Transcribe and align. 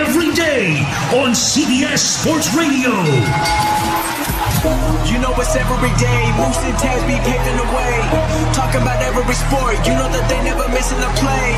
every 0.00 0.32
day 0.32 0.80
on 1.20 1.36
CBS 1.36 2.00
Sports 2.00 2.48
Radio. 2.56 2.88
You 5.04 5.20
know 5.20 5.32
it's 5.36 5.52
every 5.52 5.92
day. 6.00 6.22
Moose 6.40 6.60
and 6.64 6.76
Taz 6.80 7.00
be 7.04 7.20
paving 7.20 7.58
the 7.60 7.68
way. 7.68 7.94
Talking 8.56 8.80
about 8.80 9.00
every 9.04 9.36
sport. 9.36 9.76
You 9.84 9.92
know 10.00 10.08
that 10.08 10.24
they 10.32 10.40
never 10.40 10.64
missing 10.72 11.00
a 11.04 11.10
play. 11.20 11.52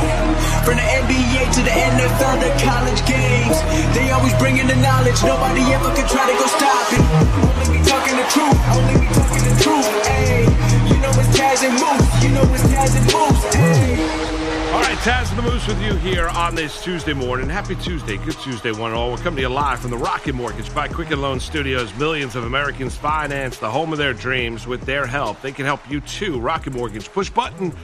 From 0.66 0.74
the 0.74 0.86
NBA 1.06 1.54
to 1.54 1.60
the 1.62 1.70
NFL 1.70 2.42
to 2.42 2.50
college 2.66 3.02
games. 3.06 3.56
They 3.94 4.10
always 4.10 4.34
bringing 4.42 4.66
the 4.66 4.78
knowledge. 4.82 5.22
Nobody 5.22 5.62
ever 5.70 5.94
could 5.94 6.10
try 6.10 6.26
to 6.26 6.34
go 6.34 6.46
stop 6.50 6.86
it. 6.98 7.02
Only 7.46 7.78
me 7.78 7.80
talking 7.86 8.16
the 8.18 8.26
truth. 8.26 8.58
Only 8.74 8.94
me 8.98 9.08
talking 9.14 9.44
the 9.46 9.54
truth. 9.62 9.88
Hey, 10.02 10.50
you 10.90 10.98
know 10.98 11.14
it's 11.14 11.30
Taz 11.38 11.62
and 11.62 11.74
Moose. 11.78 12.10
You 12.26 12.30
know 12.34 12.46
it's 12.50 12.66
Taz 12.74 12.90
and 12.98 13.06
Moose. 13.06 13.42
Hey. 13.54 14.31
Taz 15.02 15.34
the 15.34 15.42
Moose 15.42 15.66
with 15.66 15.82
you 15.82 15.94
here 15.96 16.28
on 16.28 16.54
this 16.54 16.80
Tuesday 16.84 17.12
morning. 17.12 17.48
Happy 17.48 17.74
Tuesday. 17.74 18.18
Good 18.18 18.38
Tuesday, 18.38 18.70
one 18.70 18.92
and 18.92 18.94
all. 18.94 19.10
We're 19.10 19.16
coming 19.16 19.38
to 19.38 19.40
you 19.42 19.48
live 19.48 19.80
from 19.80 19.90
the 19.90 19.98
Rocket 19.98 20.32
Mortgage 20.32 20.72
by 20.72 20.86
Quicken 20.86 21.20
Loan 21.20 21.40
Studios. 21.40 21.92
Millions 21.96 22.36
of 22.36 22.44
Americans 22.44 22.94
finance 22.94 23.58
the 23.58 23.68
home 23.68 23.90
of 23.90 23.98
their 23.98 24.14
dreams 24.14 24.64
with 24.64 24.82
their 24.82 25.04
help. 25.04 25.42
They 25.42 25.50
can 25.50 25.64
help 25.64 25.90
you 25.90 26.02
too. 26.02 26.38
Rocket 26.38 26.72
Mortgage. 26.72 27.10
Push 27.10 27.30
button. 27.30 27.74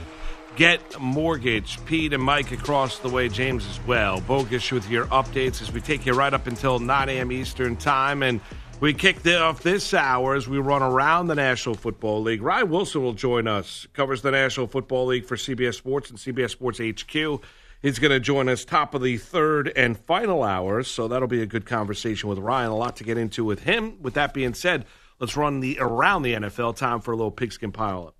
Get 0.55 0.97
mortgage. 0.97 1.83
Pete 1.85 2.13
and 2.13 2.23
Mike 2.23 2.53
across 2.53 2.99
the 2.99 3.09
way. 3.09 3.27
James 3.27 3.67
as 3.67 3.85
well. 3.85 4.21
Bogus 4.21 4.71
with 4.71 4.89
your 4.89 5.07
updates 5.07 5.61
as 5.61 5.73
we 5.73 5.81
take 5.81 6.05
you 6.05 6.13
right 6.13 6.33
up 6.33 6.47
until 6.47 6.79
9 6.79 7.09
a.m. 7.09 7.33
Eastern 7.33 7.75
time. 7.75 8.23
And 8.23 8.39
we 8.79 8.93
kicked 8.93 9.27
off 9.27 9.61
this 9.61 9.93
hour 9.93 10.35
as 10.35 10.47
we 10.47 10.57
run 10.57 10.81
around 10.81 11.27
the 11.27 11.35
National 11.35 11.75
Football 11.75 12.21
League. 12.21 12.41
Ryan 12.41 12.69
Wilson 12.69 13.03
will 13.03 13.13
join 13.13 13.47
us, 13.47 13.87
covers 13.93 14.21
the 14.21 14.31
National 14.31 14.67
Football 14.67 15.07
League 15.07 15.25
for 15.25 15.35
CBS 15.35 15.75
Sports 15.75 16.09
and 16.09 16.17
CBS 16.17 16.51
Sports 16.51 16.79
HQ. 16.79 17.41
He's 17.81 17.99
going 17.99 18.11
to 18.11 18.19
join 18.19 18.49
us 18.49 18.65
top 18.65 18.93
of 18.93 19.01
the 19.01 19.17
third 19.17 19.71
and 19.75 19.97
final 19.97 20.43
hour, 20.43 20.83
so 20.83 21.07
that'll 21.07 21.27
be 21.27 21.41
a 21.41 21.45
good 21.45 21.65
conversation 21.65 22.29
with 22.29 22.37
Ryan. 22.37 22.71
A 22.71 22.75
lot 22.75 22.97
to 22.97 23.03
get 23.03 23.17
into 23.17 23.43
with 23.43 23.63
him. 23.63 24.01
With 24.01 24.15
that 24.15 24.33
being 24.33 24.53
said, 24.53 24.85
let's 25.19 25.37
run 25.37 25.59
the 25.59 25.77
around 25.79 26.23
the 26.23 26.33
NFL. 26.33 26.75
Time 26.75 26.99
for 27.01 27.11
a 27.11 27.15
little 27.15 27.31
pigskin 27.31 27.71
pileup. 27.71 28.13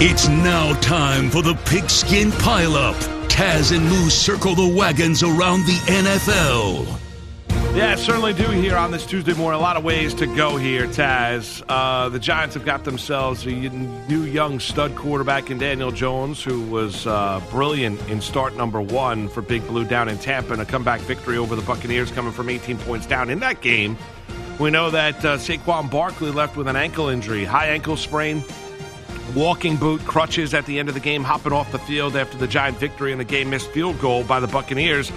It's 0.00 0.28
now 0.28 0.74
time 0.80 1.28
for 1.28 1.42
the 1.42 1.54
pigskin 1.66 2.30
pileup. 2.30 2.94
Taz 3.28 3.76
and 3.76 3.84
Moose 3.84 4.14
circle 4.14 4.54
the 4.54 4.76
wagons 4.76 5.22
around 5.24 5.66
the 5.66 5.78
NFL. 5.86 7.07
Yeah, 7.74 7.94
certainly 7.94 8.32
do 8.32 8.50
here 8.50 8.76
on 8.76 8.90
this 8.90 9.06
Tuesday 9.06 9.34
morning. 9.34 9.60
A 9.60 9.62
lot 9.62 9.76
of 9.76 9.84
ways 9.84 10.12
to 10.14 10.26
go 10.26 10.56
here, 10.56 10.86
Taz. 10.88 11.62
Uh, 11.68 12.08
the 12.08 12.18
Giants 12.18 12.54
have 12.54 12.64
got 12.64 12.82
themselves 12.84 13.46
a 13.46 13.50
new 13.50 14.22
young 14.22 14.58
stud 14.58 14.96
quarterback 14.96 15.48
in 15.50 15.58
Daniel 15.58 15.92
Jones, 15.92 16.42
who 16.42 16.62
was 16.62 17.06
uh, 17.06 17.40
brilliant 17.50 18.00
in 18.08 18.20
start 18.20 18.56
number 18.56 18.80
one 18.80 19.28
for 19.28 19.42
Big 19.42 19.64
Blue 19.68 19.84
down 19.84 20.08
in 20.08 20.18
Tampa, 20.18 20.54
and 20.54 20.62
a 20.62 20.64
comeback 20.64 21.00
victory 21.02 21.36
over 21.36 21.54
the 21.54 21.62
Buccaneers 21.62 22.10
coming 22.10 22.32
from 22.32 22.48
18 22.48 22.78
points 22.78 23.06
down 23.06 23.30
in 23.30 23.38
that 23.40 23.60
game. 23.60 23.96
We 24.58 24.70
know 24.70 24.90
that 24.90 25.24
uh, 25.24 25.36
Saquon 25.36 25.88
Barkley 25.88 26.32
left 26.32 26.56
with 26.56 26.66
an 26.66 26.74
ankle 26.76 27.08
injury, 27.08 27.44
high 27.44 27.68
ankle 27.68 27.96
sprain, 27.96 28.42
walking 29.36 29.76
boot, 29.76 30.00
crutches 30.04 30.52
at 30.52 30.66
the 30.66 30.80
end 30.80 30.88
of 30.88 30.96
the 30.96 31.00
game, 31.00 31.22
hopping 31.22 31.52
off 31.52 31.70
the 31.70 31.78
field 31.78 32.16
after 32.16 32.36
the 32.38 32.48
Giant 32.48 32.76
victory 32.78 33.12
in 33.12 33.18
the 33.18 33.24
game 33.24 33.50
missed 33.50 33.70
field 33.70 34.00
goal 34.00 34.24
by 34.24 34.40
the 34.40 34.48
Buccaneers. 34.48 35.12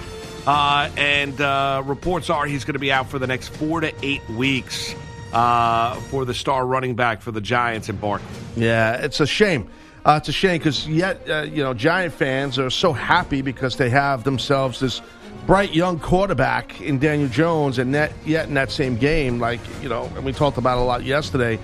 Uh, 0.46 0.90
and 0.96 1.40
uh, 1.40 1.82
reports 1.86 2.30
are 2.30 2.46
he's 2.46 2.64
going 2.64 2.74
to 2.74 2.80
be 2.80 2.90
out 2.90 3.08
for 3.08 3.18
the 3.18 3.26
next 3.26 3.48
four 3.48 3.80
to 3.80 3.92
eight 4.04 4.28
weeks 4.30 4.94
uh, 5.32 5.94
for 6.10 6.24
the 6.24 6.34
star 6.34 6.66
running 6.66 6.94
back 6.94 7.22
for 7.22 7.30
the 7.30 7.40
Giants 7.40 7.88
in 7.88 7.96
Barkley. 7.96 8.26
Yeah, 8.56 8.94
it's 8.94 9.20
a 9.20 9.26
shame. 9.26 9.68
Uh, 10.04 10.18
it's 10.20 10.28
a 10.28 10.32
shame 10.32 10.58
because 10.58 10.88
yet, 10.88 11.28
uh, 11.30 11.42
you 11.42 11.62
know, 11.62 11.74
Giant 11.74 12.12
fans 12.12 12.58
are 12.58 12.70
so 12.70 12.92
happy 12.92 13.40
because 13.40 13.76
they 13.76 13.88
have 13.90 14.24
themselves 14.24 14.80
this 14.80 15.00
bright 15.46 15.74
young 15.74 15.98
quarterback 15.98 16.80
in 16.80 16.98
Daniel 16.98 17.28
Jones, 17.28 17.78
and 17.78 17.94
that, 17.94 18.12
yet 18.24 18.48
in 18.48 18.54
that 18.54 18.70
same 18.70 18.96
game, 18.96 19.38
like 19.38 19.60
you 19.80 19.88
know, 19.88 20.10
and 20.16 20.24
we 20.24 20.32
talked 20.32 20.58
about 20.58 20.78
a 20.78 20.82
lot 20.82 21.04
yesterday. 21.04 21.58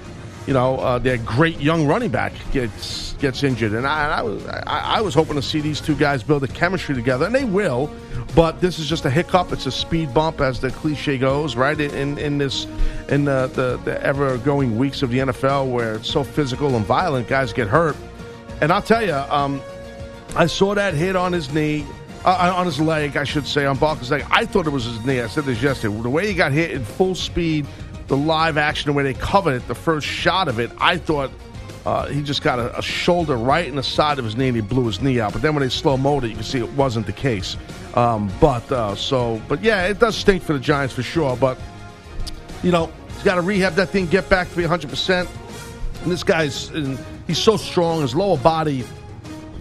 You 0.48 0.54
know, 0.54 0.76
uh, 0.76 0.98
their 0.98 1.18
great 1.18 1.60
young 1.60 1.86
running 1.86 2.10
back 2.10 2.32
gets 2.52 3.12
gets 3.18 3.42
injured, 3.42 3.74
and 3.74 3.86
I, 3.86 4.20
I 4.20 4.22
was 4.22 4.46
I, 4.46 4.96
I 4.96 5.00
was 5.02 5.12
hoping 5.12 5.34
to 5.34 5.42
see 5.42 5.60
these 5.60 5.78
two 5.78 5.94
guys 5.94 6.22
build 6.22 6.42
a 6.42 6.48
chemistry 6.48 6.94
together, 6.94 7.26
and 7.26 7.34
they 7.34 7.44
will. 7.44 7.90
But 8.34 8.58
this 8.62 8.78
is 8.78 8.88
just 8.88 9.04
a 9.04 9.10
hiccup. 9.10 9.52
It's 9.52 9.66
a 9.66 9.70
speed 9.70 10.14
bump, 10.14 10.40
as 10.40 10.58
the 10.58 10.70
cliche 10.70 11.18
goes, 11.18 11.54
right? 11.54 11.78
In 11.78 12.16
in 12.16 12.38
this 12.38 12.66
in 13.10 13.26
the 13.26 13.50
the, 13.52 13.78
the 13.84 14.02
ever 14.02 14.38
going 14.38 14.78
weeks 14.78 15.02
of 15.02 15.10
the 15.10 15.18
NFL, 15.18 15.70
where 15.70 15.96
it's 15.96 16.10
so 16.10 16.24
physical 16.24 16.76
and 16.76 16.86
violent, 16.86 17.28
guys 17.28 17.52
get 17.52 17.68
hurt. 17.68 17.98
And 18.62 18.72
I'll 18.72 18.80
tell 18.80 19.04
you, 19.04 19.12
um, 19.12 19.60
I 20.34 20.46
saw 20.46 20.74
that 20.74 20.94
hit 20.94 21.14
on 21.14 21.30
his 21.30 21.52
knee, 21.52 21.84
uh, 22.24 22.54
on 22.56 22.64
his 22.64 22.80
leg, 22.80 23.18
I 23.18 23.24
should 23.24 23.46
say, 23.46 23.66
on 23.66 23.76
Barkley's 23.76 24.10
leg. 24.10 24.24
I 24.30 24.46
thought 24.46 24.66
it 24.66 24.70
was 24.70 24.86
his 24.86 25.04
knee. 25.04 25.20
I 25.20 25.26
said 25.26 25.44
this 25.44 25.60
yesterday. 25.60 25.94
The 26.00 26.08
way 26.08 26.26
he 26.26 26.32
got 26.32 26.52
hit 26.52 26.70
in 26.70 26.86
full 26.86 27.14
speed, 27.14 27.66
the 28.08 28.16
live 28.16 28.56
action, 28.56 28.88
the 28.88 28.92
way 28.92 29.04
they 29.04 29.14
covered 29.14 29.54
it, 29.54 29.68
the 29.68 29.74
first 29.74 30.06
shot 30.06 30.48
of 30.48 30.58
it, 30.58 30.70
I 30.78 30.96
thought 30.96 31.30
uh, 31.86 32.06
he 32.06 32.22
just 32.22 32.42
got 32.42 32.58
a, 32.58 32.76
a, 32.76 32.82
shoulder 32.82 33.36
right 33.36 33.66
in 33.66 33.76
the 33.76 33.82
side 33.82 34.18
of 34.18 34.24
his 34.24 34.36
knee 34.36 34.48
and 34.48 34.56
he 34.56 34.62
blew 34.62 34.86
his 34.86 35.00
knee 35.00 35.20
out. 35.20 35.32
But 35.32 35.42
then 35.42 35.54
when 35.54 35.62
they 35.62 35.68
slow 35.68 35.96
mode 35.96 36.24
it, 36.24 36.28
you 36.28 36.34
can 36.34 36.44
see 36.44 36.58
it 36.58 36.70
wasn't 36.72 37.06
the 37.06 37.12
case. 37.12 37.56
Um, 37.94 38.30
but 38.40 38.70
uh, 38.70 38.94
so, 38.94 39.40
but 39.48 39.62
yeah, 39.62 39.86
it 39.86 39.98
does 39.98 40.16
stink 40.16 40.42
for 40.42 40.52
the 40.52 40.58
Giants 40.58 40.94
for 40.94 41.02
sure. 41.02 41.36
But 41.36 41.58
you 42.62 42.72
know, 42.72 42.90
he's 43.14 43.22
got 43.22 43.36
to 43.36 43.42
rehab 43.42 43.74
that 43.74 43.90
thing, 43.90 44.06
get 44.06 44.28
back 44.28 44.50
to 44.50 44.56
be 44.56 44.62
100. 44.62 44.90
percent 44.90 45.28
And 46.02 46.12
this 46.12 46.24
guy's 46.24 46.68
he's 47.26 47.38
so 47.38 47.56
strong. 47.56 48.02
His 48.02 48.14
lower 48.14 48.36
body. 48.36 48.84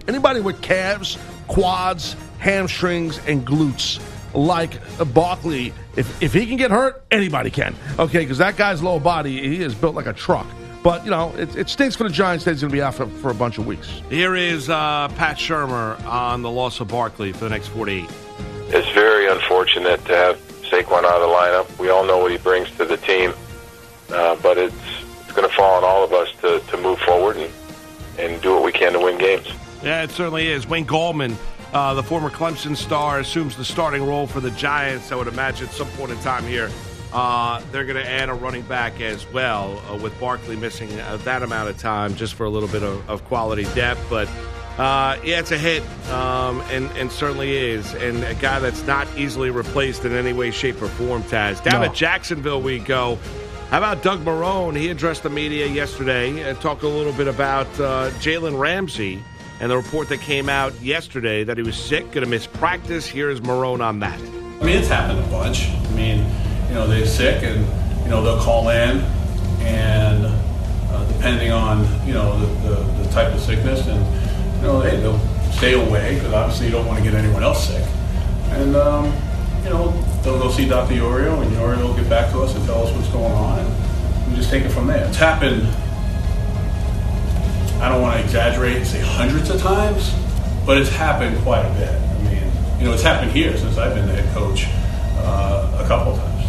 Anybody 0.06 0.40
with 0.40 0.60
calves, 0.60 1.18
quads, 1.46 2.16
hamstrings, 2.38 3.18
and 3.26 3.46
glutes 3.46 4.00
like 4.34 4.78
Barkley, 5.12 5.72
if 5.98 6.22
if 6.22 6.32
he 6.32 6.46
can 6.46 6.56
get 6.56 6.70
hurt, 6.70 7.02
anybody 7.10 7.50
can. 7.50 7.74
Okay, 7.98 8.20
because 8.20 8.38
that 8.38 8.56
guy's 8.56 8.82
lower 8.82 9.00
body, 9.00 9.40
he 9.40 9.62
is 9.62 9.74
built 9.74 9.94
like 9.94 10.06
a 10.06 10.12
truck. 10.12 10.46
But, 10.82 11.04
you 11.04 11.10
know, 11.10 11.34
it, 11.36 11.54
it 11.56 11.68
stinks 11.68 11.96
for 11.96 12.04
the 12.04 12.10
Giants 12.10 12.44
that 12.44 12.52
he's 12.52 12.60
going 12.60 12.70
to 12.70 12.76
be 12.76 12.80
out 12.80 12.94
for, 12.94 13.06
for, 13.06 13.30
a 13.30 13.34
bunch 13.34 13.58
of 13.58 13.66
weeks. 13.66 13.88
Here 14.08 14.36
is 14.36 14.70
uh, 14.70 15.08
Pat 15.16 15.36
Shurmur 15.36 16.02
on 16.06 16.42
the 16.42 16.50
loss 16.50 16.78
of 16.80 16.88
Barkley 16.88 17.32
for 17.32 17.40
the 17.40 17.50
next 17.50 17.66
48. 17.68 18.08
It's 18.68 18.88
very 18.90 19.28
unfortunate 19.28 20.04
to 20.04 20.14
have 20.14 20.38
Saquon 20.62 21.04
out 21.04 21.20
of 21.20 21.20
the 21.20 21.26
lineup. 21.26 21.78
We 21.80 21.90
all 21.90 22.06
know 22.06 22.18
what 22.18 22.30
he 22.30 22.38
brings 22.38 22.70
to 22.76 22.84
the 22.84 22.96
team, 22.96 23.34
uh, 24.10 24.36
but 24.36 24.56
it's, 24.56 24.74
it's 25.22 25.32
going 25.32 25.48
to 25.48 25.54
fall 25.54 25.78
on 25.78 25.84
all 25.84 26.04
of 26.04 26.12
us 26.12 26.30
to, 26.42 26.60
to 26.60 26.76
move 26.76 27.00
forward 27.00 27.36
and, 27.36 27.52
and 28.18 28.40
do 28.40 28.54
what 28.54 28.62
we 28.62 28.72
can 28.72 28.92
to 28.92 29.00
win 29.00 29.18
games. 29.18 29.48
Yeah, 29.82 30.04
it 30.04 30.10
certainly 30.10 30.46
is. 30.48 30.66
Wayne 30.66 30.86
Gallman, 30.86 31.34
uh, 31.72 31.94
the 31.94 32.02
former 32.02 32.30
Clemson 32.30 32.76
star, 32.76 33.20
assumes 33.20 33.56
the 33.56 33.64
starting 33.64 34.06
role 34.06 34.26
for 34.26 34.40
the 34.40 34.50
Giants. 34.52 35.12
I 35.12 35.16
would 35.16 35.28
imagine 35.28 35.68
at 35.68 35.74
some 35.74 35.88
point 35.88 36.12
in 36.12 36.18
time 36.18 36.44
here 36.44 36.70
uh, 37.12 37.62
they're 37.72 37.84
going 37.84 38.02
to 38.02 38.08
add 38.08 38.28
a 38.28 38.34
running 38.34 38.62
back 38.62 39.00
as 39.00 39.30
well, 39.32 39.82
uh, 39.90 39.96
with 39.96 40.18
Barkley 40.20 40.56
missing 40.56 40.98
uh, 41.00 41.16
that 41.18 41.42
amount 41.42 41.70
of 41.70 41.78
time 41.78 42.14
just 42.14 42.34
for 42.34 42.44
a 42.44 42.50
little 42.50 42.68
bit 42.68 42.82
of, 42.82 43.08
of 43.08 43.24
quality 43.24 43.64
depth. 43.74 44.04
But 44.10 44.28
uh, 44.78 45.18
yeah, 45.24 45.40
it's 45.40 45.50
a 45.50 45.58
hit, 45.58 45.82
um, 46.10 46.60
and, 46.70 46.86
and 46.96 47.10
certainly 47.10 47.56
is. 47.56 47.94
And 47.94 48.22
a 48.24 48.34
guy 48.34 48.60
that's 48.60 48.86
not 48.86 49.08
easily 49.16 49.50
replaced 49.50 50.04
in 50.04 50.12
any 50.12 50.32
way, 50.32 50.50
shape, 50.50 50.80
or 50.82 50.88
form, 50.88 51.22
Taz. 51.24 51.62
Down 51.62 51.80
no. 51.80 51.88
at 51.88 51.94
Jacksonville 51.94 52.60
we 52.60 52.78
go. 52.78 53.18
How 53.70 53.78
about 53.78 54.02
Doug 54.02 54.24
Marrone? 54.24 54.76
He 54.76 54.88
addressed 54.88 55.22
the 55.22 55.30
media 55.30 55.66
yesterday 55.66 56.40
and 56.48 56.58
talked 56.60 56.82
a 56.84 56.88
little 56.88 57.12
bit 57.12 57.28
about 57.28 57.66
uh, 57.80 58.10
Jalen 58.20 58.58
Ramsey 58.58 59.22
and 59.60 59.70
the 59.70 59.76
report 59.76 60.08
that 60.08 60.20
came 60.20 60.48
out 60.48 60.72
yesterday 60.80 61.44
that 61.44 61.56
he 61.56 61.62
was 61.62 61.76
sick, 61.76 62.04
going 62.12 62.24
to 62.24 62.26
miss 62.26 62.46
practice. 62.46 63.06
Here's 63.06 63.40
Marrone 63.40 63.80
on 63.80 64.00
that. 64.00 64.18
I 64.20 64.64
mean, 64.64 64.76
it's 64.76 64.88
happened 64.88 65.18
a 65.18 65.28
bunch. 65.28 65.68
I 65.68 65.90
mean, 65.90 66.24
you 66.68 66.74
know, 66.74 66.86
they're 66.86 67.06
sick 67.06 67.42
and, 67.42 67.60
you 68.02 68.10
know, 68.10 68.22
they'll 68.22 68.40
call 68.40 68.68
in 68.68 68.98
and 69.60 70.26
uh, 70.26 71.12
depending 71.12 71.52
on, 71.52 71.80
you 72.06 72.14
know, 72.14 72.38
the, 72.38 72.68
the, 72.68 73.02
the, 73.02 73.10
type 73.10 73.32
of 73.32 73.40
sickness 73.40 73.86
and, 73.86 74.56
you 74.56 74.62
know, 74.62 74.80
hey, 74.80 74.96
they'll 74.96 75.18
stay 75.52 75.74
away 75.74 76.14
because 76.14 76.32
obviously 76.32 76.66
you 76.66 76.72
don't 76.72 76.86
want 76.86 76.98
to 76.98 77.04
get 77.04 77.14
anyone 77.14 77.42
else 77.42 77.68
sick. 77.68 77.84
And, 78.50 78.76
um, 78.76 79.06
you 79.64 79.70
know, 79.70 79.90
they'll 80.22 80.38
go 80.38 80.50
see 80.50 80.68
Dr. 80.68 80.94
Yorio 80.94 81.42
and 81.42 81.50
Yorio 81.52 81.82
will 81.82 81.96
get 81.96 82.08
back 82.08 82.30
to 82.32 82.40
us 82.40 82.54
and 82.54 82.64
tell 82.64 82.86
us 82.86 82.94
what's 82.94 83.08
going 83.08 83.32
on 83.32 83.58
and 83.58 84.30
we 84.30 84.36
just 84.36 84.50
take 84.50 84.64
it 84.64 84.70
from 84.70 84.86
there. 84.86 85.06
It's 85.06 85.16
happened, 85.16 85.62
I 87.80 87.88
don't 87.88 88.02
want 88.02 88.18
to 88.18 88.24
exaggerate 88.24 88.76
and 88.76 88.86
say 88.86 89.00
hundreds 89.00 89.50
of 89.50 89.60
times, 89.60 90.12
but 90.66 90.78
it's 90.78 90.90
happened 90.90 91.40
quite 91.42 91.64
a 91.64 91.72
bit. 91.74 91.88
I 91.88 92.22
mean, 92.24 92.52
you 92.80 92.84
know, 92.84 92.92
it's 92.92 93.04
happened 93.04 93.30
here 93.30 93.56
since 93.56 93.78
I've 93.78 93.94
been 93.94 94.06
the 94.06 94.14
head 94.14 94.34
coach 94.34 94.66
uh, 95.18 95.80
a 95.84 95.86
couple 95.86 96.16
times. 96.16 96.44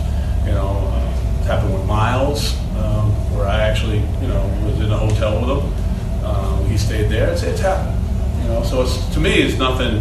You 0.47 0.53
know, 0.53 0.69
uh, 0.91 1.37
it's 1.37 1.47
happened 1.47 1.71
with 1.71 1.85
Myles, 1.85 2.57
um, 2.77 3.11
where 3.35 3.45
I 3.45 3.61
actually, 3.61 3.99
you 4.21 4.27
know, 4.27 4.41
was 4.65 4.79
in 4.79 4.91
a 4.91 4.97
hotel 4.97 5.39
with 5.39 5.63
him. 5.63 6.25
Um, 6.25 6.65
he 6.65 6.77
stayed 6.79 7.09
there. 7.09 7.29
It's, 7.31 7.43
it's 7.43 7.59
happened. 7.59 7.95
You 8.41 8.47
know, 8.47 8.63
so 8.63 8.81
it's 8.81 8.97
to 9.13 9.19
me, 9.19 9.33
it's 9.33 9.59
nothing, 9.59 9.97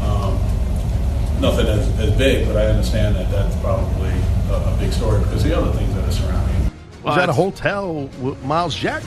um, 0.00 0.38
nothing 1.38 1.66
as, 1.66 1.86
as 2.00 2.16
big. 2.16 2.46
But 2.46 2.56
I 2.56 2.64
understand 2.66 3.14
that 3.16 3.30
that's 3.30 3.54
probably 3.56 4.08
a, 4.48 4.54
a 4.54 4.76
big 4.80 4.90
story 4.90 5.22
because 5.22 5.44
the 5.44 5.54
other 5.54 5.70
things 5.76 5.94
that 5.94 6.08
are 6.08 6.12
surrounding. 6.12 6.72
Was 7.04 7.16
that 7.16 7.28
a 7.28 7.34
hotel 7.34 8.08
with 8.22 8.42
Myles 8.42 8.74
Jack? 8.74 9.02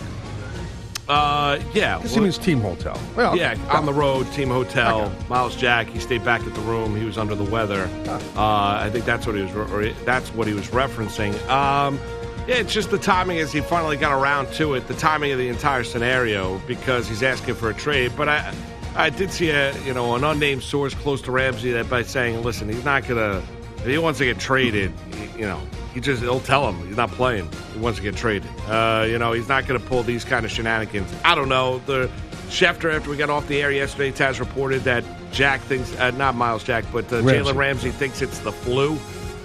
Uh, 1.09 1.59
yeah. 1.73 1.97
This 1.97 2.13
well, 2.13 2.23
means 2.23 2.37
team 2.37 2.61
hotel. 2.61 2.99
Well, 3.15 3.35
yeah, 3.35 3.57
on 3.71 3.87
the 3.87 3.93
road, 3.93 4.31
team 4.31 4.49
hotel. 4.49 5.01
Okay. 5.01 5.15
Myles 5.27 5.55
Jack, 5.55 5.87
he 5.87 5.99
stayed 5.99 6.23
back 6.23 6.41
at 6.41 6.53
the 6.53 6.61
room. 6.61 6.95
He 6.95 7.03
was 7.03 7.17
under 7.17 7.33
the 7.33 7.43
weather. 7.43 7.89
Uh, 8.07 8.79
I 8.81 8.89
think 8.91 9.05
that's 9.05 9.25
what 9.25 9.35
he 9.35 9.41
was. 9.41 9.51
Re- 9.51 9.95
that's 10.05 10.29
what 10.35 10.47
he 10.47 10.53
was 10.53 10.67
referencing. 10.67 11.33
Um, 11.49 11.99
yeah, 12.47 12.55
it's 12.55 12.73
just 12.73 12.91
the 12.91 12.99
timing 12.99 13.39
as 13.39 13.51
he 13.51 13.61
finally 13.61 13.97
got 13.97 14.19
around 14.19 14.53
to 14.53 14.75
it. 14.75 14.87
The 14.87 14.93
timing 14.93 15.31
of 15.31 15.39
the 15.39 15.49
entire 15.49 15.83
scenario 15.83 16.59
because 16.67 17.07
he's 17.07 17.23
asking 17.23 17.55
for 17.55 17.71
a 17.71 17.73
trade. 17.73 18.11
But 18.15 18.29
I, 18.29 18.53
I 18.95 19.09
did 19.09 19.31
see 19.31 19.49
a 19.49 19.75
you 19.83 19.95
know 19.95 20.15
an 20.15 20.23
unnamed 20.23 20.61
source 20.61 20.93
close 20.93 21.23
to 21.23 21.31
Ramsey 21.31 21.71
that 21.71 21.89
by 21.89 22.03
saying, 22.03 22.43
listen, 22.43 22.69
he's 22.69 22.85
not 22.85 23.07
gonna. 23.07 23.41
If 23.79 23.85
he 23.85 23.97
wants 23.97 24.19
to 24.19 24.25
get 24.25 24.39
traded, 24.39 24.91
you 25.37 25.45
know, 25.45 25.61
he 25.93 25.99
just 25.99 26.21
he'll 26.21 26.41
tell 26.41 26.69
him 26.69 26.85
he's 26.87 26.97
not 26.97 27.11
playing. 27.11 27.49
He 27.73 27.79
wants 27.79 27.97
to 27.99 28.03
get 28.03 28.15
traded. 28.15 28.49
Uh, 28.67 29.05
you 29.07 29.17
know, 29.17 29.31
he's 29.31 29.47
not 29.47 29.67
going 29.67 29.79
to 29.79 29.85
pull 29.85 30.03
these 30.03 30.25
kind 30.25 30.45
of 30.45 30.51
shenanigans. 30.51 31.11
I 31.23 31.35
don't 31.35 31.49
know. 31.49 31.79
The 31.79 32.09
Schefter, 32.49 32.93
after 32.93 33.09
we 33.09 33.17
got 33.17 33.29
off 33.29 33.47
the 33.47 33.61
air 33.61 33.71
yesterday, 33.71 34.11
Taz 34.11 34.39
reported 34.39 34.81
that 34.83 35.03
Jack 35.31 35.61
thinks 35.61 35.95
uh, 35.97 36.11
not 36.11 36.35
Myles 36.35 36.63
Jack, 36.63 36.85
but 36.91 37.05
uh, 37.13 37.21
Jalen 37.21 37.55
Ramsey 37.55 37.91
thinks 37.91 38.21
it's 38.21 38.39
the 38.39 38.51
flu. 38.51 38.97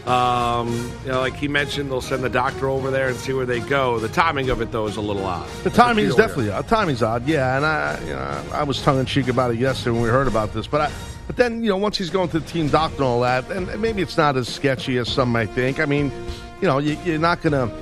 Um, 0.06 0.92
you 1.04 1.12
know, 1.12 1.20
like 1.20 1.34
he 1.34 1.48
mentioned, 1.48 1.90
they'll 1.90 2.02
send 2.02 2.22
the 2.22 2.28
doctor 2.28 2.68
over 2.68 2.90
there 2.90 3.08
and 3.08 3.16
see 3.16 3.32
where 3.32 3.46
they 3.46 3.60
go. 3.60 3.98
The 3.98 4.08
timing 4.08 4.50
of 4.50 4.60
it, 4.60 4.70
though, 4.70 4.86
is 4.86 4.96
a 4.96 5.00
little 5.00 5.24
odd. 5.24 5.48
The 5.62 5.70
timing 5.70 6.04
is 6.04 6.14
definitely 6.14 6.50
odd. 6.50 6.68
Timing's 6.68 7.02
odd, 7.02 7.26
yeah. 7.26 7.56
And 7.56 7.64
I, 7.64 8.00
you 8.00 8.12
know, 8.12 8.44
I 8.52 8.64
was 8.64 8.82
tongue 8.82 9.00
in 9.00 9.06
cheek 9.06 9.28
about 9.28 9.52
it 9.52 9.58
yesterday 9.58 9.92
when 9.92 10.02
we 10.02 10.10
heard 10.10 10.26
about 10.26 10.52
this, 10.52 10.66
but 10.66 10.82
I, 10.82 10.92
but 11.26 11.36
then 11.36 11.62
you 11.62 11.70
know, 11.70 11.76
once 11.76 11.96
he's 11.96 12.10
going 12.10 12.28
to 12.30 12.40
the 12.40 12.46
team 12.46 12.68
doctor 12.68 12.96
and 12.96 13.04
all 13.04 13.20
that, 13.20 13.50
and 13.50 13.80
maybe 13.80 14.02
it's 14.02 14.16
not 14.16 14.36
as 14.36 14.48
sketchy 14.48 14.98
as 14.98 15.08
some 15.08 15.30
might 15.30 15.50
think. 15.50 15.80
I 15.80 15.86
mean, 15.86 16.12
you 16.60 16.68
know, 16.68 16.78
you, 16.78 17.14
are 17.14 17.18
not 17.18 17.42
going 17.42 17.52
to. 17.52 17.74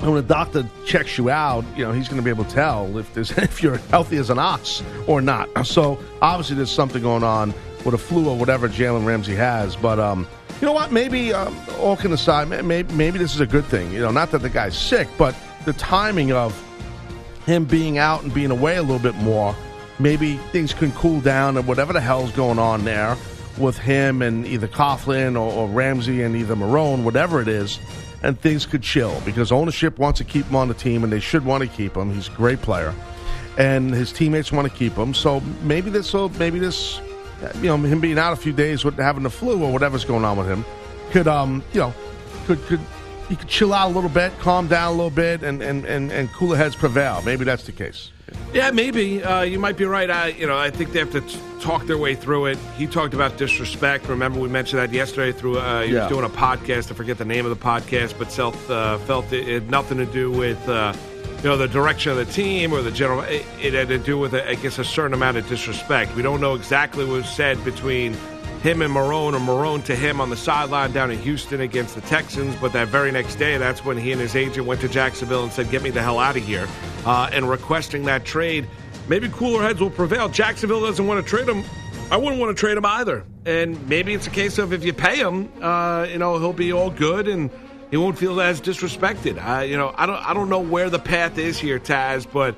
When 0.00 0.14
a 0.14 0.20
doctor 0.20 0.68
checks 0.84 1.16
you 1.16 1.30
out, 1.30 1.64
you 1.74 1.82
know 1.82 1.90
he's 1.90 2.06
going 2.06 2.20
to 2.20 2.22
be 2.22 2.28
able 2.28 2.44
to 2.44 2.50
tell 2.50 2.98
if 2.98 3.12
there's 3.14 3.30
if 3.38 3.62
you're 3.62 3.78
healthy 3.78 4.18
as 4.18 4.28
an 4.28 4.38
ox 4.38 4.82
or 5.06 5.22
not. 5.22 5.48
So 5.66 5.98
obviously 6.20 6.56
there's 6.56 6.70
something 6.70 7.00
going 7.00 7.24
on 7.24 7.54
with 7.82 7.94
a 7.94 7.98
flu 7.98 8.28
or 8.28 8.36
whatever 8.36 8.68
Jalen 8.68 9.06
Ramsey 9.06 9.34
has. 9.36 9.74
But 9.74 9.98
um, 9.98 10.26
you 10.60 10.66
know 10.66 10.72
what? 10.72 10.92
Maybe 10.92 11.32
um, 11.32 11.56
all 11.78 11.96
can 11.96 12.12
aside, 12.12 12.48
maybe, 12.48 12.92
maybe 12.92 13.18
this 13.18 13.34
is 13.34 13.40
a 13.40 13.46
good 13.46 13.64
thing. 13.64 13.90
You 13.92 14.00
know, 14.00 14.10
not 14.10 14.32
that 14.32 14.42
the 14.42 14.50
guy's 14.50 14.76
sick, 14.76 15.08
but 15.16 15.34
the 15.64 15.72
timing 15.74 16.32
of 16.32 16.54
him 17.46 17.64
being 17.64 17.96
out 17.96 18.22
and 18.22 18.34
being 18.34 18.50
away 18.50 18.76
a 18.76 18.82
little 18.82 18.98
bit 18.98 19.14
more. 19.16 19.56
Maybe 19.98 20.36
things 20.52 20.74
can 20.74 20.92
cool 20.92 21.20
down 21.20 21.56
and 21.56 21.66
whatever 21.66 21.92
the 21.92 22.00
hell's 22.00 22.32
going 22.32 22.58
on 22.58 22.84
there 22.84 23.16
with 23.58 23.78
him 23.78 24.20
and 24.20 24.46
either 24.46 24.68
Coughlin 24.68 25.34
or, 25.34 25.50
or 25.52 25.68
Ramsey 25.68 26.22
and 26.22 26.36
either 26.36 26.54
Marrone, 26.54 27.02
whatever 27.02 27.40
it 27.40 27.48
is 27.48 27.78
and 28.22 28.38
things 28.40 28.66
could 28.66 28.82
chill 28.82 29.20
because 29.24 29.52
ownership 29.52 29.98
wants 29.98 30.18
to 30.18 30.24
keep 30.24 30.46
him 30.46 30.56
on 30.56 30.68
the 30.68 30.74
team 30.74 31.04
and 31.04 31.12
they 31.12 31.20
should 31.20 31.44
want 31.44 31.62
to 31.62 31.68
keep 31.68 31.96
him. 31.96 32.12
He's 32.12 32.28
a 32.28 32.32
great 32.32 32.60
player, 32.60 32.94
and 33.58 33.92
his 33.92 34.12
teammates 34.12 34.52
want 34.52 34.70
to 34.70 34.76
keep 34.76 34.94
him. 34.94 35.14
So 35.14 35.40
maybe 35.62 35.90
this 35.90 36.12
will, 36.12 36.28
maybe 36.30 36.58
this, 36.58 37.00
you 37.56 37.68
know, 37.68 37.76
him 37.76 38.00
being 38.00 38.18
out 38.18 38.32
a 38.32 38.36
few 38.36 38.52
days 38.52 38.84
with 38.84 38.96
having 38.96 39.22
the 39.22 39.30
flu 39.30 39.62
or 39.62 39.72
whatever's 39.72 40.04
going 40.04 40.24
on 40.24 40.36
with 40.36 40.48
him, 40.48 40.64
could 41.10 41.28
um, 41.28 41.62
you 41.72 41.80
know, 41.80 41.94
could 42.46 42.60
could 42.62 42.80
he 43.28 43.36
could 43.36 43.48
chill 43.48 43.72
out 43.72 43.90
a 43.90 43.94
little 43.94 44.10
bit, 44.10 44.36
calm 44.38 44.68
down 44.68 44.88
a 44.88 44.96
little 44.96 45.10
bit, 45.10 45.42
and 45.42 45.62
and 45.62 45.84
and, 45.84 46.12
and 46.12 46.32
cooler 46.32 46.56
heads 46.56 46.76
prevail. 46.76 47.22
Maybe 47.22 47.44
that's 47.44 47.64
the 47.64 47.72
case. 47.72 48.10
Yeah, 48.52 48.70
maybe 48.70 49.22
uh, 49.22 49.42
you 49.42 49.58
might 49.58 49.76
be 49.76 49.84
right. 49.84 50.10
I, 50.10 50.28
you 50.28 50.46
know, 50.46 50.58
I 50.58 50.70
think 50.70 50.92
they 50.92 50.98
have 50.98 51.12
to 51.12 51.20
t- 51.20 51.38
talk 51.60 51.86
their 51.86 51.98
way 51.98 52.14
through 52.14 52.46
it. 52.46 52.58
He 52.76 52.86
talked 52.86 53.14
about 53.14 53.36
disrespect. 53.36 54.08
Remember, 54.08 54.40
we 54.40 54.48
mentioned 54.48 54.80
that 54.80 54.92
yesterday 54.92 55.36
through 55.36 55.58
uh, 55.58 55.82
he 55.82 55.92
yeah. 55.92 56.00
was 56.00 56.08
doing 56.08 56.24
a 56.24 56.28
podcast. 56.28 56.90
I 56.90 56.94
forget 56.94 57.18
the 57.18 57.24
name 57.24 57.44
of 57.46 57.50
the 57.50 57.64
podcast, 57.64 58.18
but 58.18 58.32
self 58.32 58.70
uh, 58.70 58.98
felt 58.98 59.32
it, 59.32 59.46
had 59.46 59.70
nothing 59.70 59.98
to 59.98 60.06
do 60.06 60.30
with 60.30 60.68
uh, 60.68 60.94
you 61.38 61.44
know 61.44 61.56
the 61.56 61.68
direction 61.68 62.12
of 62.12 62.18
the 62.18 62.24
team 62.24 62.72
or 62.72 62.82
the 62.82 62.90
general. 62.90 63.20
It, 63.22 63.44
it 63.60 63.74
had 63.74 63.88
to 63.88 63.98
do 63.98 64.18
with, 64.18 64.34
I 64.34 64.54
guess, 64.54 64.78
a 64.78 64.84
certain 64.84 65.14
amount 65.14 65.36
of 65.36 65.48
disrespect. 65.48 66.14
We 66.16 66.22
don't 66.22 66.40
know 66.40 66.54
exactly 66.54 67.04
what 67.04 67.14
was 67.14 67.28
said 67.28 67.62
between 67.64 68.16
him 68.62 68.82
and 68.82 68.92
Marrone 68.92 69.34
or 69.34 69.40
Marrone 69.40 69.84
to 69.84 69.94
him 69.94 70.20
on 70.20 70.30
the 70.30 70.36
sideline 70.36 70.92
down 70.92 71.10
in 71.10 71.18
Houston 71.18 71.60
against 71.60 71.94
the 71.94 72.00
Texans. 72.02 72.54
But 72.56 72.72
that 72.72 72.88
very 72.88 73.12
next 73.12 73.36
day, 73.36 73.58
that's 73.58 73.84
when 73.84 73.96
he 73.96 74.12
and 74.12 74.20
his 74.20 74.34
agent 74.34 74.66
went 74.66 74.80
to 74.80 74.88
Jacksonville 74.88 75.44
and 75.44 75.52
said, 75.52 75.70
Get 75.70 75.82
me 75.82 75.90
the 75.90 76.02
hell 76.02 76.18
out 76.18 76.36
of 76.36 76.44
here, 76.44 76.66
uh, 77.04 77.30
and 77.32 77.48
requesting 77.48 78.04
that 78.04 78.24
trade. 78.24 78.68
Maybe 79.08 79.28
cooler 79.28 79.62
heads 79.62 79.80
will 79.80 79.90
prevail. 79.90 80.28
Jacksonville 80.28 80.80
doesn't 80.80 81.06
want 81.06 81.24
to 81.24 81.28
trade 81.28 81.48
him. 81.48 81.64
I 82.10 82.16
wouldn't 82.16 82.40
want 82.40 82.56
to 82.56 82.60
trade 82.60 82.76
him 82.76 82.84
either. 82.84 83.24
And 83.44 83.88
maybe 83.88 84.14
it's 84.14 84.26
a 84.26 84.30
case 84.30 84.58
of 84.58 84.72
if 84.72 84.84
you 84.84 84.92
pay 84.92 85.16
him, 85.16 85.48
uh, 85.62 86.06
you 86.08 86.18
know, 86.18 86.38
he'll 86.38 86.52
be 86.52 86.72
all 86.72 86.90
good 86.90 87.28
and 87.28 87.50
he 87.90 87.96
won't 87.96 88.18
feel 88.18 88.40
as 88.40 88.60
disrespected. 88.60 89.42
I, 89.42 89.64
you 89.64 89.76
know, 89.76 89.94
I 89.96 90.06
don't, 90.06 90.16
I 90.16 90.34
don't 90.34 90.48
know 90.48 90.60
where 90.60 90.90
the 90.90 90.98
path 90.98 91.38
is 91.38 91.58
here, 91.58 91.78
Taz, 91.78 92.26
but 92.30 92.56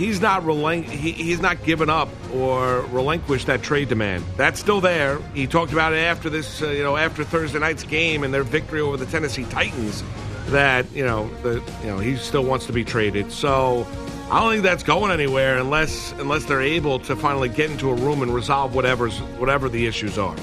he's 0.00 0.20
not 0.20 0.42
relinqu- 0.42 0.88
he, 0.88 1.12
he's 1.12 1.40
not 1.40 1.62
given 1.62 1.90
up 1.90 2.08
or 2.32 2.80
relinquished 2.86 3.46
that 3.46 3.62
trade 3.62 3.88
demand. 3.88 4.24
That's 4.36 4.58
still 4.58 4.80
there. 4.80 5.18
He 5.34 5.46
talked 5.46 5.72
about 5.72 5.92
it 5.92 5.98
after 5.98 6.30
this, 6.30 6.62
uh, 6.62 6.68
you 6.68 6.82
know, 6.82 6.96
after 6.96 7.22
Thursday 7.22 7.58
night's 7.58 7.84
game 7.84 8.24
and 8.24 8.32
their 8.32 8.42
victory 8.42 8.80
over 8.80 8.96
the 8.96 9.06
Tennessee 9.06 9.44
Titans. 9.44 10.02
That 10.48 10.90
you 10.92 11.04
know, 11.04 11.30
the 11.42 11.62
you 11.82 11.86
know, 11.86 11.98
he 11.98 12.16
still 12.16 12.42
wants 12.42 12.66
to 12.66 12.72
be 12.72 12.82
traded. 12.82 13.30
So 13.30 13.86
I 14.30 14.40
don't 14.40 14.50
think 14.50 14.64
that's 14.64 14.82
going 14.82 15.12
anywhere 15.12 15.58
unless 15.58 16.12
unless 16.12 16.46
they're 16.46 16.62
able 16.62 16.98
to 17.00 17.14
finally 17.14 17.50
get 17.50 17.70
into 17.70 17.90
a 17.90 17.94
room 17.94 18.22
and 18.22 18.34
resolve 18.34 18.74
whatever's 18.74 19.18
whatever 19.38 19.68
the 19.68 19.86
issues 19.86 20.18
are. 20.18 20.34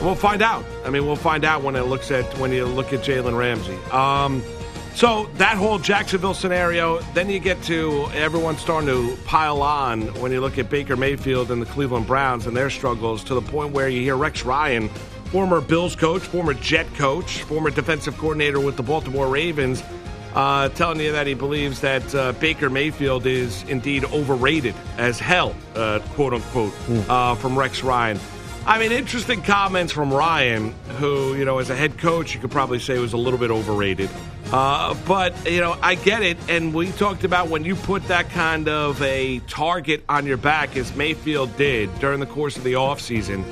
We'll 0.00 0.14
find 0.14 0.42
out. 0.42 0.64
I 0.84 0.90
mean, 0.90 1.06
we'll 1.06 1.16
find 1.16 1.44
out 1.44 1.62
when 1.62 1.74
it 1.74 1.82
looks 1.82 2.12
at 2.12 2.24
when 2.38 2.52
you 2.52 2.66
look 2.66 2.92
at 2.92 3.00
Jalen 3.00 3.36
Ramsey. 3.36 3.74
Um, 3.90 4.42
so 4.98 5.30
that 5.34 5.56
whole 5.56 5.78
Jacksonville 5.78 6.34
scenario, 6.34 6.98
then 7.14 7.30
you 7.30 7.38
get 7.38 7.62
to 7.62 8.08
everyone 8.14 8.58
starting 8.58 8.88
to 8.88 9.16
pile 9.26 9.62
on 9.62 10.02
when 10.20 10.32
you 10.32 10.40
look 10.40 10.58
at 10.58 10.68
Baker 10.68 10.96
Mayfield 10.96 11.52
and 11.52 11.62
the 11.62 11.66
Cleveland 11.66 12.08
Browns 12.08 12.46
and 12.48 12.56
their 12.56 12.68
struggles 12.68 13.22
to 13.22 13.34
the 13.34 13.40
point 13.40 13.72
where 13.72 13.88
you 13.88 14.00
hear 14.00 14.16
Rex 14.16 14.44
Ryan, 14.44 14.88
former 15.26 15.60
Bills 15.60 15.94
coach, 15.94 16.22
former 16.22 16.52
Jet 16.52 16.92
coach, 16.96 17.42
former 17.42 17.70
defensive 17.70 18.18
coordinator 18.18 18.58
with 18.58 18.76
the 18.76 18.82
Baltimore 18.82 19.28
Ravens, 19.28 19.84
uh, 20.34 20.68
telling 20.70 20.98
you 20.98 21.12
that 21.12 21.28
he 21.28 21.34
believes 21.34 21.80
that 21.80 22.12
uh, 22.16 22.32
Baker 22.32 22.68
Mayfield 22.68 23.24
is 23.24 23.62
indeed 23.68 24.04
overrated 24.06 24.74
as 24.96 25.20
hell, 25.20 25.54
uh, 25.76 26.00
quote 26.14 26.34
unquote, 26.34 26.72
mm. 26.72 27.36
from 27.36 27.56
Rex 27.56 27.84
Ryan. 27.84 28.18
I 28.66 28.78
mean, 28.80 28.90
interesting 28.90 29.42
comments 29.42 29.92
from 29.92 30.12
Ryan, 30.12 30.74
who, 30.98 31.36
you 31.36 31.44
know, 31.44 31.58
as 31.58 31.70
a 31.70 31.76
head 31.76 31.96
coach, 31.98 32.34
you 32.34 32.40
could 32.40 32.50
probably 32.50 32.80
say 32.80 32.98
was 32.98 33.14
a 33.14 33.16
little 33.16 33.38
bit 33.38 33.50
overrated. 33.50 34.10
Uh, 34.52 34.96
but, 35.06 35.50
you 35.50 35.60
know, 35.60 35.76
I 35.82 35.94
get 35.94 36.22
it. 36.22 36.38
And 36.48 36.72
we 36.72 36.90
talked 36.92 37.24
about 37.24 37.48
when 37.48 37.64
you 37.64 37.74
put 37.74 38.06
that 38.08 38.30
kind 38.30 38.68
of 38.68 39.00
a 39.02 39.40
target 39.40 40.04
on 40.08 40.26
your 40.26 40.36
back, 40.36 40.76
as 40.76 40.94
Mayfield 40.94 41.56
did 41.56 41.96
during 41.98 42.20
the 42.20 42.26
course 42.26 42.56
of 42.56 42.64
the 42.64 42.74
offseason, 42.74 43.44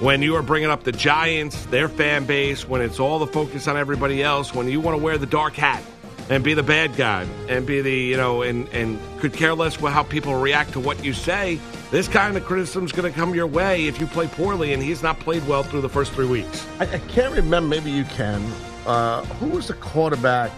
when 0.00 0.22
you 0.22 0.36
are 0.36 0.42
bringing 0.42 0.70
up 0.70 0.84
the 0.84 0.92
Giants, 0.92 1.66
their 1.66 1.88
fan 1.88 2.26
base, 2.26 2.68
when 2.68 2.80
it's 2.80 3.00
all 3.00 3.18
the 3.18 3.26
focus 3.26 3.66
on 3.66 3.76
everybody 3.76 4.22
else, 4.22 4.54
when 4.54 4.68
you 4.68 4.80
want 4.80 4.96
to 4.96 5.02
wear 5.02 5.18
the 5.18 5.26
dark 5.26 5.54
hat 5.54 5.82
and 6.28 6.44
be 6.44 6.54
the 6.54 6.62
bad 6.62 6.96
guy 6.96 7.26
and 7.48 7.66
be 7.66 7.80
the, 7.80 7.94
you 7.94 8.16
know, 8.16 8.42
and, 8.42 8.68
and 8.68 8.98
could 9.18 9.32
care 9.32 9.54
less 9.54 9.76
how 9.76 10.02
people 10.02 10.34
react 10.34 10.72
to 10.72 10.80
what 10.80 11.04
you 11.04 11.12
say 11.12 11.58
this 11.90 12.08
kind 12.08 12.36
of 12.36 12.44
criticism 12.44 12.84
is 12.84 12.92
going 12.92 13.10
to 13.10 13.16
come 13.16 13.34
your 13.34 13.46
way 13.46 13.86
if 13.86 14.00
you 14.00 14.06
play 14.06 14.26
poorly, 14.26 14.72
and 14.72 14.82
he's 14.82 15.02
not 15.02 15.20
played 15.20 15.46
well 15.46 15.62
through 15.62 15.82
the 15.82 15.88
first 15.88 16.12
three 16.12 16.26
weeks. 16.26 16.66
I, 16.80 16.84
I 16.84 16.98
can't 16.98 17.34
remember. 17.34 17.68
Maybe 17.68 17.90
you 17.90 18.04
can. 18.04 18.44
Uh, 18.86 19.22
who 19.24 19.48
was 19.48 19.66
the 19.68 19.74
quarterback 19.74 20.50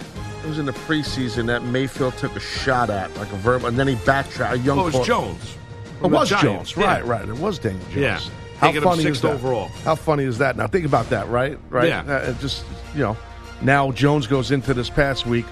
it 0.45 0.47
was 0.47 0.59
in 0.59 0.67
the 0.67 0.73
preseason 0.73 1.47
that 1.47 1.65
Mayfield 1.65 2.17
took 2.19 2.37
a 2.37 2.41
shot 2.41 2.91
at, 2.91 3.15
like 3.17 3.33
a 3.33 3.37
verb, 3.37 3.65
and 3.65 3.77
then 3.77 3.89
he 3.89 3.97
backtracked. 4.07 4.55
A 4.55 4.59
young 4.59 4.79
Oh, 4.79 4.83
it 4.83 4.85
was 4.85 4.95
quarter- 4.95 5.07
Jones. 5.09 5.55
It 6.03 6.07
was 6.07 6.29
Giants. 6.29 6.43
Jones, 6.43 6.77
Yeah. 6.77 6.87
right? 6.95 7.05
Right. 7.05 7.29
It 7.29 7.37
was 7.39 7.59
Daniel 7.59 7.83
Jones. 7.87 7.97
Yeah. 7.97 8.21
How 8.61 8.67
Taking 8.69 8.83
funny 8.83 9.05
is 9.07 9.21
that? 9.23 9.33
overall. 9.33 9.69
How 9.85 9.95
funny 9.97 10.25
is 10.25 10.39
that? 10.39 10.57
Now 10.57 10.67
think 10.69 10.85
about 10.87 11.11
that, 11.11 11.29
right? 11.29 11.59
Right. 11.71 11.89
Yeah. 11.89 12.03
Uh, 12.07 12.33
just 12.35 12.65
you 12.95 13.01
know, 13.03 13.17
now 13.63 13.91
Jones 13.93 14.27
goes 14.29 14.51
into 14.53 14.75
this 14.75 14.89
past 14.91 15.27
week, 15.27 15.47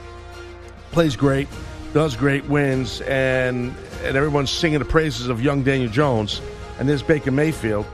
plays 0.93 1.17
great, 1.17 1.49
does 1.93 2.15
great, 2.17 2.45
wins, 2.49 3.01
and 3.03 3.75
and 4.05 4.17
everyone's 4.17 4.51
singing 4.51 4.79
the 4.79 4.85
praises 4.85 5.29
of 5.29 5.43
young 5.43 5.63
Daniel 5.63 5.91
Jones, 5.91 6.41
and 6.79 6.89
there's 6.89 7.03
Baker 7.03 7.31
Mayfield, 7.33 7.87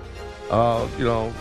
uh, 0.50 0.86
you 0.98 1.04
know, 1.04 1.32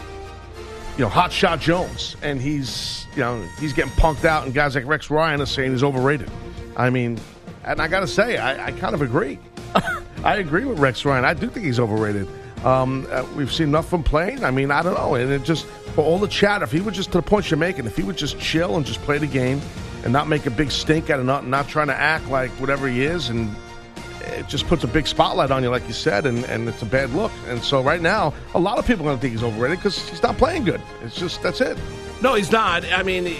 you 0.97 1.03
know, 1.03 1.09
hot 1.09 1.31
shot 1.31 1.59
Jones, 1.59 2.15
and 2.21 2.41
he's 2.41 3.05
you 3.15 3.21
know 3.21 3.41
he's 3.59 3.73
getting 3.73 3.91
punked 3.93 4.25
out, 4.25 4.45
and 4.45 4.53
guys 4.53 4.75
like 4.75 4.85
Rex 4.85 5.09
Ryan 5.09 5.41
are 5.41 5.45
saying 5.45 5.71
he's 5.71 5.83
overrated. 5.83 6.29
I 6.75 6.89
mean, 6.89 7.19
and 7.63 7.81
I 7.81 7.87
got 7.87 8.01
to 8.01 8.07
say, 8.07 8.37
I, 8.37 8.67
I 8.67 8.71
kind 8.71 8.93
of 8.93 9.01
agree. 9.01 9.39
I 10.23 10.37
agree 10.37 10.65
with 10.65 10.79
Rex 10.79 11.03
Ryan. 11.05 11.25
I 11.25 11.33
do 11.33 11.49
think 11.49 11.65
he's 11.65 11.79
overrated. 11.79 12.27
Um, 12.65 13.07
uh, 13.09 13.25
we've 13.35 13.51
seen 13.51 13.69
enough 13.69 13.89
from 13.89 14.03
playing. 14.03 14.43
I 14.43 14.51
mean, 14.51 14.69
I 14.69 14.83
don't 14.83 14.93
know, 14.93 15.15
and 15.15 15.31
it 15.31 15.43
just 15.43 15.65
for 15.95 16.03
all 16.03 16.19
the 16.19 16.27
chatter. 16.27 16.63
If 16.63 16.71
he 16.71 16.81
would 16.81 16.93
just 16.93 17.11
to 17.11 17.17
the 17.17 17.23
point 17.23 17.49
you're 17.49 17.57
making, 17.57 17.85
if 17.85 17.95
he 17.95 18.03
would 18.03 18.17
just 18.17 18.39
chill 18.39 18.77
and 18.77 18.85
just 18.85 19.01
play 19.01 19.17
the 19.17 19.27
game, 19.27 19.59
and 20.03 20.13
not 20.13 20.27
make 20.27 20.45
a 20.45 20.51
big 20.51 20.71
stink 20.71 21.09
out 21.09 21.19
of 21.19 21.25
not 21.25 21.47
not 21.47 21.67
trying 21.67 21.87
to 21.87 21.95
act 21.95 22.27
like 22.29 22.51
whatever 22.51 22.87
he 22.87 23.03
is, 23.03 23.29
and 23.29 23.55
it 24.31 24.47
just 24.47 24.67
puts 24.67 24.83
a 24.83 24.87
big 24.87 25.07
spotlight 25.07 25.51
on 25.51 25.63
you, 25.63 25.69
like 25.69 25.87
you 25.87 25.93
said, 25.93 26.25
and, 26.25 26.43
and 26.45 26.67
it's 26.67 26.81
a 26.81 26.85
bad 26.85 27.11
look. 27.11 27.31
And 27.47 27.63
so 27.63 27.81
right 27.81 28.01
now, 28.01 28.33
a 28.53 28.59
lot 28.59 28.77
of 28.77 28.85
people 28.85 29.05
are 29.05 29.09
going 29.09 29.17
to 29.17 29.21
think 29.21 29.33
he's 29.33 29.43
overrated 29.43 29.79
because 29.79 30.09
he's 30.09 30.23
not 30.23 30.37
playing 30.37 30.63
good. 30.65 30.81
It's 31.03 31.15
just 31.15 31.41
that's 31.41 31.61
it. 31.61 31.77
No, 32.21 32.35
he's 32.35 32.51
not. 32.51 32.85
I 32.93 33.03
mean, 33.03 33.25
he, 33.25 33.39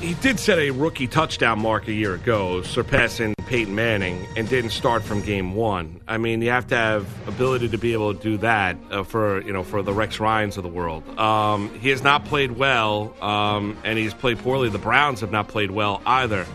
he 0.00 0.14
did 0.14 0.38
set 0.38 0.58
a 0.58 0.70
rookie 0.70 1.06
touchdown 1.06 1.60
mark 1.60 1.88
a 1.88 1.92
year 1.92 2.14
ago, 2.14 2.62
surpassing 2.62 3.34
Peyton 3.46 3.74
Manning, 3.74 4.26
and 4.36 4.48
didn't 4.48 4.70
start 4.70 5.02
from 5.02 5.22
game 5.22 5.54
one. 5.54 6.00
I 6.06 6.18
mean, 6.18 6.42
you 6.42 6.50
have 6.50 6.68
to 6.68 6.76
have 6.76 7.28
ability 7.28 7.70
to 7.70 7.78
be 7.78 7.94
able 7.94 8.14
to 8.14 8.20
do 8.20 8.36
that 8.38 8.76
uh, 8.90 9.02
for 9.02 9.40
you 9.42 9.52
know 9.52 9.64
for 9.64 9.82
the 9.82 9.92
Rex 9.92 10.20
Ryans 10.20 10.56
of 10.56 10.62
the 10.62 10.68
world. 10.68 11.02
Um, 11.18 11.70
he 11.80 11.88
has 11.88 12.02
not 12.02 12.26
played 12.26 12.52
well, 12.52 13.14
um, 13.22 13.76
and 13.82 13.98
he's 13.98 14.14
played 14.14 14.38
poorly. 14.38 14.68
The 14.68 14.78
Browns 14.78 15.20
have 15.20 15.32
not 15.32 15.48
played 15.48 15.70
well 15.70 16.00
either. 16.06 16.46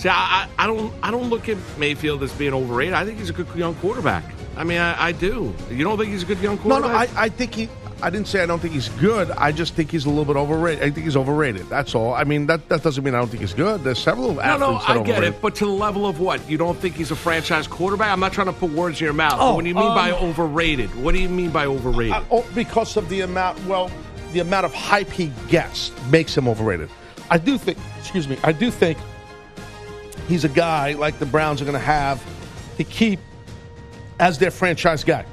See, 0.00 0.08
I, 0.08 0.48
I, 0.58 0.64
I 0.64 0.66
don't 0.66 0.92
I 1.02 1.10
don't 1.10 1.28
look 1.30 1.48
at 1.48 1.58
Mayfield 1.78 2.22
as 2.22 2.32
being 2.32 2.54
overrated. 2.54 2.94
I 2.94 3.04
think 3.04 3.18
he's 3.18 3.30
a 3.30 3.34
good 3.34 3.46
young 3.54 3.74
quarterback. 3.76 4.24
I 4.56 4.64
mean, 4.64 4.78
I, 4.78 5.08
I 5.08 5.12
do. 5.12 5.54
You 5.70 5.84
don't 5.84 5.96
think 5.98 6.10
he's 6.10 6.22
a 6.22 6.26
good 6.26 6.40
young 6.40 6.58
quarterback? 6.58 6.90
no, 7.10 7.14
no. 7.14 7.20
I, 7.20 7.24
I 7.24 7.28
think 7.28 7.54
he. 7.54 7.68
I 8.02 8.08
didn't 8.08 8.28
say 8.28 8.42
I 8.42 8.46
don't 8.46 8.60
think 8.60 8.72
he's 8.72 8.88
good. 8.88 9.30
I 9.32 9.52
just 9.52 9.74
think 9.74 9.90
he's 9.90 10.06
a 10.06 10.08
little 10.08 10.24
bit 10.24 10.36
overrated. 10.36 10.82
I 10.82 10.88
think 10.90 11.04
he's 11.04 11.18
overrated. 11.18 11.68
That's 11.68 11.94
all. 11.94 12.14
I 12.14 12.24
mean, 12.24 12.46
that, 12.46 12.66
that 12.70 12.82
doesn't 12.82 13.04
mean 13.04 13.14
I 13.14 13.18
don't 13.18 13.28
think 13.28 13.42
he's 13.42 13.52
good. 13.52 13.84
There's 13.84 13.98
several 13.98 14.32
No, 14.36 14.40
athletes 14.40 14.60
no, 14.60 14.72
that 14.72 14.88
I 14.88 14.94
get 15.02 15.12
overrated. 15.18 15.34
it, 15.34 15.42
but 15.42 15.54
to 15.56 15.66
the 15.66 15.70
level 15.70 16.06
of 16.06 16.18
what? 16.18 16.48
You 16.48 16.56
don't 16.56 16.78
think 16.78 16.94
he's 16.94 17.10
a 17.10 17.16
franchise 17.16 17.66
quarterback? 17.66 18.08
I'm 18.10 18.18
not 18.18 18.32
trying 18.32 18.46
to 18.46 18.54
put 18.54 18.70
words 18.72 18.98
in 19.02 19.04
your 19.04 19.12
mouth. 19.12 19.36
Oh, 19.38 19.54
what 19.54 19.64
do 19.64 19.68
you 19.68 19.74
mean 19.74 19.94
by 19.94 20.12
um, 20.12 20.30
overrated? 20.30 20.94
What 20.94 21.14
do 21.14 21.20
you 21.20 21.28
mean 21.28 21.50
by 21.50 21.66
overrated? 21.66 22.14
Uh, 22.14 22.24
oh, 22.30 22.46
because 22.54 22.96
of 22.96 23.06
the 23.10 23.20
amount, 23.20 23.62
well, 23.66 23.90
the 24.32 24.40
amount 24.40 24.64
of 24.64 24.72
hype 24.72 25.10
he 25.10 25.30
gets 25.48 25.92
makes 26.10 26.34
him 26.34 26.48
overrated. 26.48 26.88
I 27.28 27.36
do 27.36 27.58
think, 27.58 27.76
excuse 27.98 28.26
me, 28.28 28.38
I 28.42 28.52
do 28.52 28.70
think 28.70 28.96
he's 30.30 30.44
a 30.44 30.48
guy 30.48 30.92
like 30.92 31.18
the 31.18 31.26
Browns 31.26 31.60
are 31.60 31.64
going 31.64 31.74
to 31.74 31.78
have 31.78 32.24
to 32.76 32.84
keep 32.84 33.18
as 34.18 34.38
their 34.38 34.50
franchise 34.50 35.04
guy. 35.04 35.26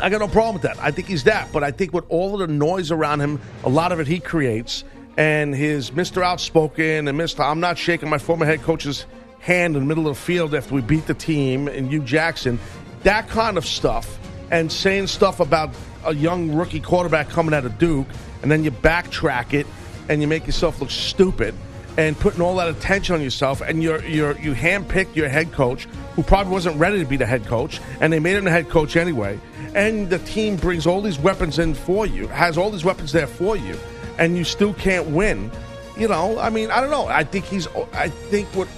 I 0.00 0.10
got 0.10 0.20
no 0.20 0.28
problem 0.28 0.54
with 0.54 0.62
that. 0.62 0.78
I 0.78 0.90
think 0.90 1.08
he's 1.08 1.24
that. 1.24 1.50
But 1.52 1.62
I 1.62 1.70
think 1.70 1.92
with 1.94 2.04
all 2.08 2.34
of 2.34 2.46
the 2.46 2.52
noise 2.52 2.90
around 2.90 3.20
him, 3.20 3.40
a 3.64 3.68
lot 3.68 3.92
of 3.92 4.00
it 4.00 4.06
he 4.06 4.20
creates, 4.20 4.84
and 5.16 5.54
his 5.54 5.92
Mr. 5.92 6.22
Outspoken 6.22 7.08
and 7.08 7.18
Mr. 7.18 7.40
I'm 7.40 7.60
not 7.60 7.78
shaking 7.78 8.10
my 8.10 8.18
former 8.18 8.44
head 8.44 8.62
coach's 8.62 9.06
hand 9.40 9.76
in 9.76 9.82
the 9.82 9.86
middle 9.86 10.08
of 10.08 10.16
the 10.16 10.20
field 10.20 10.54
after 10.54 10.74
we 10.74 10.80
beat 10.82 11.06
the 11.06 11.14
team 11.14 11.68
and 11.68 11.90
you 11.90 12.00
Jackson, 12.02 12.58
that 13.04 13.28
kind 13.28 13.56
of 13.56 13.64
stuff, 13.64 14.18
and 14.50 14.70
saying 14.70 15.06
stuff 15.06 15.40
about 15.40 15.70
a 16.04 16.14
young 16.14 16.52
rookie 16.52 16.80
quarterback 16.80 17.28
coming 17.28 17.54
out 17.54 17.64
of 17.64 17.78
Duke, 17.78 18.08
and 18.42 18.50
then 18.50 18.64
you 18.64 18.70
backtrack 18.72 19.54
it 19.54 19.66
and 20.08 20.20
you 20.20 20.28
make 20.28 20.46
yourself 20.46 20.80
look 20.80 20.90
stupid 20.90 21.54
and 21.96 22.18
putting 22.18 22.40
all 22.40 22.56
that 22.56 22.68
attention 22.68 23.14
on 23.14 23.22
yourself, 23.22 23.60
and 23.60 23.82
you're, 23.82 24.04
you're, 24.04 24.38
you 24.38 24.52
handpicked 24.52 25.16
your 25.16 25.28
head 25.28 25.52
coach, 25.52 25.86
who 26.14 26.22
probably 26.22 26.52
wasn't 26.52 26.76
ready 26.76 26.98
to 26.98 27.04
be 27.04 27.16
the 27.16 27.26
head 27.26 27.46
coach, 27.46 27.80
and 28.00 28.12
they 28.12 28.18
made 28.18 28.36
him 28.36 28.44
the 28.44 28.50
head 28.50 28.68
coach 28.68 28.96
anyway. 28.96 29.38
And 29.74 30.10
the 30.10 30.18
team 30.20 30.56
brings 30.56 30.86
all 30.86 31.00
these 31.00 31.18
weapons 31.18 31.58
in 31.58 31.74
for 31.74 32.06
you, 32.06 32.28
has 32.28 32.58
all 32.58 32.70
these 32.70 32.84
weapons 32.84 33.12
there 33.12 33.26
for 33.26 33.56
you, 33.56 33.78
and 34.18 34.36
you 34.36 34.44
still 34.44 34.74
can't 34.74 35.08
win. 35.08 35.50
You 35.98 36.08
know, 36.08 36.38
I 36.38 36.50
mean, 36.50 36.70
I 36.70 36.80
don't 36.80 36.90
know. 36.90 37.06
I 37.06 37.24
think 37.24 37.46
he's, 37.46 37.66
I 37.92 38.10
think 38.10 38.48
what 38.48 38.68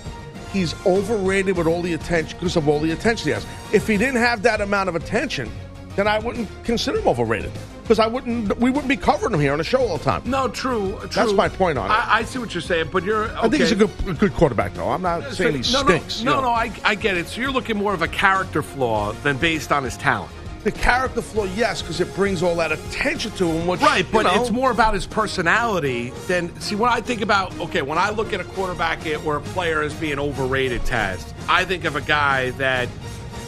he's 0.52 0.74
overrated 0.86 1.56
with 1.56 1.66
all 1.66 1.82
the 1.82 1.94
attention 1.94 2.38
because 2.38 2.56
of 2.56 2.68
all 2.68 2.78
the 2.78 2.92
attention 2.92 3.26
he 3.26 3.32
has. 3.32 3.46
If 3.72 3.86
he 3.86 3.96
didn't 3.96 4.20
have 4.20 4.42
that 4.42 4.60
amount 4.60 4.88
of 4.88 4.96
attention, 4.96 5.50
then 5.96 6.06
I 6.06 6.20
wouldn't 6.20 6.48
consider 6.64 7.00
him 7.00 7.08
overrated 7.08 7.50
because 7.88 7.98
I 7.98 8.06
wouldn't, 8.06 8.58
we 8.58 8.68
wouldn't 8.68 8.88
be 8.88 8.98
covering 8.98 9.32
him 9.32 9.40
here 9.40 9.52
on 9.52 9.56
the 9.56 9.64
show 9.64 9.78
all 9.78 9.96
the 9.96 10.04
time. 10.04 10.22
no, 10.26 10.46
true, 10.46 10.98
true. 10.98 11.08
That's 11.08 11.32
my 11.32 11.48
point 11.48 11.78
on 11.78 11.90
it. 11.90 11.94
I, 11.94 12.18
I 12.18 12.22
see 12.24 12.38
what 12.38 12.52
you're 12.52 12.60
saying, 12.60 12.90
but 12.92 13.02
you're. 13.02 13.34
I 13.34 13.48
think 13.48 13.62
he's 13.62 13.72
a 13.72 13.76
good, 13.76 13.90
a 14.06 14.12
good 14.12 14.34
quarterback, 14.34 14.74
though. 14.74 14.90
I'm 14.90 15.00
not 15.00 15.32
saying 15.32 15.52
he 15.52 15.72
no, 15.72 15.82
stinks. 15.84 16.22
No, 16.22 16.34
no, 16.34 16.42
no, 16.42 16.48
I, 16.50 16.70
I 16.84 16.94
get 16.94 17.16
it. 17.16 17.28
So 17.28 17.40
you're 17.40 17.50
looking 17.50 17.78
more 17.78 17.94
of 17.94 18.02
a 18.02 18.08
character 18.08 18.62
flaw 18.62 19.12
than 19.22 19.38
based 19.38 19.72
on 19.72 19.84
his 19.84 19.96
talent. 19.96 20.30
The 20.64 20.72
character 20.72 21.22
flaw, 21.22 21.44
yes, 21.44 21.80
because 21.80 22.02
it 22.02 22.14
brings 22.14 22.42
all 22.42 22.56
that 22.56 22.72
attention 22.72 23.30
to 23.32 23.46
him. 23.46 23.66
Which, 23.66 23.80
Right, 23.80 24.04
but 24.12 24.26
you 24.26 24.34
know, 24.34 24.42
it's 24.42 24.50
more 24.50 24.70
about 24.70 24.92
his 24.92 25.06
personality 25.06 26.10
than. 26.26 26.60
See, 26.60 26.74
when 26.74 26.90
I 26.92 27.00
think 27.00 27.22
about, 27.22 27.58
okay, 27.58 27.80
when 27.80 27.96
I 27.96 28.10
look 28.10 28.34
at 28.34 28.40
a 28.40 28.44
quarterback 28.44 28.98
or 29.24 29.36
a 29.36 29.40
player 29.40 29.80
as 29.80 29.94
being 29.94 30.18
overrated, 30.18 30.82
Taz, 30.82 31.32
I 31.48 31.64
think 31.64 31.84
of 31.86 31.96
a 31.96 32.02
guy 32.02 32.50
that 32.50 32.90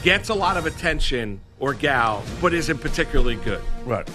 gets 0.03 0.31
a 0.31 0.35
lot 0.35 0.57
of 0.57 0.65
attention 0.65 1.43
or 1.61 1.75
gal, 1.75 2.25
but 2.41 2.55
isn't 2.55 2.79
particularly 2.79 3.37
good. 3.37 3.63
right. 3.85 4.09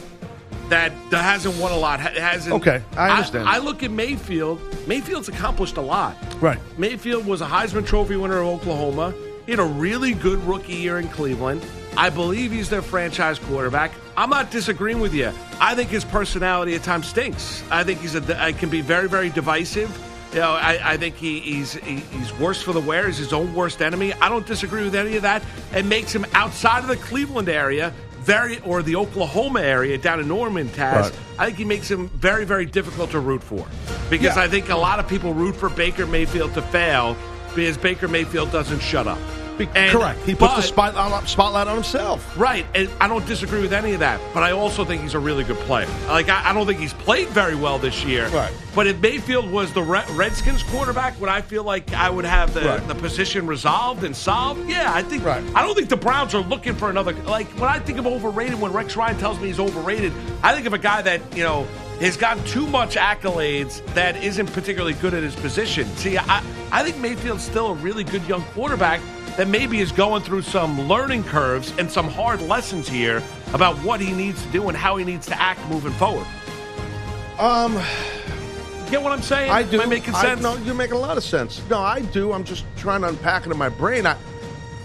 That, 0.69 0.91
hasn't 1.11 1.57
won 1.57 1.71
a 1.71 1.77
lot. 1.77 1.99
Hasn't. 1.99 2.55
Okay, 2.55 2.81
I 2.97 3.11
understand. 3.11 3.47
I, 3.47 3.59
look 3.59 3.83
at 3.83 3.91
Mayfield. 3.91 4.59
Mayfield's 4.87 5.29
accomplished 5.29 5.77
a 5.77 5.81
lot. 5.81 6.17
Right. 6.41 6.59
Mayfield 6.77 7.25
was 7.25 7.41
a 7.41 7.45
Heisman 7.45 7.85
Trophy 7.85 8.15
winner 8.15 8.39
of 8.39 8.47
Oklahoma. 8.47 9.13
He 9.45 9.51
had 9.51 9.59
a 9.59 9.63
really 9.63 10.13
good 10.13 10.39
rookie 10.43 10.73
year 10.73 10.97
in 10.97 11.07
Cleveland. 11.09 11.63
I 11.97 12.09
believe 12.09 12.51
he's 12.51 12.69
their 12.69 12.81
franchise 12.81 13.39
quarterback. 13.39 13.91
I'm 14.17 14.29
not 14.29 14.51
disagreeing 14.51 14.99
with 14.99 15.13
you. 15.13 15.31
I 15.61 15.75
think 15.75 15.89
his 15.89 16.03
personality 16.03 16.75
at 16.75 16.83
times 16.83 17.07
stinks. 17.07 17.63
I 17.69 17.83
think 17.83 18.01
he's 18.01 18.15
a 18.15 18.41
I 18.41 18.51
can 18.51 18.69
be 18.69 18.81
very 18.81 19.07
very 19.07 19.29
divisive. 19.29 19.89
You 20.33 20.41
know, 20.41 20.51
I, 20.51 20.79
I 20.83 20.97
think 20.97 21.15
he, 21.15 21.39
he's 21.39 21.73
he, 21.73 21.97
he's 21.97 22.33
worse 22.33 22.61
for 22.61 22.73
the 22.73 22.81
wear. 22.81 23.07
He's 23.07 23.17
his 23.17 23.31
own 23.31 23.53
worst 23.55 23.81
enemy. 23.81 24.11
I 24.13 24.27
don't 24.27 24.45
disagree 24.45 24.83
with 24.83 24.95
any 24.95 25.15
of 25.15 25.21
that. 25.21 25.43
It 25.73 25.85
makes 25.85 26.13
him 26.13 26.25
outside 26.33 26.79
of 26.79 26.87
the 26.87 26.97
Cleveland 26.97 27.47
area 27.47 27.93
very 28.25 28.59
or 28.61 28.81
the 28.81 28.95
Oklahoma 28.95 29.61
area 29.61 29.97
down 29.97 30.19
in 30.19 30.27
Norman, 30.27 30.67
Taz. 30.69 30.93
Right. 30.93 31.19
I 31.37 31.45
think 31.45 31.57
he 31.57 31.65
makes 31.65 31.89
him 31.89 32.09
very, 32.09 32.43
very 32.45 32.65
difficult 32.65 33.11
to 33.11 33.19
root 33.19 33.43
for. 33.43 33.65
Because 34.09 34.35
Yeah. 34.35 34.43
I 34.43 34.47
think 34.47 34.69
a 34.69 34.75
lot 34.75 34.99
of 34.99 35.07
people 35.07 35.33
root 35.33 35.55
for 35.55 35.69
Baker 35.69 36.05
Mayfield 36.07 36.53
to 36.55 36.61
fail 36.61 37.15
because 37.55 37.77
Baker 37.77 38.07
Mayfield 38.07 38.51
doesn't 38.51 38.79
shut 38.81 39.07
up. 39.07 39.19
Be- 39.57 39.69
And- 39.75 39.91
correct. 39.91 40.19
He 40.25 40.35
puts 40.35 40.55
the 40.55 40.61
spotlight 40.61 41.11
uh, 41.11 41.15
on, 41.15 41.27
spotlight 41.27 41.67
on 41.67 41.75
himself. 41.75 42.37
Right, 42.37 42.65
and 42.75 42.89
I 42.99 43.07
don't 43.07 43.25
disagree 43.25 43.61
with 43.61 43.73
any 43.73 43.93
of 43.93 43.99
that, 43.99 44.19
but 44.33 44.43
I 44.43 44.51
also 44.51 44.83
think 44.83 45.01
he's 45.01 45.13
a 45.13 45.19
really 45.19 45.43
good 45.43 45.57
player. 45.59 45.87
Like 46.07 46.29
I, 46.29 46.49
I 46.49 46.53
don't 46.53 46.65
think 46.67 46.79
he's 46.79 46.93
played 46.93 47.27
very 47.29 47.55
well 47.55 47.77
this 47.79 48.03
year. 48.03 48.27
Right. 48.29 48.53
But 48.73 48.87
if 48.87 48.99
Mayfield 48.99 49.49
was 49.49 49.71
the 49.73 49.81
Re- 49.81 50.03
Redskins 50.11 50.63
quarterback, 50.63 51.19
would 51.21 51.29
I 51.29 51.41
feel 51.41 51.63
like 51.63 51.93
I 51.93 52.09
would 52.09 52.25
have 52.25 52.53
the, 52.53 52.61
Right. 52.61 52.87
the 52.87 52.95
position 52.95 53.47
resolved 53.47 54.03
and 54.03 54.13
solved? 54.15 54.67
Yeah, 54.69 54.91
I 54.93 55.01
think. 55.03 55.23
Right. 55.23 55.43
I 55.55 55.61
don't 55.61 55.75
think 55.75 55.87
the 55.89 55.95
Browns 55.95 56.35
are 56.35 56.41
looking 56.41 56.75
for 56.75 56.89
another. 56.89 57.13
Like 57.23 57.47
when 57.59 57.69
I 57.69 57.79
think 57.79 57.97
of 57.97 58.05
overrated, 58.07 58.59
when 58.59 58.73
Rex 58.73 58.95
Ryan 58.97 59.17
tells 59.17 59.39
me 59.39 59.47
he's 59.47 59.59
overrated, 59.59 60.11
I 60.43 60.53
think 60.53 60.65
of 60.67 60.73
a 60.73 60.77
guy 60.77 61.01
that 61.03 61.21
you 61.35 61.43
know 61.43 61.65
has 62.01 62.17
gotten 62.17 62.43
too 62.43 62.67
much 62.67 62.95
accolades 62.97 63.81
that 63.93 64.21
isn't 64.21 64.47
particularly 64.51 64.93
good 64.95 65.13
at 65.13 65.23
his 65.23 65.35
position. 65.35 65.87
See, 65.95 66.17
I 66.17 66.43
I 66.71 66.83
think 66.83 66.97
Mayfield's 66.97 67.43
still 67.43 67.67
a 67.67 67.73
really 67.75 68.03
good 68.03 68.27
young 68.27 68.41
quarterback 68.53 68.99
that 69.37 69.47
maybe 69.47 69.79
is 69.79 69.91
going 69.91 70.21
through 70.23 70.41
some 70.43 70.87
learning 70.87 71.23
curves 71.23 71.73
and 71.77 71.91
some 71.91 72.07
hard 72.07 72.41
lessons 72.43 72.87
here 72.87 73.21
about 73.53 73.75
what 73.83 73.99
he 73.99 74.11
needs 74.11 74.41
to 74.45 74.51
do 74.51 74.67
and 74.69 74.77
how 74.77 74.95
he 74.97 75.03
needs 75.05 75.25
to 75.27 75.39
act 75.41 75.59
moving 75.69 75.91
forward. 75.93 76.25
Um, 77.39 77.77
Get 78.89 79.01
what 79.01 79.11
I'm 79.11 79.21
saying? 79.23 79.49
I 79.51 79.63
do. 79.63 79.81
Am 79.81 79.87
I 79.87 79.89
making 79.89 80.13
I- 80.13 80.21
sense? 80.21 80.41
no, 80.41 80.55
you're 80.57 80.75
making 80.75 80.95
a 80.95 80.99
lot 80.99 81.17
of 81.17 81.23
sense. 81.23 81.61
No, 81.69 81.79
I 81.79 82.01
do. 82.01 82.31
I'm 82.33 82.43
just 82.43 82.63
trying 82.77 83.01
to 83.01 83.07
unpack 83.09 83.45
it 83.47 83.51
in 83.51 83.57
my 83.57 83.69
brain. 83.69 84.05
I, 84.05 84.15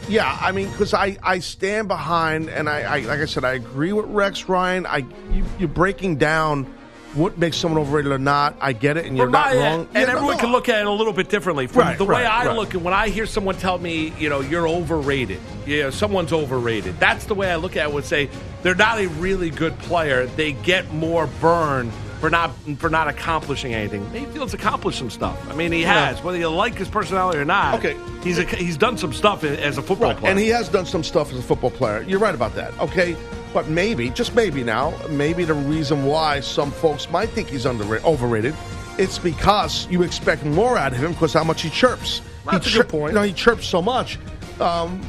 yeah, 0.09 0.37
I 0.40 0.52
mean, 0.52 0.71
because 0.71 0.95
I, 0.95 1.19
I 1.23 1.38
stand 1.40 1.87
behind, 1.87 2.49
and 2.49 2.69
I, 2.69 2.80
I 2.80 3.00
like 3.00 3.21
I 3.21 3.26
said, 3.26 3.45
I 3.45 3.52
agree 3.52 3.92
with 3.92 4.07
Rex 4.07 4.49
Ryan. 4.49 4.87
I 4.87 5.04
you, 5.33 5.45
you're 5.59 5.69
breaking 5.69 6.16
down 6.16 6.66
what 7.14 7.37
makes 7.38 7.57
someone 7.57 7.81
overrated 7.81 8.12
or 8.12 8.19
not. 8.19 8.57
I 8.61 8.73
get 8.73 8.97
it, 8.97 9.07
and 9.07 9.17
you're 9.17 9.29
not 9.29 9.52
wrong. 9.55 9.88
Yeah, 9.93 10.00
and 10.02 10.11
everyone 10.11 10.37
no. 10.37 10.40
can 10.43 10.52
look 10.52 10.69
at 10.69 10.81
it 10.81 10.87
a 10.87 10.90
little 10.90 11.12
bit 11.12 11.29
differently. 11.29 11.67
From 11.67 11.83
Right, 11.83 11.99
the 11.99 12.05
way 12.05 12.25
I 12.25 12.47
right. 12.47 12.57
look, 12.57 12.75
and 12.75 12.85
when 12.85 12.95
I 12.95 13.09
hear 13.09 13.26
someone 13.26 13.57
tell 13.57 13.79
me, 13.79 14.12
you 14.19 14.29
know, 14.29 14.40
you're 14.40 14.69
overrated, 14.69 15.40
you 15.67 15.83
know, 15.83 15.90
someone's 15.90 16.33
overrated. 16.33 16.99
That's 17.00 17.25
the 17.25 17.35
way 17.35 17.50
I 17.50 17.57
look 17.57 17.76
at 17.76 17.88
it. 17.88 17.93
Would 17.93 18.05
say 18.05 18.29
they're 18.62 18.75
not 18.75 18.99
a 19.00 19.07
really 19.09 19.50
good 19.50 19.76
player. 19.81 20.26
They 20.26 20.52
get 20.52 20.93
more 20.93 21.26
burn 21.40 21.90
for 22.21 22.29
not 22.31 22.50
for 22.79 22.90
not 22.90 23.09
accomplishing 23.09 23.73
anything. 23.75 24.12
Mayfield's 24.12 24.52
accomplished 24.55 24.99
some 24.99 25.09
stuff. 25.11 25.38
I 25.50 25.55
mean, 25.55 25.73
he 25.73 25.83
has. 25.83 26.23
Whether 26.23 26.37
you 26.38 26.49
like 26.50 26.75
his 26.76 26.88
personality 26.88 27.38
or 27.38 27.47
not, 27.47 27.76
Okay. 27.76 27.97
he's 28.23 28.38
a, 28.38 28.45
he's 28.45 28.76
done 28.76 28.99
some 28.99 29.12
stuff 29.14 29.43
as 29.43 29.79
a 29.79 29.83
football 29.83 30.11
Right, 30.11 30.17
player. 30.19 30.31
and 30.31 30.38
he 30.38 30.49
has 30.49 30.69
done 30.69 30.85
some 30.85 31.02
stuff 31.02 31.33
as 31.33 31.38
a 31.38 31.43
football 31.43 31.71
player. 31.71 32.02
You're 32.02 32.19
right 32.21 32.35
about 32.35 32.55
that. 32.57 32.79
Okay, 32.79 33.17
but 33.52 33.69
maybe, 33.69 34.11
just 34.11 34.35
maybe 34.35 34.62
now, 34.62 34.95
maybe 35.09 35.45
the 35.45 35.54
reason 35.54 36.04
why 36.04 36.40
some 36.40 36.71
folks 36.71 37.11
might 37.11 37.30
think 37.30 37.49
he's 37.49 37.66
underrated, 37.66 38.04
overrated, 38.04 38.54
it's 38.99 39.19
because 39.19 39.87
you 39.90 40.02
expect 40.02 40.45
more 40.45 40.76
out 40.76 40.92
of 40.92 40.99
him 40.99 41.12
because 41.12 41.33
how 41.33 41.45
much 41.45 41.62
he 41.62 41.71
chirps. 41.71 42.23
That's 42.45 42.66
he 42.66 42.78
a 42.78 42.83
good 42.83 42.90
point. 42.90 43.12
You 43.12 43.19
know, 43.19 43.23
he 43.25 43.33
chirps 43.33 43.66
so 43.66 43.80
much 43.83 44.19
um, 44.61 45.00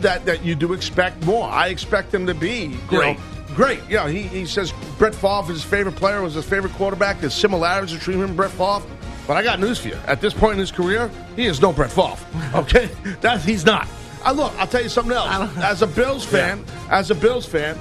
that 0.00 0.24
that 0.26 0.44
you 0.44 0.54
do 0.54 0.72
expect 0.72 1.24
more. 1.24 1.48
I 1.48 1.68
expect 1.68 2.12
him 2.12 2.26
to 2.26 2.34
be 2.34 2.76
Great. 2.88 3.08
You 3.08 3.14
know, 3.14 3.20
Great. 3.54 3.80
Yeah, 3.88 4.08
he, 4.08 4.22
he 4.22 4.46
says 4.46 4.72
Brett 4.96 5.14
Favre 5.14 5.42
is 5.52 5.62
his 5.62 5.64
favorite 5.64 5.96
player, 5.96 6.22
was 6.22 6.34
his 6.34 6.44
favorite 6.44 6.72
quarterback. 6.74 7.20
There's 7.20 7.34
similarities 7.34 7.96
between 7.96 8.18
him 8.18 8.24
and 8.24 8.36
Brett 8.36 8.52
Favre. 8.52 8.86
But 9.26 9.36
I 9.36 9.42
got 9.42 9.60
news 9.60 9.78
for 9.78 9.88
you. 9.88 9.98
At 10.06 10.20
this 10.20 10.32
point 10.34 10.54
in 10.54 10.58
his 10.58 10.72
career, 10.72 11.10
he 11.36 11.46
is 11.46 11.60
no 11.60 11.72
Brett 11.72 11.90
Favre. 11.90 12.16
Okay? 12.54 12.90
that 13.20 13.40
he's 13.42 13.64
not. 13.64 13.88
I 14.22 14.32
look, 14.32 14.52
I'll 14.58 14.66
tell 14.66 14.82
you 14.82 14.88
something 14.88 15.16
else. 15.16 15.56
As 15.58 15.82
a 15.82 15.86
Bills 15.86 16.24
fan, 16.24 16.64
as 16.90 17.10
a 17.10 17.14
Bills 17.14 17.46
fan, 17.46 17.78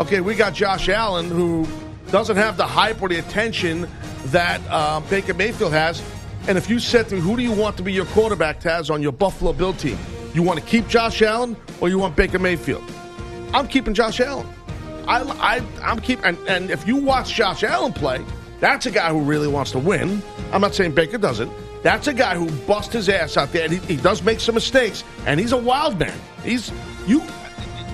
okay, 0.00 0.20
we 0.20 0.34
got 0.34 0.52
Josh 0.52 0.88
Allen 0.88 1.30
who 1.30 1.66
doesn't 2.10 2.36
have 2.36 2.56
the 2.56 2.66
hype 2.66 3.00
or 3.02 3.08
the 3.08 3.18
attention 3.18 3.88
that 4.26 4.60
uh, 4.68 5.00
Baker 5.08 5.34
Mayfield 5.34 5.72
has. 5.72 6.02
And 6.48 6.56
if 6.56 6.70
you 6.70 6.78
said 6.78 7.08
to 7.08 7.16
me, 7.16 7.20
who 7.20 7.36
do 7.36 7.42
you 7.42 7.52
want 7.52 7.76
to 7.76 7.82
be 7.82 7.92
your 7.92 8.06
quarterback, 8.06 8.60
Taz, 8.60 8.90
on 8.90 9.02
your 9.02 9.12
Buffalo 9.12 9.52
Bill 9.52 9.72
team? 9.72 9.98
You 10.34 10.42
want 10.42 10.60
to 10.60 10.64
keep 10.64 10.86
Josh 10.88 11.22
Allen 11.22 11.56
or 11.80 11.88
you 11.88 11.98
want 11.98 12.14
Baker 12.14 12.38
Mayfield? 12.38 12.84
I'm 13.52 13.66
keeping 13.66 13.94
Josh 13.94 14.20
Allen. 14.20 14.46
I, 15.08 15.22
I, 15.22 15.62
I'm 15.82 16.00
keeping, 16.00 16.24
and, 16.24 16.38
and 16.48 16.70
if 16.70 16.86
you 16.86 16.96
watch 16.96 17.32
Josh 17.32 17.62
Allen 17.62 17.92
play, 17.92 18.24
that's 18.60 18.86
a 18.86 18.90
guy 18.90 19.10
who 19.10 19.20
really 19.20 19.48
wants 19.48 19.70
to 19.72 19.78
win. 19.78 20.22
I'm 20.52 20.60
not 20.60 20.74
saying 20.74 20.92
Baker 20.92 21.18
doesn't. 21.18 21.50
That's 21.82 22.08
a 22.08 22.14
guy 22.14 22.36
who 22.36 22.50
busts 22.66 22.92
his 22.92 23.08
ass 23.08 23.36
out 23.36 23.52
there, 23.52 23.64
and 23.64 23.72
he, 23.72 23.78
he 23.94 23.96
does 23.96 24.22
make 24.22 24.40
some 24.40 24.54
mistakes, 24.54 25.04
and 25.26 25.38
he's 25.38 25.52
a 25.52 25.56
wild 25.56 25.98
man. 25.98 26.18
He's 26.44 26.72
you. 27.06 27.22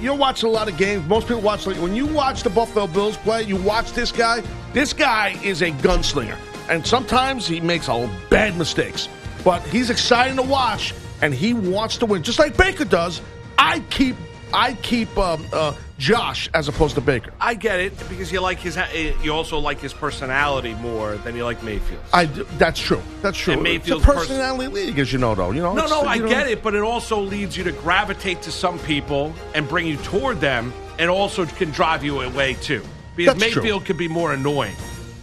You're 0.00 0.16
watching 0.16 0.48
a 0.48 0.52
lot 0.52 0.68
of 0.68 0.76
games. 0.76 1.06
Most 1.06 1.28
people 1.28 1.42
watch 1.42 1.66
like 1.66 1.76
when 1.76 1.94
you 1.94 2.06
watch 2.06 2.42
the 2.42 2.50
Buffalo 2.50 2.86
Bills 2.86 3.16
play. 3.18 3.42
You 3.42 3.56
watch 3.56 3.92
this 3.92 4.10
guy. 4.10 4.42
This 4.72 4.92
guy 4.92 5.38
is 5.44 5.62
a 5.62 5.70
gunslinger, 5.70 6.36
and 6.68 6.86
sometimes 6.86 7.46
he 7.46 7.60
makes 7.60 7.88
all 7.88 8.08
bad 8.30 8.56
mistakes. 8.56 9.08
But 9.44 9.62
he's 9.62 9.90
exciting 9.90 10.36
to 10.36 10.42
watch, 10.42 10.94
and 11.20 11.34
he 11.34 11.54
wants 11.54 11.98
to 11.98 12.06
win, 12.06 12.22
just 12.22 12.38
like 12.38 12.56
Baker 12.56 12.84
does. 12.84 13.20
I 13.58 13.80
keep 13.90 14.16
I 14.52 14.74
keep 14.74 15.16
um, 15.16 15.46
uh, 15.52 15.74
Josh 16.02 16.50
as 16.52 16.66
opposed 16.66 16.96
to 16.96 17.00
Baker. 17.00 17.32
I 17.40 17.54
get 17.54 17.78
it 17.78 17.96
because 18.08 18.32
you 18.32 18.40
like 18.40 18.58
his. 18.58 18.76
Eh, 18.76 19.14
you 19.22 19.32
also 19.32 19.60
like 19.60 19.78
his 19.78 19.92
personality 19.94 20.74
more 20.74 21.14
than 21.18 21.36
you 21.36 21.44
like 21.44 21.62
Mayfield. 21.62 22.02
I 22.12 22.24
d- 22.26 22.42
that's 22.58 22.80
true. 22.80 23.00
That's 23.22 23.38
true. 23.38 23.52
And 23.52 23.64
it's 23.64 23.68
a 23.68 23.78
Mayfield's 23.78 24.04
pers- 24.04 24.16
personality 24.26 24.66
league, 24.66 24.98
as 24.98 25.12
you 25.12 25.20
know, 25.20 25.36
though. 25.36 25.52
You 25.52 25.62
know. 25.62 25.74
No, 25.74 25.86
no, 25.86 26.02
I 26.02 26.18
know- 26.18 26.28
get 26.28 26.48
it, 26.48 26.60
but 26.60 26.74
it 26.74 26.82
also 26.82 27.20
leads 27.20 27.56
you 27.56 27.62
to 27.62 27.70
gravitate 27.70 28.42
to 28.42 28.50
some 28.50 28.80
people 28.80 29.32
and 29.54 29.68
bring 29.68 29.86
you 29.86 29.96
toward 29.98 30.40
them, 30.40 30.72
and 30.98 31.08
also 31.08 31.46
can 31.46 31.70
drive 31.70 32.02
you 32.02 32.20
away 32.20 32.54
too. 32.54 32.82
Because 33.14 33.36
That's 33.38 33.52
true. 33.52 33.62
Mayfield 33.62 33.84
could 33.84 33.96
be 33.96 34.08
more 34.08 34.32
annoying. 34.32 34.74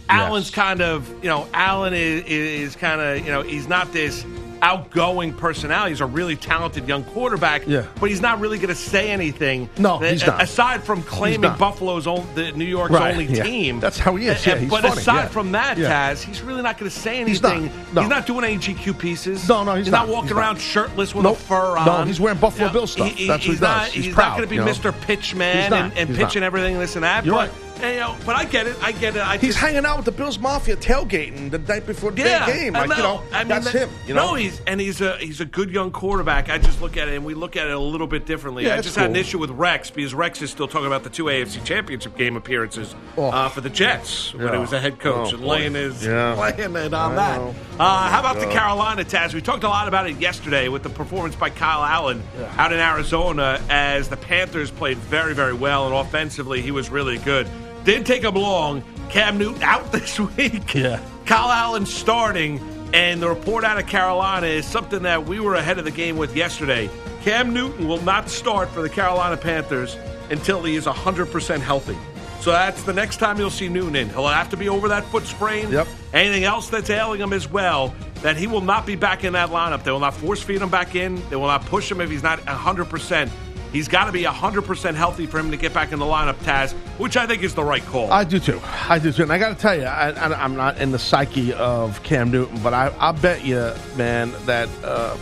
Allen's 0.08 0.50
kind 0.50 0.80
of, 0.80 1.06
you 1.22 1.28
know, 1.28 1.46
Allen 1.52 1.92
is, 1.92 2.24
is 2.24 2.74
kind 2.74 3.00
of, 3.02 3.18
you 3.24 3.30
know, 3.30 3.42
he's 3.42 3.68
not 3.68 3.92
this 3.92 4.24
outgoing 4.62 5.32
personality. 5.32 5.90
He's 5.92 6.00
a 6.00 6.06
really 6.06 6.36
talented 6.36 6.86
young 6.88 7.04
quarterback, 7.04 7.62
Yeah. 7.66 7.84
but 8.00 8.10
he's 8.10 8.20
not 8.20 8.40
really 8.40 8.58
going 8.58 8.68
to 8.68 8.74
say 8.74 9.10
anything. 9.10 9.68
No, 9.78 9.98
that- 9.98 10.12
he's 10.12 10.26
not. 10.26 10.42
Aside 10.42 10.82
from 10.84 11.02
claiming. 11.02 11.52
Buffalo's 11.58 12.06
own, 12.06 12.26
the 12.34 12.52
New 12.52 12.64
York's 12.64 12.92
Right, 12.92 13.12
only 13.12 13.26
yeah. 13.26 13.42
team. 13.42 13.80
That's 13.80 13.98
how 13.98 14.14
he 14.16 14.26
is, 14.26 14.44
yeah, 14.46 14.56
he's 14.56 14.70
but 14.70 14.82
funny, 14.82 15.00
aside 15.00 15.14
yeah. 15.22 15.28
from 15.28 15.52
that, 15.52 15.78
Yeah. 15.78 16.12
Taz, 16.12 16.22
he's 16.22 16.42
really 16.42 16.62
not 16.62 16.78
going 16.78 16.90
to 16.90 16.96
say 16.96 17.16
anything. 17.20 17.28
He's 17.28 17.42
not. 17.42 17.94
No. 17.94 18.00
He's 18.02 18.10
not 18.10 18.26
doing 18.26 18.44
any 18.44 18.56
GQ 18.58 18.92
pieces. 18.98 19.48
No, 19.48 19.64
no, 19.64 19.74
he's 19.74 19.88
not, 19.90 20.06
not. 20.06 20.08
walking 20.08 20.28
He's 20.28 20.36
not. 20.36 20.40
around 20.40 20.60
shirtless 20.60 21.14
with 21.14 21.24
Nope. 21.24 21.36
a 21.36 21.40
fur 21.40 21.76
on. 21.78 21.86
No, 21.86 22.04
he's 22.04 22.20
wearing 22.20 22.38
Buffalo 22.38 22.70
Bill 22.70 22.86
stuff. 22.86 23.08
That's 23.16 23.28
what 23.28 23.40
he 23.40 23.48
he's 23.50 23.60
does. 23.60 23.68
Not, 23.68 23.86
He's 23.88 24.06
not 24.06 24.14
proud, 24.14 24.30
going 24.36 24.42
to 24.42 24.48
be 24.48 24.56
you 24.56 24.64
know? 24.64 24.70
Mr. 24.70 24.92
Pitchman 24.92 25.60
He's 25.62 25.70
not. 25.70 25.92
and, 25.96 26.08
and 26.08 26.16
pitching 26.16 26.42
everything 26.42 26.78
this 26.78 26.94
and 26.96 27.04
that. 27.04 27.24
You're 27.24 27.34
but, 27.34 27.48
right. 27.50 27.69
And, 27.82 27.94
you 27.94 28.00
know, 28.00 28.16
but 28.26 28.36
I 28.36 28.44
get 28.44 28.66
it. 28.66 28.76
I 28.82 28.92
get 28.92 29.16
it. 29.16 29.22
I 29.22 29.36
He's 29.38 29.50
just, 29.54 29.58
hanging 29.58 29.84
out 29.84 29.96
with 29.96 30.04
the 30.06 30.12
Bills 30.12 30.38
Mafia 30.38 30.76
tailgating 30.76 31.50
the 31.50 31.58
night 31.58 31.86
before 31.86 32.10
the 32.10 32.22
yeah, 32.22 32.46
game. 32.46 32.76
I 32.76 32.84
Like, 32.84 32.96
you 32.98 33.02
know, 33.02 33.22
I 33.32 33.38
mean, 33.40 33.48
that's 33.48 33.72
that- 33.72 33.88
him. 33.88 33.90
You 34.06 34.14
know, 34.14 34.28
no, 34.28 34.34
he's 34.34 34.60
and 34.66 34.80
he's 34.80 35.00
a 35.00 35.16
he's 35.18 35.40
a 35.40 35.44
good 35.44 35.70
young 35.70 35.90
quarterback. 35.90 36.48
I 36.50 36.58
just 36.58 36.80
look 36.80 36.96
at 36.96 37.08
it 37.08 37.14
and 37.14 37.24
we 37.24 37.34
look 37.34 37.56
at 37.56 37.66
it 37.66 37.72
a 37.72 37.78
little 37.78 38.06
bit 38.06 38.26
differently. 38.26 38.66
Yeah, 38.66 38.76
I 38.76 38.80
just 38.80 38.96
had 38.96 39.10
an 39.10 39.16
issue 39.16 39.38
with 39.38 39.50
Rex 39.50 39.90
because 39.90 40.14
Rex 40.14 40.42
is 40.42 40.50
still 40.50 40.68
talking 40.68 40.86
about 40.86 41.04
the 41.04 41.10
two 41.10 41.24
AFC 41.24 41.64
Championship 41.64 42.16
game 42.16 42.36
appearances 42.36 42.94
Oh. 43.16 43.28
uh, 43.30 43.48
for 43.48 43.60
the 43.60 43.70
Jets 43.70 44.34
when 44.34 44.52
he 44.52 44.58
was 44.58 44.72
a 44.72 44.80
head 44.80 44.98
coach 44.98 45.32
Oh, 45.32 45.36
and 45.36 45.44
laying 45.46 45.74
his 45.74 46.04
Yeah. 46.04 46.34
laying 46.34 46.76
it 46.76 46.94
on 46.94 47.12
I 47.12 47.14
that. 47.16 47.40
Uh, 47.78 48.08
how 48.08 48.20
about 48.20 48.38
the 48.40 48.46
Carolina 48.46 49.04
Taz? 49.04 49.32
We 49.34 49.40
talked 49.40 49.64
a 49.64 49.68
lot 49.68 49.88
about 49.88 50.08
it 50.08 50.18
yesterday 50.20 50.68
with 50.68 50.82
the 50.82 50.90
performance 50.90 51.34
by 51.36 51.50
Kyle 51.50 51.84
Allen 51.84 52.22
out 52.58 52.72
in 52.72 52.78
Arizona 52.78 53.60
as 53.70 54.08
the 54.08 54.16
Panthers 54.16 54.70
played 54.70 54.98
very 54.98 55.34
very 55.34 55.52
well 55.54 55.86
and 55.86 55.94
offensively 55.94 56.60
he 56.62 56.70
was 56.70 56.90
really 56.90 57.18
good. 57.18 57.48
Didn't 57.84 58.04
take 58.06 58.22
him 58.22 58.34
long. 58.34 58.82
Cam 59.08 59.38
Newton 59.38 59.62
out 59.62 59.90
this 59.92 60.18
week. 60.18 60.74
Yeah. 60.74 61.00
Kyle 61.26 61.50
Allen 61.50 61.86
starting, 61.86 62.60
and 62.92 63.22
the 63.22 63.28
report 63.28 63.64
out 63.64 63.78
of 63.78 63.86
Carolina 63.86 64.46
is 64.46 64.66
something 64.66 65.02
that 65.02 65.26
we 65.26 65.40
were 65.40 65.54
ahead 65.54 65.78
of 65.78 65.84
the 65.84 65.90
game 65.90 66.16
with 66.16 66.34
yesterday. 66.36 66.90
Cam 67.22 67.52
Newton 67.52 67.86
will 67.86 68.02
not 68.02 68.28
start 68.28 68.68
for 68.70 68.82
the 68.82 68.88
Carolina 68.88 69.36
Panthers 69.36 69.96
until 70.30 70.62
he 70.62 70.76
is 70.76 70.86
100% 70.86 71.60
healthy. 71.60 71.96
So 72.40 72.52
that's 72.52 72.82
the 72.84 72.94
next 72.94 73.18
time 73.18 73.38
you'll 73.38 73.50
see 73.50 73.68
Newton 73.68 73.94
in. 73.94 74.08
He'll 74.08 74.26
have 74.26 74.48
to 74.50 74.56
be 74.56 74.68
over 74.68 74.88
that 74.88 75.04
foot 75.04 75.24
sprain. 75.24 75.70
Yep. 75.70 75.86
Anything 76.14 76.44
else 76.44 76.70
that's 76.70 76.88
ailing 76.88 77.20
him 77.20 77.34
as 77.34 77.50
well, 77.50 77.94
that 78.22 78.36
he 78.36 78.46
will 78.46 78.62
not 78.62 78.86
be 78.86 78.96
back 78.96 79.24
in 79.24 79.34
that 79.34 79.50
lineup. 79.50 79.84
They 79.84 79.90
will 79.90 80.00
not 80.00 80.14
force 80.14 80.42
feed 80.42 80.62
him 80.62 80.70
back 80.70 80.94
in. 80.94 81.16
They 81.28 81.36
will 81.36 81.48
not 81.48 81.66
push 81.66 81.90
him 81.90 82.00
if 82.00 82.10
he's 82.10 82.22
not 82.22 82.38
100%. 82.40 83.30
He's 83.72 83.88
got 83.88 84.06
to 84.06 84.12
be 84.12 84.24
100% 84.24 84.94
healthy 84.94 85.26
for 85.26 85.38
him 85.38 85.50
to 85.50 85.56
get 85.56 85.72
back 85.72 85.92
in 85.92 85.98
the 85.98 86.04
lineup, 86.04 86.34
Taz, 86.36 86.72
which 86.98 87.16
I 87.16 87.26
think 87.26 87.42
is 87.42 87.54
the 87.54 87.64
right 87.64 87.84
call. 87.86 88.12
I 88.12 88.24
do 88.24 88.40
too. 88.40 88.60
I 88.64 88.98
do 88.98 89.12
too. 89.12 89.22
And 89.22 89.32
I 89.32 89.38
got 89.38 89.50
to 89.50 89.60
tell 89.60 89.76
you, 89.76 89.84
I, 89.84 90.10
I'm 90.42 90.56
not 90.56 90.78
in 90.78 90.90
the 90.90 90.98
psyche 90.98 91.52
of 91.52 92.02
Cam 92.02 92.30
Newton, 92.30 92.60
but 92.62 92.74
I, 92.74 92.92
I 92.98 93.12
bet 93.12 93.44
you, 93.44 93.72
man, 93.96 94.32
that 94.46 94.68
uh, 94.82 95.16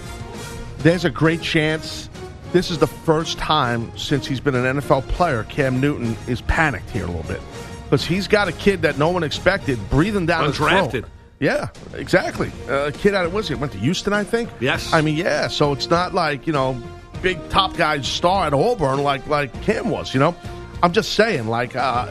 there's 0.78 1.04
a 1.04 1.10
great 1.10 1.42
chance 1.42 2.08
this 2.52 2.70
is 2.70 2.78
the 2.78 2.86
first 2.86 3.36
time 3.36 3.96
since 3.96 4.26
he's 4.26 4.40
been 4.40 4.54
an 4.54 4.78
NFL 4.78 5.06
player 5.08 5.44
Cam 5.44 5.80
Newton 5.80 6.16
is 6.26 6.40
panicked 6.42 6.88
here 6.88 7.04
a 7.04 7.06
little 7.06 7.22
bit 7.24 7.42
because 7.84 8.06
he's 8.06 8.26
got 8.26 8.48
a 8.48 8.52
kid 8.52 8.82
that 8.82 8.96
no 8.96 9.10
one 9.10 9.22
expected 9.22 9.78
breathing 9.90 10.24
down 10.24 10.46
his 10.46 10.56
throat. 10.56 11.04
Yeah, 11.40 11.68
exactly. 11.94 12.50
Uh, 12.68 12.86
a 12.86 12.92
kid 12.92 13.14
out 13.14 13.26
of 13.26 13.34
what's 13.34 13.50
it? 13.50 13.58
Went 13.58 13.72
to 13.72 13.78
Houston, 13.78 14.12
I 14.12 14.24
think. 14.24 14.50
Yes. 14.60 14.92
I 14.92 15.02
mean, 15.02 15.16
yeah. 15.16 15.48
So 15.48 15.72
it's 15.72 15.90
not 15.90 16.14
like 16.14 16.46
you 16.46 16.52
know, 16.52 16.82
big 17.22 17.48
top 17.48 17.76
guy 17.76 18.00
star 18.00 18.46
at 18.46 18.54
Auburn 18.54 19.02
like 19.02 19.26
like 19.26 19.52
Cam 19.62 19.90
was. 19.90 20.14
You 20.14 20.20
know, 20.20 20.34
I'm 20.82 20.92
just 20.92 21.14
saying 21.14 21.48
like 21.48 21.76
uh, 21.76 22.10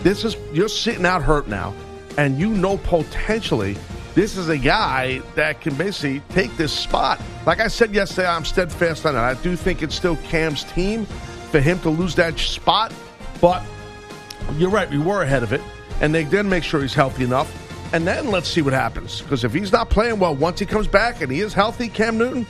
this 0.00 0.24
is 0.24 0.36
you're 0.52 0.68
sitting 0.68 1.06
out 1.06 1.22
hurt 1.22 1.48
now, 1.48 1.74
and 2.18 2.38
you 2.38 2.48
know 2.48 2.78
potentially 2.78 3.76
this 4.14 4.36
is 4.36 4.48
a 4.48 4.58
guy 4.58 5.20
that 5.34 5.60
can 5.60 5.74
basically 5.74 6.20
take 6.30 6.56
this 6.56 6.72
spot. 6.72 7.20
Like 7.46 7.60
I 7.60 7.68
said 7.68 7.92
yesterday, 7.92 8.28
I'm 8.28 8.44
steadfast 8.44 9.04
on 9.06 9.16
it. 9.16 9.18
I 9.18 9.34
do 9.34 9.56
think 9.56 9.82
it's 9.82 9.94
still 9.94 10.16
Cam's 10.16 10.64
team 10.64 11.06
for 11.50 11.60
him 11.60 11.78
to 11.80 11.90
lose 11.90 12.14
that 12.16 12.38
spot, 12.38 12.92
but 13.40 13.62
you're 14.56 14.70
right. 14.70 14.88
We 14.88 14.98
were 14.98 15.22
ahead 15.22 15.42
of 15.42 15.52
it, 15.52 15.60
and 16.00 16.14
they 16.14 16.24
then 16.24 16.48
make 16.48 16.64
sure 16.64 16.80
he's 16.80 16.94
healthy 16.94 17.24
enough. 17.24 17.60
And 17.92 18.06
then 18.06 18.30
let's 18.32 18.48
see 18.48 18.60
what 18.60 18.72
happens. 18.72 19.22
Because 19.22 19.44
if 19.44 19.52
he's 19.52 19.70
not 19.70 19.88
playing 19.88 20.18
well 20.18 20.34
once 20.34 20.58
he 20.58 20.66
comes 20.66 20.88
back 20.88 21.20
and 21.20 21.30
he 21.30 21.40
is 21.40 21.54
healthy, 21.54 21.88
Cam 21.88 22.18
Newton, 22.18 22.44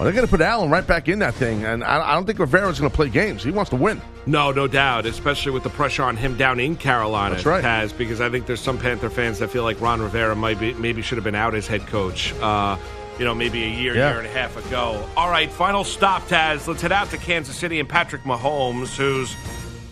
well, 0.00 0.06
they're 0.06 0.14
going 0.14 0.26
to 0.26 0.30
put 0.30 0.40
Allen 0.40 0.70
right 0.70 0.86
back 0.86 1.08
in 1.08 1.18
that 1.18 1.34
thing. 1.34 1.62
And 1.66 1.84
I, 1.84 2.12
I 2.12 2.14
don't 2.14 2.24
think 2.24 2.38
Rivera's 2.38 2.80
going 2.80 2.90
to 2.90 2.96
play 2.96 3.10
games. 3.10 3.44
He 3.44 3.50
wants 3.50 3.68
to 3.68 3.76
win. 3.76 4.00
No, 4.24 4.50
no 4.50 4.66
doubt, 4.66 5.04
especially 5.04 5.52
with 5.52 5.62
the 5.62 5.68
pressure 5.68 6.02
on 6.04 6.16
him 6.16 6.38
down 6.38 6.58
in 6.58 6.74
Carolina. 6.74 7.34
That's 7.34 7.44
right. 7.44 7.62
Taz, 7.62 7.94
because 7.94 8.18
I 8.22 8.30
think 8.30 8.46
there's 8.46 8.62
some 8.62 8.78
Panther 8.78 9.10
fans 9.10 9.38
that 9.40 9.50
feel 9.50 9.62
like 9.62 9.78
Ron 9.78 10.00
Rivera 10.00 10.34
might 10.34 10.58
be 10.58 10.72
maybe 10.72 11.02
should 11.02 11.18
have 11.18 11.24
been 11.24 11.34
out 11.34 11.54
as 11.54 11.66
head 11.66 11.86
coach. 11.86 12.32
Uh, 12.40 12.78
you 13.18 13.26
know, 13.26 13.34
maybe 13.34 13.62
a 13.62 13.68
year, 13.68 13.94
Yeah. 13.94 14.08
year 14.12 14.18
and 14.20 14.26
a 14.26 14.30
half 14.30 14.56
ago. 14.66 15.06
All 15.18 15.28
right, 15.28 15.52
final 15.52 15.84
stop, 15.84 16.26
Taz. 16.28 16.66
Let's 16.66 16.80
head 16.80 16.92
out 16.92 17.10
to 17.10 17.18
Kansas 17.18 17.54
City 17.54 17.78
and 17.78 17.86
Patrick 17.86 18.22
Mahomes, 18.22 18.96
who's 18.96 19.36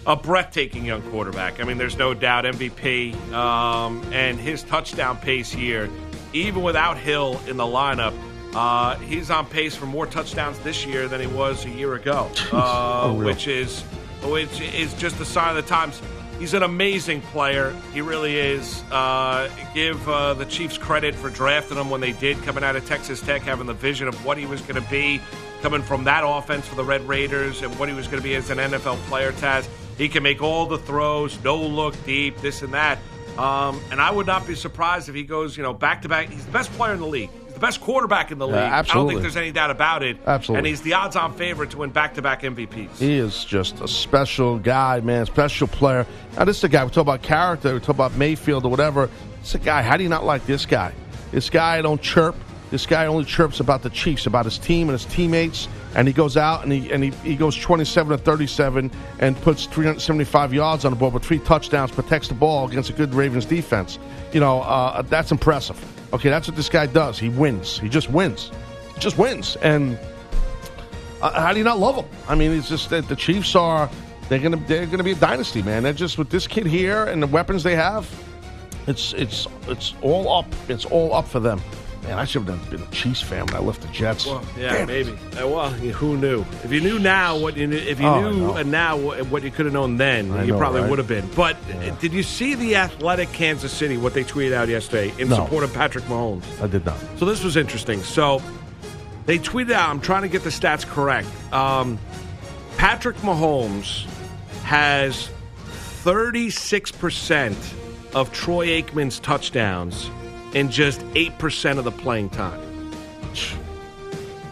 a 0.06 0.16
breathtaking 0.16 0.86
young 0.86 1.02
quarterback. 1.10 1.60
I 1.60 1.64
mean, 1.64 1.76
there's 1.76 1.98
no 1.98 2.14
doubt 2.14 2.46
MVP, 2.46 3.14
um, 3.34 4.02
and 4.10 4.40
his 4.40 4.62
touchdown 4.62 5.18
pace 5.18 5.50
here, 5.50 5.90
even 6.32 6.62
without 6.62 6.96
Hill 6.96 7.38
in 7.46 7.58
the 7.58 7.64
lineup. 7.64 8.14
Uh, 8.54 8.96
he's 9.00 9.30
on 9.30 9.46
pace 9.46 9.74
for 9.76 9.86
more 9.86 10.06
touchdowns 10.06 10.58
this 10.60 10.86
year 10.86 11.06
than 11.08 11.20
he 11.20 11.26
was 11.26 11.64
a 11.64 11.70
year 11.70 11.94
ago, 11.94 12.30
uh, 12.52 13.08
Unreal. 13.10 13.26
which 13.26 13.46
is 13.46 13.82
which 14.24 14.60
is 14.60 14.94
just 14.94 15.20
a 15.20 15.24
sign 15.24 15.50
of 15.50 15.56
the 15.56 15.68
times. 15.68 16.00
He's 16.38 16.54
an 16.54 16.62
amazing 16.62 17.20
player. 17.20 17.74
He 17.92 18.00
really 18.00 18.36
is. 18.36 18.82
Uh, 18.92 19.50
give 19.74 20.08
uh, 20.08 20.34
the 20.34 20.44
Chiefs 20.44 20.78
credit 20.78 21.14
for 21.14 21.30
drafting 21.30 21.76
him 21.76 21.90
when 21.90 22.00
they 22.00 22.12
did, 22.12 22.40
coming 22.44 22.62
out 22.62 22.76
of 22.76 22.86
Texas 22.86 23.20
Tech, 23.20 23.42
having 23.42 23.66
the 23.66 23.74
vision 23.74 24.06
of 24.06 24.24
what 24.24 24.38
he 24.38 24.46
was 24.46 24.60
going 24.60 24.80
to 24.80 24.88
be, 24.88 25.20
coming 25.62 25.82
from 25.82 26.04
that 26.04 26.22
offense 26.24 26.64
for 26.66 26.76
the 26.76 26.84
Red 26.84 27.02
Raiders, 27.08 27.62
and 27.62 27.76
what 27.76 27.88
he 27.88 27.94
was 27.94 28.06
going 28.06 28.22
to 28.22 28.24
be 28.24 28.36
as 28.36 28.50
an 28.50 28.58
NFL 28.58 28.98
player. 29.08 29.32
Taz, 29.32 29.68
he 29.96 30.08
can 30.08 30.22
make 30.22 30.40
all 30.40 30.66
the 30.66 30.78
throws, 30.78 31.42
no 31.42 31.56
look 31.60 31.94
deep, 32.04 32.36
this 32.40 32.62
and 32.62 32.72
that. 32.72 32.98
Um, 33.36 33.80
and 33.90 34.00
I 34.00 34.10
would 34.12 34.26
not 34.26 34.46
be 34.46 34.54
surprised 34.54 35.08
if 35.08 35.16
he 35.16 35.24
goes, 35.24 35.56
you 35.56 35.62
know, 35.64 35.72
back 35.72 36.02
to 36.02 36.08
back. 36.08 36.28
He's 36.28 36.44
the 36.46 36.52
best 36.52 36.70
player 36.72 36.94
in 36.94 37.00
the 37.00 37.06
league. 37.06 37.30
The 37.58 37.66
best 37.66 37.80
quarterback 37.80 38.30
in 38.30 38.38
the 38.38 38.46
league. 38.46 38.54
I 38.54 38.82
don't 38.82 39.08
think 39.08 39.20
there's 39.20 39.36
any 39.36 39.50
doubt 39.50 39.72
about 39.72 40.04
it. 40.04 40.18
Absolutely. 40.24 40.58
And 40.58 40.66
he's 40.68 40.80
the 40.82 40.94
odds-on 40.94 41.34
favorite 41.34 41.70
to 41.70 41.78
win 41.78 41.90
back-to-back 41.90 42.42
MVPs. 42.42 42.98
He 42.98 43.18
is 43.18 43.44
just 43.44 43.80
a 43.80 43.88
special 43.88 44.60
guy, 44.60 45.00
man, 45.00 45.26
special 45.26 45.66
player. 45.66 46.06
Now, 46.36 46.44
this 46.44 46.58
is 46.58 46.64
a 46.64 46.68
guy, 46.68 46.84
we 46.84 46.90
talk 46.92 47.02
about 47.02 47.22
character, 47.22 47.74
we 47.74 47.80
talk 47.80 47.96
about 47.96 48.14
Mayfield 48.14 48.64
or 48.64 48.68
whatever. 48.68 49.10
It's 49.40 49.56
a 49.56 49.58
guy, 49.58 49.82
how 49.82 49.96
do 49.96 50.04
you 50.04 50.08
not 50.08 50.24
like 50.24 50.46
this 50.46 50.66
guy? 50.66 50.92
This 51.32 51.50
guy 51.50 51.82
don't 51.82 52.00
chirp. 52.00 52.36
This 52.70 52.86
guy 52.86 53.06
only 53.06 53.24
chirps 53.24 53.58
about 53.58 53.82
the 53.82 53.90
Chiefs, 53.90 54.26
about 54.26 54.44
his 54.44 54.58
team 54.58 54.88
and 54.88 54.96
his 54.96 55.12
teammates. 55.12 55.66
And 55.96 56.06
he 56.06 56.14
goes 56.14 56.36
out 56.36 56.62
and 56.62 56.70
he 56.70 56.92
and 56.92 57.02
he, 57.02 57.10
he 57.28 57.34
goes 57.34 57.56
27 57.56 58.16
to 58.16 58.22
37 58.22 58.88
and 59.18 59.36
puts 59.40 59.66
375 59.66 60.54
yards 60.54 60.84
on 60.84 60.92
the 60.92 60.96
board 60.96 61.12
with 61.12 61.24
three 61.24 61.40
touchdowns, 61.40 61.90
protects 61.90 62.28
the 62.28 62.34
ball 62.34 62.68
against 62.68 62.88
a 62.88 62.92
good 62.92 63.14
Ravens 63.14 63.46
defense. 63.46 63.98
You 64.32 64.38
know, 64.38 64.60
uh, 64.60 65.02
that's 65.02 65.32
impressive. 65.32 65.82
Okay, 66.12 66.30
that's 66.30 66.48
what 66.48 66.56
this 66.56 66.68
guy 66.68 66.86
does. 66.86 67.18
He 67.18 67.28
wins. 67.28 67.78
He 67.78 67.88
just 67.88 68.10
wins. 68.10 68.50
He 68.94 69.00
just 69.00 69.18
wins. 69.18 69.56
And 69.56 69.98
uh, 71.20 71.30
how 71.40 71.52
do 71.52 71.58
you 71.58 71.64
not 71.64 71.78
love 71.78 71.96
him? 71.96 72.06
I 72.28 72.34
mean, 72.34 72.52
it's 72.52 72.68
just 72.68 72.90
that 72.90 73.08
the 73.08 73.16
Chiefs 73.16 73.54
are 73.54 73.90
they're 74.28 74.38
gonna 74.38 74.62
they're 74.66 74.86
gonna 74.86 75.04
be 75.04 75.12
a 75.12 75.16
dynasty, 75.16 75.62
man. 75.62 75.82
They're 75.82 75.92
just 75.92 76.18
with 76.18 76.30
this 76.30 76.46
kid 76.46 76.66
here 76.66 77.04
and 77.04 77.22
the 77.22 77.26
weapons 77.26 77.62
they 77.62 77.76
have. 77.76 78.08
It's 78.86 79.12
it's 79.14 79.46
it's 79.66 79.94
all 80.02 80.32
up. 80.32 80.46
It's 80.68 80.84
all 80.84 81.14
up 81.14 81.26
for 81.28 81.40
them. 81.40 81.60
Man, 82.08 82.18
I 82.18 82.24
should 82.24 82.42
have 82.48 82.70
been 82.70 82.82
a 82.82 82.86
Chiefs 82.90 83.20
fan 83.22 83.46
when 83.46 83.54
I 83.54 83.58
left 83.60 83.82
the 83.82 83.88
Jets. 83.88 84.26
Well, 84.26 84.42
yeah, 84.58 84.72
Damn 84.78 84.86
maybe. 84.88 85.12
Uh, 85.36 85.46
well, 85.48 85.70
who 85.70 86.16
knew? 86.16 86.44
If 86.64 86.72
you 86.72 86.80
knew 86.80 86.98
now 86.98 87.36
what 87.38 87.56
you 87.56 87.66
knew, 87.66 87.76
if 87.76 88.00
you 88.00 88.06
Oh, 88.06 88.30
knew 88.30 88.64
now 88.64 88.96
what 88.96 89.42
you 89.42 89.50
could 89.50 89.66
have 89.66 89.72
known 89.72 89.96
then, 89.98 90.30
I 90.32 90.44
you 90.44 90.52
know, 90.52 90.58
probably 90.58 90.80
right? 90.80 90.90
would 90.90 90.98
have 90.98 91.08
been. 91.08 91.28
But 91.36 91.56
uh, 91.70 91.90
did 91.96 92.12
you 92.12 92.22
see 92.22 92.54
the 92.54 92.76
athletic 92.76 93.30
Kansas 93.32 93.72
City 93.72 93.96
what 93.96 94.14
they 94.14 94.24
tweeted 94.24 94.52
out 94.54 94.68
yesterday 94.68 95.12
in 95.18 95.28
No. 95.28 95.36
support 95.36 95.64
of 95.64 95.72
Patrick 95.74 96.04
Mahomes? 96.04 96.44
I 96.62 96.66
did 96.66 96.84
not. 96.86 96.96
So 97.18 97.24
this 97.26 97.44
was 97.44 97.56
interesting. 97.56 98.02
So 98.02 98.42
they 99.26 99.38
tweeted 99.38 99.72
out. 99.72 99.90
I'm 99.90 100.00
trying 100.00 100.22
to 100.22 100.28
get 100.28 100.42
the 100.44 100.50
stats 100.50 100.86
correct. 100.86 101.28
Um, 101.52 101.98
Patrick 102.78 103.16
Mahomes 103.18 104.04
has 104.64 105.28
36 106.02 106.92
percent 106.92 107.58
of 108.14 108.32
Troy 108.32 108.68
Aikman's 108.68 109.20
touchdowns 109.20 110.10
in 110.54 110.70
just 110.70 111.04
eight 111.14 111.36
percent 111.38 111.78
of 111.78 111.84
the 111.84 111.90
playing 111.92 112.30
time. 112.30 112.60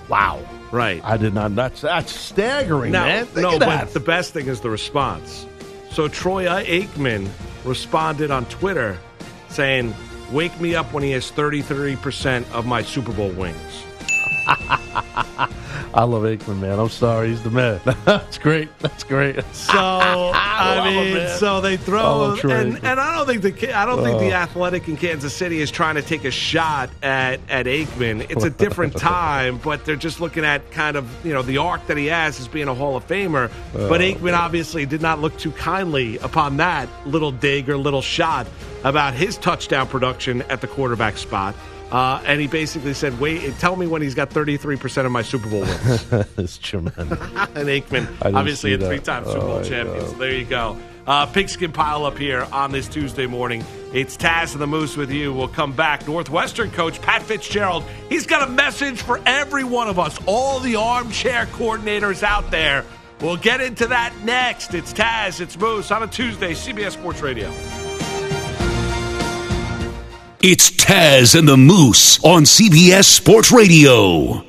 Wow. 0.08 0.44
Right. 0.72 1.00
I 1.04 1.16
did 1.16 1.34
not. 1.34 1.54
That's 1.54 1.80
that's 1.80 2.14
staggering, 2.14 2.92
Now, 2.92 3.04
man. 3.04 3.26
Think 3.26 3.42
no, 3.42 3.58
but 3.58 3.92
the 3.92 4.00
best 4.00 4.32
thing 4.32 4.46
is 4.46 4.60
the 4.60 4.70
response. 4.70 5.46
So 5.90 6.08
Troy 6.08 6.44
Aikman 6.44 7.28
responded 7.64 8.30
on 8.30 8.44
Twitter 8.46 8.98
saying, 9.48 9.94
"Wake 10.32 10.60
me 10.60 10.74
up 10.74 10.92
when 10.92 11.02
he 11.02 11.12
has 11.12 11.30
33% 11.30 12.44
of 12.52 12.66
my 12.66 12.82
Super 12.82 13.12
Bowl 13.12 13.30
wings." 13.30 13.56
I 15.94 16.04
love 16.04 16.22
Aikman, 16.24 16.60
man. 16.60 16.78
I'm 16.78 16.88
sorry, 16.88 17.28
he's 17.28 17.42
the 17.42 17.50
man. 17.50 17.80
That's 18.04 18.38
great. 18.38 18.68
That's 18.80 19.02
great. 19.04 19.36
So 19.52 19.72
I 19.78 20.76
love 20.76 20.86
him, 20.86 20.94
mean, 21.04 21.14
man. 21.14 21.38
so 21.38 21.60
they 21.60 21.76
throw, 21.76 22.02
oh, 22.02 22.18
love 22.18 22.44
and, 22.44 22.76
and 22.84 23.00
I 23.00 23.16
don't 23.16 23.26
think 23.26 23.42
the 23.42 23.72
I 23.76 23.84
don't 23.86 24.04
think 24.04 24.18
the 24.20 24.30
Oh. 24.32 24.42
athletic 24.42 24.88
in 24.88 24.96
Kansas 24.96 25.34
City 25.34 25.60
is 25.60 25.70
trying 25.70 25.96
to 25.96 26.02
take 26.02 26.24
a 26.24 26.30
shot 26.30 26.90
at 27.02 27.40
at 27.48 27.66
Aikman. 27.66 28.26
It's 28.30 28.44
a 28.44 28.50
different 28.50 28.96
time, 28.96 29.58
but 29.58 29.84
they're 29.84 29.96
just 29.96 30.20
looking 30.20 30.44
at 30.44 30.70
kind 30.70 30.96
of 30.96 31.08
you 31.26 31.32
know 31.32 31.42
the 31.42 31.58
arc 31.58 31.86
that 31.88 31.96
he 31.96 32.06
has 32.06 32.38
as 32.38 32.46
being 32.48 32.68
a 32.68 32.74
Hall 32.74 32.96
of 32.96 33.06
Famer. 33.08 33.50
Oh, 33.74 33.88
but 33.88 34.00
Aikman 34.00 34.36
obviously 34.38 34.86
did 34.86 35.02
not 35.02 35.20
look 35.20 35.36
too 35.38 35.52
kindly 35.52 36.18
upon 36.18 36.58
that 36.58 36.88
little 37.06 37.32
dig 37.32 37.68
or 37.68 37.76
little 37.76 38.02
shot 38.02 38.46
about 38.84 39.14
his 39.14 39.36
touchdown 39.38 39.86
production 39.88 40.42
at 40.42 40.60
the 40.60 40.66
quarterback 40.68 41.16
spot. 41.16 41.54
Uh, 41.90 42.20
and 42.26 42.40
he 42.40 42.46
basically 42.48 42.94
said, 42.94 43.20
"Wait, 43.20 43.56
tell 43.58 43.76
me 43.76 43.86
when 43.86 44.02
he's 44.02 44.14
got 44.14 44.30
33% 44.30 45.06
of 45.06 45.12
my 45.12 45.22
Super 45.22 45.48
Bowl 45.48 45.60
wins." 45.60 46.12
it's 46.38 46.58
tremendous. 46.58 46.98
and 47.10 47.68
Aikman, 47.68 48.34
obviously 48.34 48.72
a 48.74 48.78
three-time 48.78 49.24
Super 49.24 49.36
Oh, 49.38 49.40
Bowl 49.46 49.56
my 49.58 49.62
champion. 49.62 50.00
So 50.06 50.12
there 50.14 50.34
you 50.34 50.44
go. 50.44 50.76
Uh, 51.06 51.24
pigskin 51.26 51.70
pile 51.70 52.04
up 52.04 52.18
here 52.18 52.44
on 52.50 52.72
this 52.72 52.88
Tuesday 52.88 53.26
morning. 53.26 53.64
It's 53.92 54.16
Taz 54.16 54.52
and 54.54 54.60
the 54.60 54.66
Moose 54.66 54.96
with 54.96 55.12
you. 55.12 55.32
We'll 55.32 55.46
come 55.46 55.72
back. 55.72 56.04
Northwestern 56.08 56.72
coach 56.72 57.00
Pat 57.00 57.22
Fitzgerald. 57.22 57.84
He's 58.08 58.26
got 58.26 58.48
a 58.48 58.50
message 58.50 59.00
for 59.00 59.20
every 59.24 59.62
one 59.62 59.88
of 59.88 60.00
us, 60.00 60.18
all 60.26 60.58
the 60.58 60.74
armchair 60.74 61.46
coordinators 61.46 62.24
out 62.24 62.50
there. 62.50 62.84
We'll 63.20 63.36
get 63.36 63.60
into 63.60 63.86
that 63.86 64.12
next. 64.24 64.74
It's 64.74 64.92
Taz. 64.92 65.40
It's 65.40 65.56
Moose 65.56 65.92
on 65.92 66.02
a 66.02 66.08
Tuesday. 66.08 66.52
CBS 66.54 66.92
Sports 66.94 67.22
Radio. 67.22 67.52
It's 70.42 70.70
Taz 70.70 71.34
and 71.36 71.48
the 71.48 71.56
Moose 71.56 72.22
on 72.22 72.42
CBS 72.42 73.04
Sports 73.04 73.50
Radio. 73.50 74.44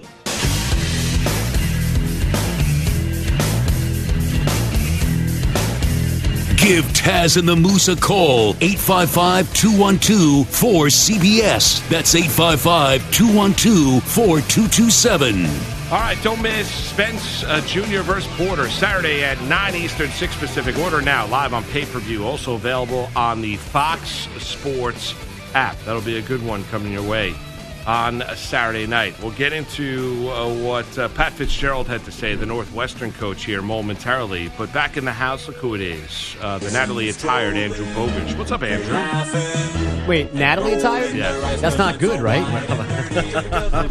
Give 6.57 6.83
Taz 6.91 7.37
and 7.37 7.47
the 7.47 7.55
Moose 7.55 7.87
a 7.87 7.95
call. 7.95 8.49
855 8.59 9.53
212 9.53 10.45
4CBS. 10.45 11.87
That's 11.87 12.13
855 12.15 13.09
212 13.13 14.03
4227. 14.03 15.45
All 15.89 15.99
right, 15.99 16.21
don't 16.21 16.41
miss 16.41 16.69
Spence 16.69 17.45
uh, 17.45 17.61
Junior 17.61 18.01
versus 18.01 18.29
Porter 18.35 18.69
Saturday 18.69 19.23
at 19.23 19.41
9 19.43 19.75
Eastern, 19.75 20.09
6 20.09 20.35
Pacific. 20.35 20.77
Order 20.79 21.01
now, 21.01 21.25
live 21.27 21.53
on 21.53 21.63
pay 21.63 21.85
per 21.85 21.99
view. 21.99 22.25
Also 22.25 22.55
available 22.55 23.09
on 23.15 23.41
the 23.41 23.55
Fox 23.55 24.27
Sports 24.37 25.13
app. 25.53 25.77
That'll 25.85 26.01
be 26.01 26.17
a 26.17 26.21
good 26.21 26.45
one 26.45 26.63
coming 26.65 26.91
your 26.91 27.07
way 27.07 27.35
on 27.87 28.21
a 28.21 28.35
Saturday 28.35 28.85
night. 28.85 29.17
We'll 29.21 29.31
get 29.31 29.53
into 29.53 30.29
uh, 30.29 30.53
what 30.61 30.99
uh, 30.99 31.07
Pat 31.09 31.31
Fitzgerald 31.31 31.87
had 31.87 32.03
to 32.03 32.11
say, 32.11 32.35
the 32.35 32.45
Northwestern 32.45 33.13
coach 33.13 33.45
here, 33.45 33.61
momentarily. 33.61 34.51
But 34.57 34.73
back 34.73 34.97
in 34.97 35.05
the 35.05 35.13
house, 35.13 35.47
look 35.47 35.55
who 35.55 35.73
it 35.73 35.79
is 35.81 36.35
uh, 36.41 36.57
the 36.57 36.69
Natalie 36.71 37.07
attired 37.07 37.55
Andrew 37.55 37.85
Bovich. 37.87 38.37
What's 38.37 38.51
up, 38.51 38.61
Andrew? 38.61 40.05
Wait, 40.05 40.33
Natalie 40.33 40.73
attired? 40.73 41.15
Yeah. 41.15 41.31
That's 41.57 41.77
not 41.77 41.97
good, 41.97 42.19
right? 42.19 42.45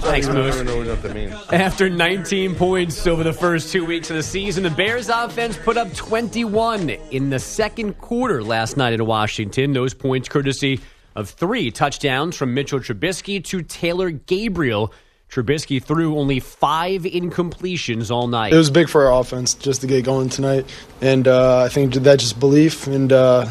Thanks, 0.01 0.29
I 0.29 0.33
Moose. 0.35 0.57
don't 0.57 0.66
know 0.66 0.79
what 0.90 1.03
that 1.03 1.14
means. 1.14 1.35
After 1.51 1.88
19 1.88 2.55
points 2.55 3.07
over 3.07 3.25
the 3.25 3.33
first 3.33 3.73
two 3.73 3.87
weeks 3.87 4.11
of 4.11 4.16
the 4.16 4.23
season, 4.23 4.62
the 4.64 4.71
Bears 4.71 5.09
offense 5.09 5.57
put 5.57 5.79
up 5.79 5.92
21 5.95 6.90
in 6.90 7.31
the 7.31 7.38
second 7.38 7.95
quarter 7.99 8.45
last 8.45 8.77
night 8.77 8.92
in 8.92 9.07
Washington. 9.07 9.73
Those 9.73 9.95
points 9.95 10.29
courtesy 10.29 10.81
of 11.17 11.31
three 11.31 11.71
touchdowns 11.71 12.37
from 12.37 12.55
Mitchell 12.55 12.79
Trubisky 12.79 13.43
to 13.45 13.63
Taylor 13.63 14.11
Gabriel. 14.11 14.93
Trubisky 15.31 15.83
threw 15.83 16.17
only 16.17 16.39
five 16.39 17.03
incompletions 17.03 18.11
all 18.13 18.29
night. 18.29 18.53
It 18.53 18.57
was 18.57 18.71
big 18.71 18.89
for 18.89 19.07
our 19.07 19.21
offense 19.21 19.55
just 19.55 19.81
to 19.81 19.89
get 19.89 20.05
going 20.05 20.29
tonight, 20.29 20.67
and 21.01 21.27
uh, 21.27 21.65
I 21.65 21.69
think 21.69 21.95
that 21.95 22.21
just 22.21 22.39
belief 22.39 22.87
and 22.87 23.13
uh, 23.13 23.49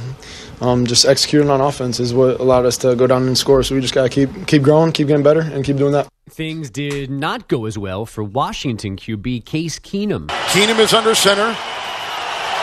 um, 0.62 0.86
just 0.86 1.06
executing 1.06 1.50
on 1.50 1.60
offense 1.60 2.00
is 2.00 2.14
what 2.14 2.40
allowed 2.40 2.66
us 2.66 2.78
to 2.78 2.96
go 2.96 3.08
down 3.08 3.28
and 3.28 3.38
score. 3.38 3.62
So 3.64 3.76
we 3.76 3.82
just 3.82 3.94
gotta 3.94 4.10
keep 4.10 4.48
keep 4.48 4.62
growing, 4.62 4.94
keep 4.94 5.08
getting 5.08 5.24
better, 5.24 5.42
and 5.42 5.66
keep 5.66 5.76
doing 5.76 5.92
that. 5.92 6.08
Things 6.30 6.70
did 6.70 7.12
not 7.12 7.50
go 7.50 7.66
as 7.66 7.78
well 7.78 8.06
for 8.06 8.24
Washington 8.24 8.96
QB 8.96 9.46
Case 9.46 9.78
Keenum. 9.80 10.28
Keenum 10.28 10.80
is 10.80 10.94
under 10.94 11.14
center. 11.14 11.56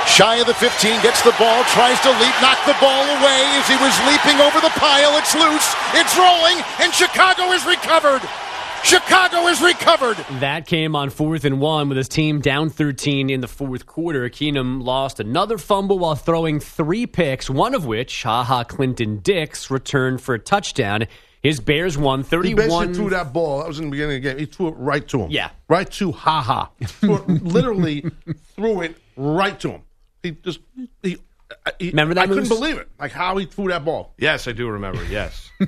Shy 0.07 0.37
of 0.37 0.47
the 0.47 0.55
15, 0.55 1.01
gets 1.03 1.23
the 1.23 1.35
ball, 1.39 1.65
tries 1.73 1.99
to 2.01 2.11
leap, 2.11 2.35
knock 2.43 2.59
the 2.67 2.77
ball 2.81 3.03
away 3.17 3.41
as 3.57 3.67
he 3.67 3.77
was 3.77 3.95
leaping 4.07 4.41
over 4.43 4.61
the 4.61 4.73
pile. 4.79 5.17
It's 5.17 5.35
loose, 5.35 5.75
it's 5.95 6.17
rolling, 6.19 6.63
and 6.81 6.93
Chicago 6.93 7.45
is 7.53 7.65
recovered. 7.65 8.21
Chicago 8.85 9.47
is 9.47 9.63
recovered. 9.63 10.17
That 10.41 10.67
came 10.67 10.97
on 10.97 11.09
fourth 11.11 11.45
and 11.45 11.61
one 11.61 11.89
with 11.89 11.97
his 11.97 12.09
team 12.09 12.41
down 12.41 12.69
13 12.69 13.31
in 13.31 13.41
the 13.41 13.49
fourth 13.49 13.87
quarter. 13.87 14.29
Keenum 14.29 14.83
lost 14.83 15.21
another 15.21 15.57
fumble 15.57 15.99
while 16.01 16.17
throwing 16.17 16.59
three 16.61 17.07
picks, 17.07 17.49
one 17.49 17.75
of 17.75 17.87
which, 17.87 18.25
Ha 18.25 18.43
Ha, 18.43 18.65
Clinton 18.65 19.19
Dix, 19.19 19.71
returned 19.71 20.21
for 20.21 20.35
a 20.35 20.39
touchdown. 20.39 21.07
His 21.43 21.59
Bears 21.61 21.97
won 21.97 22.21
He 22.21 22.25
31. 22.25 22.57
basically 22.57 22.95
threw 22.95 23.11
that 23.11 23.33
ball. 23.33 23.61
That 23.61 23.69
was 23.69 23.79
in 23.79 23.87
the 23.87 23.91
beginning 23.93 24.17
of 24.17 24.23
the 24.25 24.29
game. 24.31 24.39
He 24.39 24.47
threw 24.47 24.69
it 24.69 24.75
right 24.77 25.07
to 25.09 25.21
him. 25.23 25.31
Yeah. 25.31 25.51
Right 25.69 25.91
to 25.93 26.13
Ha 26.13 26.43
Ha. 26.43 26.71
Literally 27.29 28.05
threw 28.57 28.83
it 28.83 28.97
right 29.17 29.59
to 29.61 29.71
him. 29.71 29.83
He 30.23 30.31
just 30.33 30.61
he. 31.03 31.19
he 31.79 31.91
Remember 31.91 32.15
that, 32.15 32.23
I 32.23 32.27
couldn't 32.27 32.45
Moose? 32.45 32.49
believe 32.49 32.79
it. 32.79 32.89
Like 32.99 33.13
how 33.13 33.37
he 33.37 33.47
threw 33.47 33.69
that 33.69 33.85
ball. 33.85 34.15
Yes, 34.19 34.47
I 34.49 34.53
do 34.53 34.69
remember. 34.69 35.05
Yes. 35.05 35.51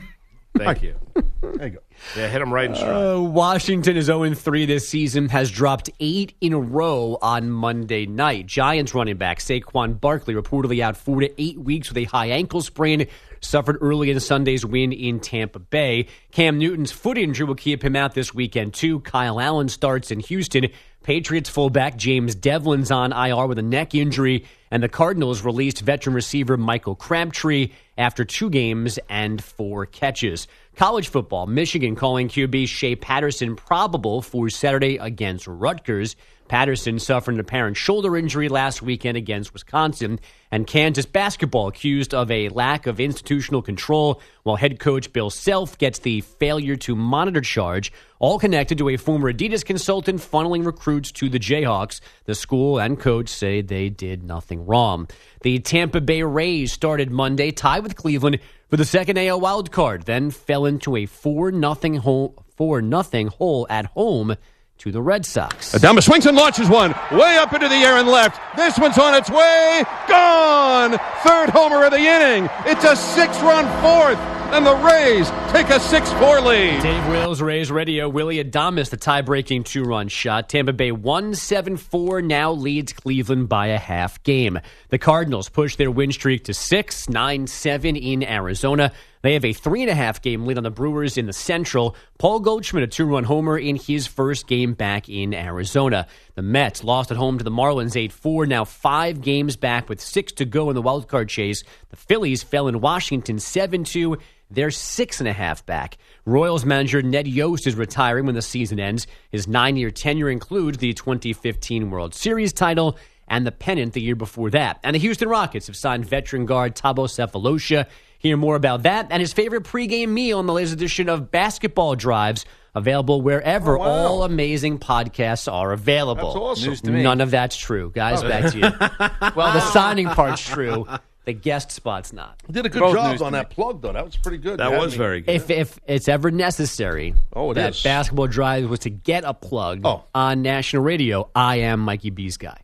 Thank 0.57 0.83
you. 0.83 0.95
There 1.43 1.67
you 1.67 1.71
go. 1.71 1.79
Yeah, 2.17 2.29
hit 2.29 2.41
him 2.41 2.55
right 2.55 2.71
in 2.71 2.77
stride. 2.77 3.17
Uh, 3.17 3.21
Washington 3.21 3.97
is 3.97 4.05
0 4.07 4.33
3 4.35 4.67
this 4.67 4.89
season, 4.89 5.29
has 5.31 5.51
dropped 5.51 5.91
eight 5.99 6.35
in 6.41 6.53
a 6.53 6.61
row 6.61 7.19
on 7.21 7.51
Monday 7.51 8.07
night. 8.07 8.47
Giants 8.47 8.95
running 8.95 9.17
back 9.17 9.41
Saquon 9.41 10.01
Barkley 10.01 10.35
reportedly 10.35 10.81
out 10.81 10.97
four 10.97 11.21
to 11.23 11.43
eight 11.43 11.59
weeks 11.59 11.89
with 11.89 11.97
a 11.99 12.05
high 12.05 12.29
ankle 12.29 12.61
sprain, 12.63 13.09
suffered 13.41 13.79
early 13.81 14.11
in 14.13 14.21
Sunday's 14.21 14.65
win 14.65 14.93
in 14.93 15.19
Tampa 15.19 15.59
Bay. 15.59 16.07
Cam 16.31 16.57
Newton's 16.59 16.93
foot 16.93 17.19
injury 17.19 17.47
will 17.47 17.57
keep 17.57 17.83
him 17.83 17.97
out 17.97 18.15
this 18.15 18.33
weekend, 18.33 18.75
too. 18.75 19.01
Kyle 19.01 19.41
Allen 19.41 19.69
starts 19.69 20.13
in 20.13 20.21
Houston. 20.21 20.69
Patriots 21.05 21.51
fullback 21.51 21.99
James 21.99 22.35
Develin's 22.35 22.91
on 22.91 23.13
IR 23.13 23.47
with 23.47 23.59
a 23.59 23.63
neck 23.63 23.95
injury, 23.95 24.47
and 24.71 24.83
the 24.83 24.89
Cardinals 24.89 25.43
released 25.43 25.83
veteran 25.83 26.15
receiver 26.15 26.57
Michael 26.57 26.95
Crabtree 26.95 27.73
after 27.99 28.25
two 28.25 28.49
games 28.49 28.99
and 29.11 29.45
four 29.45 29.85
catches. 29.85 30.49
College 30.77 31.09
football, 31.09 31.47
Michigan 31.47 31.95
calling 31.95 32.29
QB 32.29 32.69
Shea 32.69 32.97
Patterson 32.97 33.55
probable 33.55 34.23
for 34.23 34.49
Saturday 34.49 34.97
against 34.97 35.47
Rutgers. 35.47 36.17
Patterson 36.49 36.99
suffered 36.99 37.35
an 37.35 37.41
apparent 37.41 37.77
shoulder 37.77 38.17
injury 38.17 38.49
last 38.49 38.83
weekend 38.83 39.17
against 39.17 39.53
Wisconsin, 39.53 40.21
and 40.51 40.67
Kansas 40.67 41.07
basketball 41.07 41.69
accused 41.69 42.13
of 42.13 42.31
a 42.31 42.49
lack 42.51 42.87
of 42.87 43.01
institutional 43.01 43.63
control, 43.63 44.21
while 44.43 44.57
head 44.57 44.79
coach 44.79 45.13
Bill 45.13 45.31
Self 45.31 45.79
gets 45.79 46.01
the 46.01 46.21
failure 46.21 46.77
to 46.77 46.95
monitor 46.95 47.41
charge, 47.41 47.93
all 48.19 48.39
connected 48.39 48.79
to 48.79 48.91
a 48.91 48.97
former 48.97 49.33
Adidas 49.33 49.65
consultant 49.65 50.21
funneling 50.21 50.67
recruits 50.67 51.11
to 51.13 51.29
the 51.29 51.39
Jayhawks. 51.39 52.01
The 52.25 52.35
school 52.35 52.79
and 52.79 53.01
coach 53.01 53.29
say 53.29 53.63
they 53.63 53.89
did 53.89 54.23
nothing 54.23 54.67
wrong. 54.67 55.09
The 55.41 55.59
Tampa 55.59 56.01
Bay 56.01 56.23
Rays 56.23 56.73
started 56.73 57.11
Monday, 57.11 57.51
tied 57.51 57.83
with 57.83 57.97
Cleveland 57.97 58.39
for 58.69 58.77
the 58.77 58.85
second 58.85 59.19
AL 59.19 59.41
wild 59.41 59.71
card, 59.71 60.03
then 60.03 60.31
fell 60.31 60.67
into 60.67 60.97
a 60.97 61.07
4 61.07 61.53
nothing 61.53 61.97
hole, 61.97 62.45
4 62.57 62.83
nothing 62.83 63.29
hole 63.29 63.67
at 63.71 63.87
home 63.87 64.37
to 64.79 64.93
the 64.93 65.01
Red 65.03 65.25
Sox. 65.25 65.73
Adames 65.75 66.05
swings 66.05 66.27
and 66.27 66.37
launches 66.37 66.69
one 66.69 66.93
way 67.13 67.37
up 67.37 67.53
into 67.53 67.69
the 67.69 67.75
air 67.75 67.97
and 67.97 68.09
left. 68.09 68.41
This 68.57 68.79
one's 68.79 68.99
on 68.99 69.15
its 69.15 69.31
way. 69.31 69.83
Gone! 70.09 70.99
Third 71.23 71.51
homer 71.51 71.85
of 71.85 71.93
the 71.93 71.99
inning. 71.99 72.49
It's 72.67 72.85
a 72.85 72.97
six 72.97 73.41
run 73.41 73.65
fourth, 73.83 74.19
and 74.53 74.67
the 74.67 74.77
Rays 74.77 75.31
take 75.53 75.69
a 75.71 75.81
6 75.81 76.13
4 76.13 76.41
lead. 76.41 76.83
Dave 76.83 77.07
Wills, 77.09 77.41
Rays 77.43 77.71
Radio. 77.71 78.09
Willy 78.09 78.43
Adames, 78.43 78.91
the 78.91 78.97
tie 78.97 79.23
breaking 79.23 79.65
two 79.65 79.83
run 79.85 80.09
shot. 80.09 80.49
Tampa 80.49 80.73
Bay 80.73 80.93
1 80.93 81.35
7 81.35 81.77
4 81.77 82.23
now 82.23 82.53
leads 82.53 82.93
Cleveland 82.93 83.49
by 83.49 83.69
a 83.69 83.79
half 83.79 84.23
game. 84.23 84.61
The 84.91 84.99
Cardinals 84.99 85.49
push 85.49 85.77
their 85.77 85.91
win 85.91 86.13
streak 86.13 86.45
to 86.45 86.55
6 86.55 87.09
9 87.09 87.47
7 87.47 87.97
in 87.97 88.23
Arizona. 88.23 88.93
They 89.25 89.33
have 89.33 89.45
a 89.47 89.55
three 89.55 89.81
and 89.81 89.91
a 89.91 89.95
half 89.95 90.21
game 90.21 90.45
lead 90.45 90.59
on 90.59 90.65
the 90.65 90.71
Brewers 90.71 91.17
in 91.17 91.25
the 91.25 91.33
Central. 91.33 91.97
Paul 92.19 92.41
Goldschmidt, 92.41 92.85
a 92.85 92.87
two 92.87 93.07
run 93.07 93.25
homer 93.25 93.57
in 93.57 93.77
his 93.77 94.07
first 94.07 94.47
game 94.47 94.75
back 94.75 95.09
in 95.09 95.33
Arizona. 95.33 96.07
The 96.35 96.43
Mets 96.43 96.85
lost 96.85 97.11
at 97.11 97.17
home 97.17 97.39
to 97.39 97.45
the 97.45 97.51
Marlins 97.51 97.97
8 97.97 98.13
4, 98.13 98.45
now 98.45 98.67
five 98.67 99.23
games 99.23 99.57
back 99.57 99.89
with 99.89 100.03
six 100.03 100.31
to 100.33 100.45
go 100.45 100.69
in 100.69 100.75
the 100.75 100.83
wildcard 100.83 101.29
chase. 101.29 101.65
The 101.89 101.97
Phillies 101.97 102.43
fell 102.43 102.69
in 102.69 102.83
Washington 102.83 103.39
7 103.39 103.85
2. 103.85 104.19
They're 104.51 104.71
six 104.71 105.21
and 105.21 105.29
a 105.29 105.33
half 105.33 105.65
back. 105.65 105.97
Royals 106.27 106.67
manager 106.67 107.01
Ned 107.01 107.27
Yost 107.27 107.67
is 107.67 107.77
retiring 107.77 108.27
when 108.27 108.35
the 108.35 108.43
season 108.43 108.79
ends. 108.79 109.07
His 109.33 109.49
nine 109.49 109.79
year 109.79 109.91
tenure 109.91 110.29
includes 110.29 110.77
the 110.77 110.93
2015 110.93 111.91
World 111.91 112.15
Series 112.15 112.53
title 112.53 112.99
and 113.27 113.47
the 113.47 113.53
pennant 113.53 113.95
the 113.95 114.03
year 114.03 114.17
before 114.17 114.51
that. 114.51 114.81
And 114.83 114.95
the 114.95 115.01
Houston 115.01 115.31
Rockets 115.31 115.67
have 115.69 115.77
signed 115.77 116.05
veteran 116.05 116.45
guard 116.45 116.75
Thabo 116.77 117.07
Sefolosha. 117.09 117.87
Hear 118.25 118.39
more 118.39 118.57
about 118.57 118.85
that 118.85 119.09
and 119.11 119.21
his 119.21 119.35
favorite 119.35 119.65
pregame 119.65 120.09
meal 120.09 120.41
in 120.41 120.47
the 120.47 120.53
latest 120.55 120.73
edition 120.73 121.11
of 121.11 121.31
Basketball 121.31 121.95
Drives, 121.95 122.47
available 122.75 123.21
wherever 123.21 123.77
Oh, 123.77 123.81
wow. 123.81 123.87
all 123.87 124.23
amazing 124.23 124.79
podcasts 124.79 125.51
are 125.53 125.73
available. 125.73 126.33
That's 126.33 126.37
awesome. 126.37 126.69
News 126.71 126.81
to 126.81 126.91
me. 126.91 127.03
None 127.03 127.21
of 127.21 127.31
that's 127.31 127.55
true. 127.55 127.93
Guys, 127.95 128.23
oh. 128.23 128.29
back 128.31 128.51
to 128.53 128.59
you. 128.59 128.63
well, 129.37 129.53
the 129.53 129.61
signing 129.61 130.07
part's 130.09 130.41
true. 130.41 130.87
The 131.27 131.35
guest 131.35 131.71
spot's 131.71 132.15
not. 132.15 132.43
You 132.49 132.55
did 132.55 132.65
a 132.65 132.71
good 132.71 132.81
Both 132.81 132.95
job 132.95 133.21
on 133.21 133.33
to 133.33 133.37
that 133.37 133.51
plug, 133.51 133.83
though. 133.83 133.93
That 133.93 134.07
was 134.07 134.17
pretty 134.17 134.39
good. 134.39 134.59
That 134.59 134.73
was 134.73 134.93
me. 134.93 134.97
very 134.99 135.21
good. 135.21 135.31
If 135.35 135.51
if 135.51 135.79
it's 135.87 136.09
ever 136.09 136.31
necessary 136.31 137.15
Oh, 137.35 137.51
it 137.51 137.55
that 137.57 137.71
is. 137.77 137.83
basketball 137.83 138.27
drive 138.29 138.71
was 138.71 138.81
to 138.81 138.91
get 138.91 139.25
a 139.25 139.35
plug 139.35 139.83
Oh. 139.85 140.05
on 140.15 140.41
national 140.41 140.83
radio, 140.83 141.29
I 141.35 141.57
am 141.57 141.81
Mikey 141.81 142.09
B's 142.09 142.39
guy. 142.39 142.59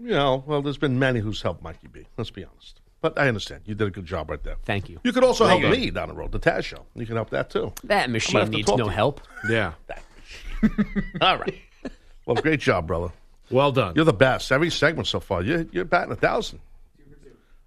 You 0.00 0.10
know, 0.10 0.44
well, 0.46 0.62
there's 0.62 0.78
been 0.78 0.98
many 1.00 1.18
who's 1.18 1.42
helped 1.42 1.60
Mikey 1.62 1.88
B. 1.88 2.06
Let's 2.16 2.30
be 2.30 2.44
honest. 2.44 2.79
But 3.00 3.18
I 3.18 3.28
understand. 3.28 3.62
You 3.64 3.74
did 3.74 3.88
a 3.88 3.90
good 3.90 4.04
job 4.04 4.28
right 4.30 4.42
there. 4.42 4.56
Thank 4.64 4.88
you. 4.90 5.00
You 5.04 5.12
could 5.12 5.24
also 5.24 5.46
help 5.46 5.62
you. 5.62 5.70
me 5.70 5.90
down 5.90 6.08
the 6.08 6.14
road, 6.14 6.32
the 6.32 6.38
Taz 6.38 6.64
Show. 6.64 6.84
You 6.94 7.06
can 7.06 7.16
help 7.16 7.30
that 7.30 7.48
too. 7.50 7.72
That 7.84 8.10
machine 8.10 8.40
gonna 8.40 8.50
needs 8.50 8.68
no 8.68 8.76
to 8.76 8.82
you. 8.84 8.88
help. 8.90 9.20
yeah. 9.48 9.72
All 11.20 11.38
right. 11.38 11.54
Well, 12.26 12.36
great 12.36 12.60
job, 12.60 12.86
brother. 12.86 13.10
Well 13.50 13.72
done. 13.72 13.94
You're 13.96 14.04
the 14.04 14.12
best. 14.12 14.52
Every 14.52 14.70
segment 14.70 15.08
so 15.08 15.18
far. 15.18 15.42
You're, 15.42 15.66
you're 15.72 15.84
batting 15.84 16.12
a 16.12 16.16
thousand. 16.16 16.60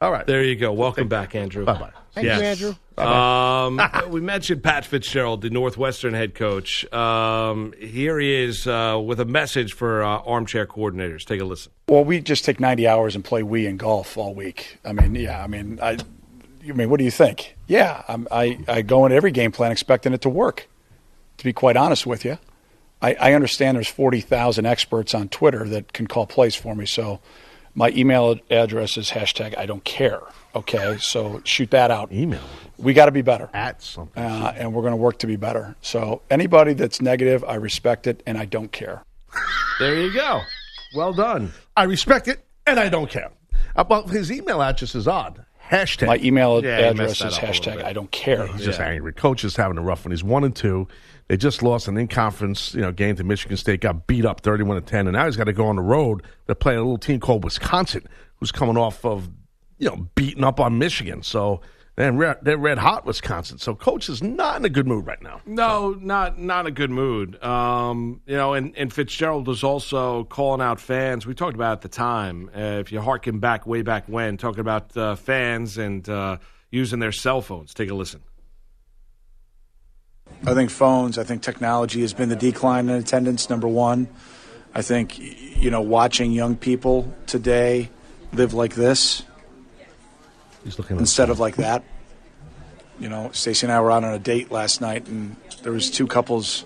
All 0.04 0.12
right. 0.12 0.28
There 0.28 0.44
you 0.44 0.58
go. 0.58 0.74
Welcome 0.74 1.08
back, 1.08 1.34
Andrew. 1.34 1.64
Bye 1.64 1.80
bye. 1.80 1.92
Thank 2.12 2.26
you, 2.26 2.34
Andrew. 2.34 2.76
Um, 2.98 3.80
we 4.12 4.20
mentioned 4.20 4.62
Pat 4.62 4.84
Fitzgerald, 4.84 5.42
the 5.42 5.50
Northwestern 5.50 6.14
head 6.14 6.36
coach. 6.36 6.84
Um, 6.92 7.74
here 7.80 8.20
he 8.20 8.34
is 8.34 8.68
uh, 8.68 9.02
with 9.04 9.22
a 9.22 9.26
message 9.26 9.72
for 9.72 10.04
uh, 10.04 10.18
armchair 10.18 10.68
coordinators. 10.68 11.24
Take 11.24 11.40
a 11.40 11.46
listen. 11.46 11.72
Well, 11.88 12.04
we 12.04 12.20
just 12.20 12.44
take 12.44 12.60
90 12.60 12.86
hours 12.86 13.16
and 13.16 13.24
play 13.24 13.44
Wii 13.44 13.66
and 13.66 13.80
golf 13.80 14.18
all 14.18 14.36
week. 14.36 14.78
I 14.84 14.92
mean, 14.92 15.16
yeah, 15.16 15.42
I 15.42 15.48
mean, 15.48 15.80
I, 15.82 15.98
I 16.68 16.72
mean, 16.74 16.90
what 16.90 16.98
do 16.98 17.06
you 17.06 17.12
think? 17.12 17.56
Yeah, 17.68 18.04
I'm, 18.10 18.28
I, 18.30 18.60
I 18.68 18.82
go 18.82 19.06
into 19.06 19.16
every 19.16 19.32
game 19.32 19.54
plan 19.54 19.72
expecting 19.72 20.12
it 20.12 20.20
to 20.24 20.30
work. 20.30 20.68
To 21.38 21.46
be 21.46 21.54
quite 21.54 21.78
honest 21.78 22.06
with 22.06 22.26
you, 22.26 22.40
I, 23.02 23.14
I 23.14 23.34
understand 23.36 23.78
there's 23.78 23.88
40,000 23.88 24.66
experts 24.66 25.16
on 25.16 25.30
Twitter 25.30 25.66
that 25.70 25.94
can 25.94 26.08
call 26.08 26.28
plays 26.28 26.56
for 26.56 26.76
me. 26.76 26.86
So 26.86 27.22
my 27.76 27.90
email 27.90 28.36
address 28.50 28.98
is 28.98 29.10
hashtag 29.12 29.58
I 29.58 29.66
don't 29.66 29.84
care. 29.84 30.22
Okay, 30.56 30.98
so 31.00 31.42
shoot 31.46 31.72
that 31.72 31.90
out. 31.92 32.12
Email 32.12 32.42
We 32.78 32.94
got 32.94 33.06
to 33.08 33.12
be 33.12 33.22
better. 33.24 33.50
at 33.54 33.82
something. 33.82 34.22
Uh, 34.22 34.54
and 34.56 34.74
we're 34.74 34.82
going 34.84 34.92
to 34.94 34.98
work 34.98 35.18
to 35.20 35.28
be 35.28 35.36
better. 35.36 35.76
So 35.82 36.22
anybody 36.30 36.74
that's 36.74 37.02
negative, 37.02 37.44
I 37.48 37.56
respect 37.56 38.06
it 38.08 38.22
and 38.28 38.38
I 38.38 38.46
don't 38.46 38.72
care. 38.72 39.04
There 39.80 39.96
you 40.00 40.14
go. 40.14 40.42
Well 40.96 41.14
done. 41.14 41.52
I 41.76 41.84
respect 41.86 42.28
it, 42.28 42.46
and 42.68 42.80
I 42.80 42.90
don't 42.90 43.10
care. 43.10 43.32
Uh, 43.76 43.84
well, 43.90 44.06
his 44.08 44.32
email 44.32 44.62
address 44.62 44.94
is 44.94 45.08
odd. 45.08 45.44
Hashtag. 45.72 46.06
My 46.06 46.18
email 46.18 46.64
Yeah, 46.64 46.78
address 46.78 47.14
is 47.14 47.20
that 47.20 47.26
up 47.26 47.32
a 47.32 47.48
little 47.48 47.74
hashtag. 47.74 47.84
I 47.84 47.94
don't 47.94 48.12
care. 48.12 48.46
He's 48.46 48.66
just 48.66 48.80
angry. 48.80 49.12
Coach 49.14 49.44
is 49.44 49.56
having 49.56 49.80
a 49.80 49.82
rough 49.82 50.06
one. 50.06 50.12
He's 50.12 50.24
one 50.24 50.44
and 50.44 50.56
two. 50.56 50.88
They 51.28 51.38
just 51.38 51.64
lost 51.64 51.88
an 51.88 51.98
in-conference, 51.98 52.74
you 52.76 52.82
know, 52.82 52.92
game 52.92 53.16
to 53.16 53.24
Michigan 53.24 53.58
State. 53.58 53.82
Got 53.82 54.08
beat 54.08 54.26
up 54.26 54.42
thirty-one 54.42 54.76
to 54.76 54.82
ten, 54.82 55.08
and 55.08 55.16
now 55.16 55.26
he's 55.26 55.38
got 55.38 55.46
to 55.46 55.54
go 55.54 55.66
on 55.66 55.78
the 55.78 55.82
road. 55.82 56.24
They're 56.46 56.56
playing 56.56 56.80
a 56.80 56.82
little 56.82 56.98
team 56.98 57.20
called 57.20 57.44
Wisconsin, 57.44 58.08
who's 58.38 58.52
coming 58.52 58.78
off 58.78 59.06
of, 59.06 59.30
you 59.78 59.90
know, 59.90 60.10
beating 60.16 60.44
up 60.44 60.60
on 60.60 60.78
Michigan. 60.78 61.24
So 61.24 61.62
man, 61.96 62.18
red, 62.18 62.38
they're 62.42 62.58
red 62.58 62.78
hot, 62.78 63.06
Wisconsin. 63.06 63.58
So 63.58 63.76
coach 63.76 64.10
is 64.10 64.22
not 64.22 64.58
in 64.58 64.66
a 64.66 64.70
good 64.70 64.88
mood 64.88 65.06
right 65.06 65.22
now. 65.22 65.42
No, 65.46 65.92
not 66.00 66.40
not 66.40 66.66
a 66.66 66.72
good 66.72 66.90
mood. 66.90 67.42
Um, 67.44 68.22
you 68.26 68.36
know, 68.36 68.54
and, 68.54 68.76
and 68.76 68.92
Fitzgerald 68.92 69.48
was 69.48 69.64
also 69.64 70.26
calling 70.26 70.60
out 70.60 70.80
fans. 70.80 71.26
We 71.26 71.34
talked 71.36 71.56
about 71.56 71.74
at 71.74 71.82
the 71.82 71.90
time. 71.90 72.50
Uh, 72.56 72.80
if 72.82 72.92
you 72.92 73.00
harken 73.00 73.40
back 73.40 73.66
way 73.66 73.82
back 73.82 74.06
when, 74.08 74.38
talking 74.38 74.60
about 74.60 74.96
uh, 74.98 75.16
fans 75.16 75.78
and 75.78 76.08
uh, 76.10 76.38
using 76.72 77.00
their 77.00 77.12
cell 77.12 77.42
phones. 77.42 77.74
Take 77.74 77.90
a 77.90 77.94
listen. 77.94 78.22
I 80.46 80.54
think 80.54 80.70
phones, 80.70 81.18
I 81.18 81.24
think 81.24 81.42
technology 81.42 82.02
has 82.02 82.14
been 82.14 82.30
the 82.30 82.36
decline 82.36 82.90
in 82.90 82.96
attendance, 82.96 83.50
number 83.50 83.68
one. 83.68 84.08
I 84.76 84.82
think, 84.82 85.18
you 85.18 85.72
know, 85.72 85.82
watching 85.82 86.32
young 86.32 86.58
people 86.58 87.14
today 87.28 87.90
live 88.34 88.54
like 88.54 88.76
this 88.76 89.24
He's 90.64 90.78
looking 90.78 90.98
at 90.98 91.02
instead 91.02 91.30
of 91.30 91.40
like 91.40 91.58
that. 91.58 91.84
You 93.00 93.10
know, 93.10 93.32
Stacy 93.32 93.66
and 93.66 93.74
I 93.74 93.80
were 93.82 93.92
out 93.92 94.04
on 94.04 94.14
a 94.14 94.20
date 94.20 94.52
last 94.52 94.82
night, 94.82 95.08
and 95.08 95.36
there 95.62 95.72
was 95.72 95.90
two 95.90 96.08
couples, 96.08 96.66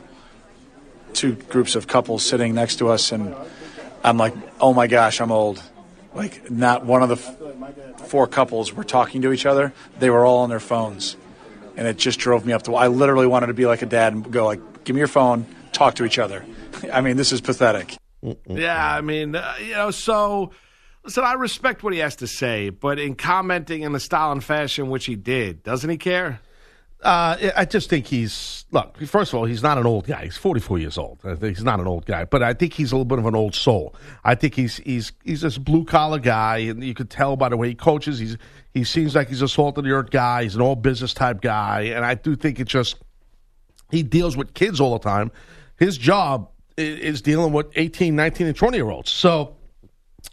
two 1.14 1.34
groups 1.34 1.76
of 1.76 1.88
couples 1.88 2.24
sitting 2.24 2.54
next 2.54 2.78
to 2.78 2.90
us, 2.90 3.12
and 3.12 3.36
I'm 4.04 4.18
like, 4.18 4.34
oh 4.60 4.74
my 4.74 4.88
gosh, 4.88 5.22
I'm 5.22 5.32
old. 5.32 5.62
Like, 6.14 6.50
not 6.50 6.86
one 6.86 7.04
of 7.04 7.10
the 7.10 7.16
f- 7.16 8.08
four 8.08 8.28
couples 8.28 8.74
were 8.74 8.84
talking 8.84 9.22
to 9.22 9.32
each 9.32 9.46
other; 9.46 9.74
they 10.00 10.10
were 10.10 10.26
all 10.26 10.40
on 10.40 10.50
their 10.50 10.60
phones, 10.60 11.16
and 11.78 11.88
it 11.88 11.96
just 11.96 12.20
drove 12.20 12.46
me 12.46 12.52
up 12.52 12.64
the 12.64 12.72
wall. 12.72 12.82
I 12.82 12.88
literally 12.88 13.28
wanted 13.28 13.48
to 13.48 13.54
be 13.54 13.66
like 13.66 13.84
a 13.84 13.86
dad 13.86 14.12
and 14.12 14.30
go 14.30 14.46
like, 14.46 14.84
give 14.84 14.96
me 14.96 15.00
your 15.00 15.08
phone, 15.08 15.46
talk 15.72 15.96
to 15.96 16.06
each 16.06 16.20
other. 16.20 16.44
I 16.92 17.02
mean, 17.02 17.16
this 17.16 17.32
is 17.32 17.40
pathetic. 17.40 17.96
Yeah, 18.48 18.96
I 18.96 19.02
mean, 19.02 19.36
uh, 19.36 19.54
you 19.62 19.74
know, 19.74 19.92
so 19.92 20.52
listen, 21.04 21.24
I 21.24 21.34
respect 21.34 21.84
what 21.84 21.94
he 21.94 22.00
has 22.00 22.18
to 22.18 22.28
say, 22.28 22.72
but 22.72 23.00
in 23.00 23.16
commenting 23.16 23.84
in 23.84 23.94
the 23.94 24.00
style 24.00 24.32
and 24.32 24.44
fashion 24.44 24.90
which 24.90 25.06
he 25.06 25.16
did, 25.16 25.64
doesn't 25.64 25.90
he 25.90 25.98
care? 25.98 26.42
Uh, 27.04 27.52
I 27.56 27.66
just 27.66 27.90
think 27.90 28.08
he's 28.08 28.66
look. 28.72 28.98
First 29.06 29.32
of 29.32 29.40
all, 29.40 29.46
he's 29.46 29.62
not 29.62 29.78
an 29.78 29.86
old 29.86 30.08
guy. 30.08 30.26
He's 30.26 30.38
forty 30.38 30.60
four 30.60 30.80
years 30.80 30.98
old. 30.98 31.20
I 31.24 31.36
think 31.36 31.58
he's 31.58 31.64
not 31.64 31.80
an 31.80 31.86
old 31.86 32.06
guy, 32.08 32.26
but 32.26 32.42
I 32.42 32.54
think 32.54 32.74
he's 32.74 32.92
a 32.92 32.96
little 32.96 33.06
bit 33.06 33.20
of 33.20 33.26
an 33.28 33.36
old 33.36 33.54
soul. 33.54 33.96
I 34.24 34.34
think 34.34 34.56
he's 34.56 34.78
he's 34.78 35.12
he's 35.24 35.42
this 35.42 35.60
blue 35.60 35.86
collar 35.86 36.18
guy, 36.18 36.58
and 36.58 36.84
you 36.84 36.96
could 36.96 37.12
tell 37.12 37.36
by 37.36 37.50
the 37.50 37.58
way 37.58 37.70
he 37.70 37.76
coaches. 37.76 38.18
He's 38.18 38.38
he 38.74 38.84
seems 38.84 39.14
like 39.14 39.30
he's 39.30 39.44
a 39.44 39.48
salt 39.48 39.78
of 39.78 39.84
the 39.84 39.92
earth 39.92 40.10
guy. 40.10 40.44
He's 40.44 40.56
an 40.56 40.62
all 40.62 40.76
business 40.76 41.14
type 41.14 41.42
guy, 41.42 41.82
and 41.84 42.04
I 42.04 42.16
do 42.16 42.36
think 42.36 42.60
it's 42.60 42.72
just 42.72 42.96
he 43.92 44.02
deals 44.02 44.36
with 44.36 44.56
kids 44.56 44.82
all 44.82 44.94
the 44.94 45.04
time. 45.04 45.32
His 45.78 46.00
job 46.00 46.50
is 46.78 47.22
dealing 47.22 47.54
with 47.54 47.68
18, 47.76 48.16
19, 48.16 48.48
and 48.48 48.56
20 48.56 48.78
year 48.78 48.90
olds. 48.90 49.12
So 49.12 49.57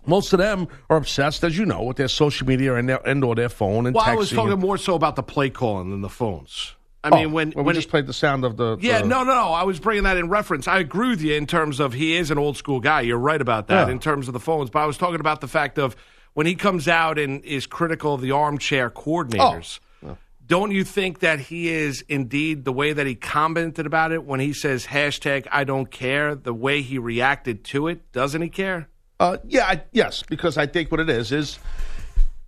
most 0.06 0.32
of 0.32 0.38
them 0.38 0.68
are 0.90 0.96
obsessed, 0.96 1.44
as 1.44 1.56
you 1.56 1.64
know, 1.66 1.82
with 1.82 1.96
their 1.96 2.08
social 2.08 2.46
media 2.46 2.74
and 2.74 2.88
their 2.88 3.06
and 3.06 3.22
or 3.24 3.34
their 3.34 3.48
phone 3.48 3.86
and 3.86 3.94
Well, 3.94 4.04
texting. 4.04 4.08
I 4.08 4.14
was 4.16 4.30
talking 4.30 4.58
more 4.58 4.78
so 4.78 4.94
about 4.94 5.16
the 5.16 5.22
play 5.22 5.50
calling 5.50 5.90
than 5.90 6.00
the 6.02 6.08
phones. 6.08 6.74
I 7.02 7.10
Oh, 7.10 7.16
mean, 7.16 7.32
when 7.32 7.48
well, 7.54 7.64
we 7.64 7.66
when 7.68 7.74
just 7.74 7.88
he- 7.88 7.90
played 7.90 8.06
the 8.06 8.12
sound 8.14 8.44
of 8.44 8.56
the 8.56 8.78
Yeah, 8.80 9.02
the- 9.02 9.08
no, 9.08 9.24
no, 9.24 9.34
no. 9.34 9.48
I 9.52 9.64
was 9.64 9.78
bringing 9.78 10.04
that 10.04 10.16
in 10.16 10.28
reference. 10.28 10.66
I 10.66 10.78
agree 10.78 11.10
with 11.10 11.20
you 11.22 11.34
in 11.34 11.46
terms 11.46 11.78
of 11.80 11.92
he 11.92 12.16
is 12.16 12.30
an 12.30 12.38
old 12.38 12.56
school 12.56 12.80
guy. 12.80 13.02
You're 13.02 13.18
right 13.18 13.40
about 13.40 13.66
that 13.68 13.88
Yeah. 13.88 13.92
in 13.92 13.98
terms 13.98 14.26
of 14.26 14.32
the 14.32 14.40
phones. 14.40 14.70
But 14.70 14.80
I 14.80 14.86
was 14.86 14.96
talking 14.96 15.20
about 15.20 15.40
the 15.42 15.48
fact 15.48 15.78
of 15.78 15.96
when 16.32 16.46
he 16.46 16.54
comes 16.54 16.88
out 16.88 17.18
and 17.18 17.44
is 17.44 17.66
critical 17.66 18.14
of 18.14 18.20
the 18.22 18.30
armchair 18.30 18.88
coordinators. 18.90 19.80
Oh. 20.02 20.16
Don't 20.46 20.72
you 20.72 20.82
think 20.84 21.20
that 21.20 21.40
he 21.40 21.68
is 21.68 22.02
indeed 22.08 22.64
the 22.64 22.72
way 22.72 22.92
that 22.92 23.06
he 23.06 23.14
commented 23.14 23.86
about 23.86 24.12
it 24.12 24.24
when 24.24 24.40
he 24.40 24.52
says 24.52 24.86
hashtag 24.86 25.46
I 25.52 25.64
don't 25.64 25.90
care, 25.90 26.34
the 26.34 26.52
way 26.54 26.80
he 26.82 26.98
reacted 26.98 27.64
to 27.66 27.88
it? 27.88 28.12
Doesn't 28.12 28.40
he 28.42 28.48
care? 28.50 28.88
Uh, 29.20 29.38
yeah, 29.44 29.64
I, 29.66 29.82
yes, 29.92 30.22
because 30.22 30.58
I 30.58 30.66
think 30.66 30.90
what 30.90 31.00
it 31.00 31.08
is 31.08 31.30
is 31.32 31.58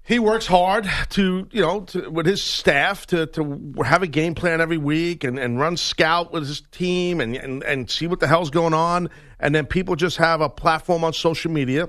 he 0.06 0.20
works 0.20 0.46
hard 0.46 0.88
to 1.10 1.48
you 1.50 1.60
know 1.60 1.80
to, 1.80 2.08
with 2.10 2.26
his 2.26 2.42
staff 2.42 3.06
to 3.08 3.26
to 3.26 3.74
have 3.84 4.02
a 4.02 4.06
game 4.06 4.34
plan 4.34 4.60
every 4.60 4.78
week 4.78 5.24
and, 5.24 5.38
and 5.38 5.58
run 5.58 5.76
scout 5.76 6.32
with 6.32 6.46
his 6.46 6.62
team 6.70 7.20
and, 7.20 7.36
and 7.36 7.62
and 7.64 7.90
see 7.90 8.06
what 8.06 8.20
the 8.20 8.26
hell's 8.26 8.50
going 8.50 8.74
on 8.74 9.10
and 9.40 9.54
then 9.54 9.66
people 9.66 9.96
just 9.96 10.16
have 10.16 10.40
a 10.40 10.48
platform 10.48 11.04
on 11.04 11.12
social 11.12 11.50
media 11.50 11.88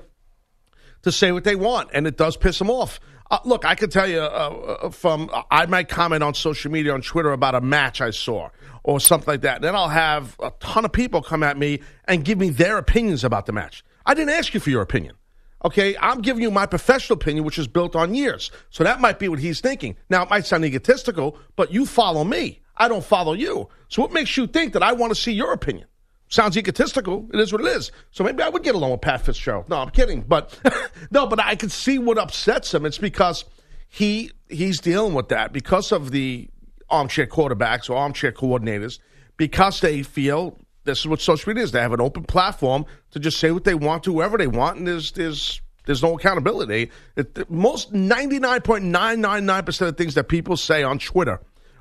to 1.02 1.12
say 1.12 1.32
what 1.32 1.44
they 1.44 1.56
want 1.56 1.88
and 1.92 2.06
it 2.06 2.16
does 2.16 2.36
piss 2.36 2.58
them 2.58 2.70
off. 2.70 3.00
Uh, 3.30 3.38
look, 3.44 3.64
I 3.64 3.74
can 3.74 3.90
tell 3.90 4.08
you 4.08 4.20
uh, 4.20 4.78
uh, 4.82 4.90
from 4.90 5.30
I 5.50 5.66
might 5.66 5.88
comment 5.88 6.22
on 6.22 6.34
social 6.34 6.70
media 6.70 6.94
on 6.94 7.02
Twitter 7.02 7.30
about 7.32 7.54
a 7.54 7.60
match 7.60 8.00
I 8.00 8.10
saw 8.10 8.48
or 8.82 9.00
something 9.00 9.30
like 9.30 9.42
that. 9.42 9.56
And 9.56 9.64
then 9.64 9.76
I'll 9.76 9.88
have 9.88 10.34
a 10.40 10.50
ton 10.60 10.84
of 10.84 10.92
people 10.92 11.22
come 11.22 11.42
at 11.42 11.58
me 11.58 11.82
and 12.06 12.24
give 12.24 12.38
me 12.38 12.48
their 12.48 12.78
opinions 12.78 13.22
about 13.22 13.46
the 13.46 13.52
match. 13.52 13.84
I 14.08 14.14
didn't 14.14 14.30
ask 14.30 14.54
you 14.54 14.60
for 14.60 14.70
your 14.70 14.80
opinion. 14.80 15.16
Okay, 15.64 15.96
I'm 16.00 16.22
giving 16.22 16.42
you 16.42 16.50
my 16.50 16.64
professional 16.64 17.18
opinion, 17.18 17.44
which 17.44 17.58
is 17.58 17.68
built 17.68 17.94
on 17.94 18.14
years. 18.14 18.50
So 18.70 18.82
that 18.84 19.00
might 19.00 19.18
be 19.18 19.28
what 19.28 19.38
he's 19.38 19.60
thinking. 19.60 19.96
Now, 20.08 20.22
it 20.22 20.30
might 20.30 20.46
sound 20.46 20.64
egotistical, 20.64 21.36
but 21.56 21.72
you 21.72 21.84
follow 21.84 22.24
me. 22.24 22.62
I 22.76 22.88
don't 22.88 23.04
follow 23.04 23.34
you. 23.34 23.68
So 23.88 24.00
what 24.00 24.12
makes 24.12 24.36
you 24.36 24.46
think 24.46 24.72
that 24.72 24.82
I 24.82 24.92
want 24.92 25.14
to 25.14 25.20
see 25.20 25.32
your 25.32 25.52
opinion? 25.52 25.86
Sounds 26.28 26.56
egotistical. 26.56 27.28
It 27.34 27.40
is 27.40 27.52
what 27.52 27.60
it 27.60 27.66
is. 27.66 27.90
So 28.12 28.24
maybe 28.24 28.42
I 28.42 28.48
would 28.48 28.62
get 28.62 28.74
along 28.74 28.92
with 28.92 29.00
Pat 29.02 29.22
Fitzgerald. 29.22 29.68
No, 29.68 29.76
I'm 29.76 29.90
kidding. 29.90 30.22
But 30.22 30.58
no, 31.10 31.26
but 31.26 31.42
I 31.42 31.54
can 31.54 31.68
see 31.68 31.98
what 31.98 32.18
upsets 32.18 32.72
him. 32.72 32.86
It's 32.86 32.98
because 32.98 33.44
he 33.88 34.30
he's 34.48 34.80
dealing 34.80 35.14
with 35.14 35.28
that 35.28 35.52
because 35.52 35.90
of 35.92 36.12
the 36.12 36.48
armchair 36.88 37.26
quarterbacks 37.26 37.90
or 37.90 37.96
armchair 37.96 38.32
coordinators, 38.32 39.00
because 39.36 39.80
they 39.80 40.02
feel 40.02 40.58
this 40.88 41.00
is 41.00 41.06
what 41.06 41.20
social 41.20 41.50
media 41.50 41.64
is. 41.64 41.72
They 41.72 41.80
have 41.80 41.92
an 41.92 42.00
open 42.00 42.24
platform 42.24 42.86
to 43.12 43.20
just 43.20 43.38
say 43.38 43.50
what 43.50 43.64
they 43.64 43.74
want 43.74 44.04
to 44.04 44.12
whoever 44.12 44.38
they 44.38 44.46
want, 44.46 44.78
and 44.78 44.86
there's 44.86 45.12
there's 45.12 45.60
there's 45.84 46.02
no 46.02 46.16
accountability. 46.16 46.90
It, 47.16 47.50
most 47.50 47.92
ninety 47.92 48.38
nine 48.38 48.62
point 48.62 48.84
nine 48.84 49.20
nine 49.20 49.46
nine 49.46 49.64
percent 49.64 49.90
of 49.90 49.96
things 49.96 50.14
that 50.14 50.28
people 50.28 50.56
say 50.56 50.82
on 50.82 50.98
Twitter 50.98 51.40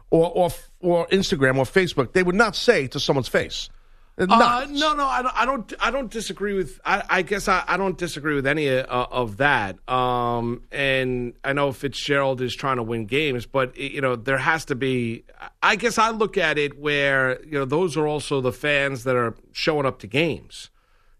or 0.09 0.31
or 0.31 0.49
or 0.79 1.07
Instagram 1.07 1.57
or 1.57 1.65
Facebook, 1.65 2.13
they 2.13 2.23
would 2.23 2.35
not 2.35 2.55
say 2.55 2.87
to 2.87 2.99
someone's 2.99 3.27
face. 3.27 3.69
Uh, 4.19 4.65
no, 4.71 4.95
no, 4.95 5.05
I 5.05 5.21
don't, 5.21 5.35
I 5.37 5.45
don't. 5.45 5.73
I 5.79 5.91
don't 5.91 6.11
disagree 6.11 6.53
with. 6.55 6.79
I, 6.83 7.03
I 7.07 7.21
guess 7.21 7.47
I, 7.47 7.63
I, 7.67 7.77
don't 7.77 7.99
disagree 7.99 8.33
with 8.33 8.47
any 8.47 8.67
uh, 8.67 8.83
of 8.83 9.37
that. 9.37 9.77
Um, 9.87 10.63
and 10.71 11.33
I 11.43 11.53
know 11.53 11.71
Fitzgerald 11.71 12.41
is 12.41 12.55
trying 12.55 12.77
to 12.77 12.83
win 12.83 13.05
games, 13.05 13.45
but 13.45 13.77
you 13.77 14.01
know 14.01 14.15
there 14.15 14.39
has 14.39 14.65
to 14.65 14.75
be. 14.75 15.23
I 15.61 15.75
guess 15.75 15.99
I 15.99 16.09
look 16.09 16.35
at 16.35 16.57
it 16.57 16.79
where 16.79 17.39
you 17.45 17.59
know 17.59 17.65
those 17.65 17.95
are 17.95 18.07
also 18.07 18.41
the 18.41 18.51
fans 18.51 19.03
that 19.03 19.15
are 19.15 19.35
showing 19.51 19.85
up 19.85 19.99
to 19.99 20.07
games. 20.07 20.71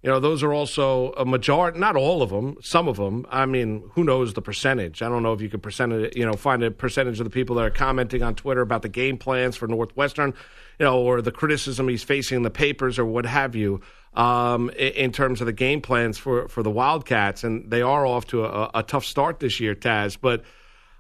You 0.08 0.14
know, 0.14 0.22
those 0.22 0.42
are 0.42 0.54
also 0.54 1.12
a 1.18 1.26
majority, 1.26 1.80
not 1.80 1.98
all 1.98 2.22
of 2.22 2.30
them, 2.30 2.56
some 2.62 2.88
of 2.88 2.96
them. 2.96 3.26
I 3.30 3.46
mean, 3.46 3.84
who 3.92 4.06
knows 4.06 4.36
the 4.36 4.42
percentage? 4.42 5.02
I 5.02 5.10
don't 5.10 5.22
know 5.22 5.34
if 5.34 5.42
you 5.42 5.50
could 5.50 5.62
percentage, 5.62 6.16
you 6.16 6.26
know, 6.26 6.32
find 6.32 6.64
a 6.64 6.72
percentage 6.72 7.20
of 7.20 7.26
the 7.26 7.30
people 7.30 7.58
that 7.58 7.66
are 7.66 7.70
commenting 7.70 8.24
on 8.24 8.34
Twitter 8.34 8.62
about 8.62 8.84
the 8.84 8.88
game 8.88 9.18
plans 9.18 9.58
for 9.58 9.68
Northwestern 9.68 10.34
you 10.80 10.86
know, 10.86 11.02
or 11.02 11.22
the 11.22 11.34
criticism 11.34 11.90
he's 11.90 12.04
facing 12.04 12.38
in 12.38 12.44
the 12.44 12.50
papers 12.50 12.98
or 12.98 13.04
what 13.04 13.26
have 13.26 13.54
you, 13.54 13.82
um, 14.14 14.70
in, 14.78 15.12
terms 15.12 15.42
of 15.42 15.46
the 15.46 15.52
game 15.52 15.82
plans 15.82 16.18
for, 16.18 16.48
for 16.48 16.64
the 16.64 16.72
Wildcats. 16.72 17.44
And 17.44 17.70
they 17.70 17.82
are 17.82 18.06
off 18.06 18.28
to 18.28 18.46
a, 18.46 18.72
a 18.76 18.84
tough 18.84 19.04
start 19.04 19.42
this 19.42 19.60
year, 19.60 19.76
Taz. 19.76 20.18
But 20.22 20.42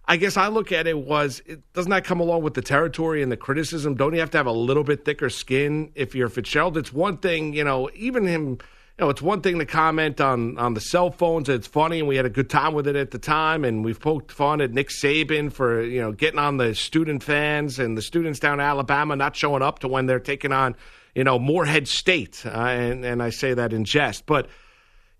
I 0.05 0.17
guess 0.17 0.35
I 0.35 0.49
look 0.49 0.73
at 0.73 0.85
it 0.85 0.97
was 0.97 1.41
it, 1.45 1.61
doesn't 1.71 1.91
that 1.91 2.03
come 2.03 2.19
along 2.19 2.41
with 2.41 2.55
the 2.55 2.61
territory 2.61 3.23
and 3.23 3.31
the 3.31 3.37
criticism? 3.37 3.95
Don't 3.95 4.13
you 4.13 4.19
have 4.19 4.31
to 4.31 4.37
have 4.37 4.47
a 4.47 4.51
little 4.51 4.83
bit 4.83 5.05
thicker 5.05 5.29
skin 5.29 5.93
if 5.95 6.13
you're 6.13 6.27
Fitzgerald? 6.27 6.75
It's 6.75 6.91
one 6.91 7.15
thing, 7.15 7.53
you 7.53 7.63
know, 7.63 7.89
even 7.95 8.25
him 8.27 8.57
you 8.97 9.05
know, 9.05 9.11
it's 9.11 9.21
one 9.21 9.41
thing 9.41 9.59
to 9.59 9.65
comment 9.65 10.19
on, 10.19 10.57
on 10.57 10.73
the 10.73 10.81
cell 10.81 11.11
phones. 11.11 11.49
It's 11.49 11.67
funny, 11.67 11.99
and 11.99 12.07
we 12.07 12.15
had 12.15 12.25
a 12.25 12.31
good 12.31 12.49
time 12.49 12.73
with 12.73 12.87
it 12.87 12.95
at 12.95 13.11
the 13.11 13.19
time. 13.19 13.63
And 13.63 13.85
we've 13.85 13.99
poked 13.99 14.31
fun 14.31 14.59
at 14.59 14.71
Nick 14.71 14.89
Saban 14.89 15.51
for 15.51 15.83
you 15.83 16.01
know 16.01 16.11
getting 16.11 16.39
on 16.39 16.57
the 16.57 16.73
student 16.73 17.21
fans 17.21 17.77
and 17.77 17.95
the 17.95 18.01
students 18.01 18.39
down 18.39 18.55
in 18.55 18.61
Alabama 18.61 19.15
not 19.15 19.35
showing 19.35 19.61
up 19.61 19.79
to 19.79 19.87
when 19.87 20.07
they're 20.07 20.19
taking 20.19 20.51
on 20.51 20.75
you 21.13 21.23
know 21.23 21.37
Morehead 21.37 21.87
State. 21.87 22.43
Uh, 22.43 22.49
and 22.49 23.05
and 23.05 23.21
I 23.21 23.29
say 23.29 23.53
that 23.53 23.71
in 23.71 23.85
jest, 23.85 24.25
but 24.25 24.47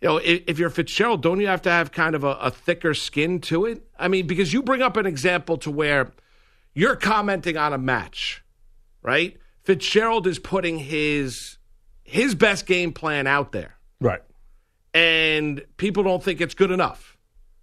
you 0.02 0.08
know, 0.08 0.18
if, 0.18 0.44
if, 0.48 0.60
you're 0.60 0.70
Fitzgerald, 0.70 1.24
don't 1.24 1.40
you 1.40 1.48
have 1.48 1.64
to 1.64 1.72
have 1.72 1.92
kind 1.92 2.16
of 2.16 2.24
a, 2.24 2.34
a 2.34 2.52
thicker 2.52 2.94
skin 2.94 3.42
to 3.42 3.66
it? 3.66 3.84
I 3.98 4.08
mean, 4.08 4.28
because 4.28 4.54
you 4.54 4.62
bring 4.62 4.84
up 4.84 4.96
an 4.96 5.08
example 5.08 5.58
to 5.58 5.72
where 5.72 6.12
you're 6.76 6.96
commenting 6.96 7.58
on 7.58 7.74
a 7.74 7.80
match, 7.80 8.44
right? 9.02 9.38
Fitzgerald 9.64 10.28
is 10.28 10.38
putting 10.38 10.78
his 10.78 11.57
his 12.08 12.34
best 12.34 12.66
game 12.66 12.94
plan 12.94 13.28
out 13.28 13.52
there. 13.52 13.76
Right. 14.00 14.22
And 14.94 15.64
people 15.76 16.04
don't 16.04 16.24
think 16.24 16.42
it's 16.42 16.56
good 16.56 16.72
enough. 16.72 17.18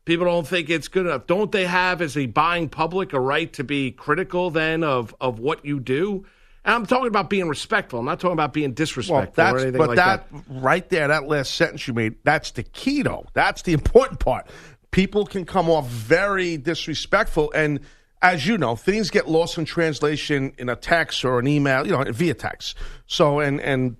People 0.04 0.26
don't 0.26 0.46
think 0.46 0.68
it's 0.68 0.86
good 0.86 1.06
enough. 1.06 1.26
Don't 1.26 1.50
they 1.50 1.64
have, 1.64 2.02
as 2.02 2.16
a 2.16 2.26
buying 2.26 2.68
public, 2.68 3.14
a 3.14 3.20
right 3.20 3.50
to 3.54 3.64
be 3.64 3.90
critical 3.90 4.50
then 4.50 4.84
of, 4.84 5.14
of 5.18 5.38
what 5.40 5.64
you 5.64 5.80
do? 5.80 6.26
And 6.66 6.74
I'm 6.74 6.86
talking 6.86 7.06
about 7.06 7.30
being 7.30 7.48
respectful. 7.48 8.00
I'm 8.00 8.04
not 8.04 8.20
talking 8.20 8.34
about 8.34 8.52
being 8.52 8.74
disrespectful 8.74 9.42
well, 9.42 9.54
or 9.54 9.58
anything 9.58 9.78
but 9.78 9.88
like 9.88 9.96
that, 9.96 10.30
that. 10.30 10.42
Right 10.48 10.88
there, 10.90 11.08
that 11.08 11.26
last 11.26 11.54
sentence 11.54 11.88
you 11.88 11.94
made, 11.94 12.16
that's 12.22 12.50
the 12.50 12.62
key, 12.64 13.02
though. 13.02 13.26
That's 13.32 13.62
the 13.62 13.72
important 13.74 14.20
part. 14.20 14.46
People 14.90 15.24
can 15.24 15.46
come 15.46 15.70
off 15.70 15.88
very 15.88 16.58
disrespectful. 16.58 17.50
And 17.52 17.80
as 18.20 18.46
you 18.46 18.58
know, 18.58 18.76
things 18.76 19.08
get 19.08 19.26
lost 19.26 19.56
in 19.56 19.64
translation 19.64 20.52
in 20.58 20.68
a 20.68 20.76
text 20.76 21.24
or 21.24 21.38
an 21.38 21.46
email, 21.46 21.86
you 21.86 21.92
know, 21.92 22.04
via 22.12 22.34
text. 22.34 22.76
So, 23.06 23.40
and, 23.40 23.58
and 23.60 23.96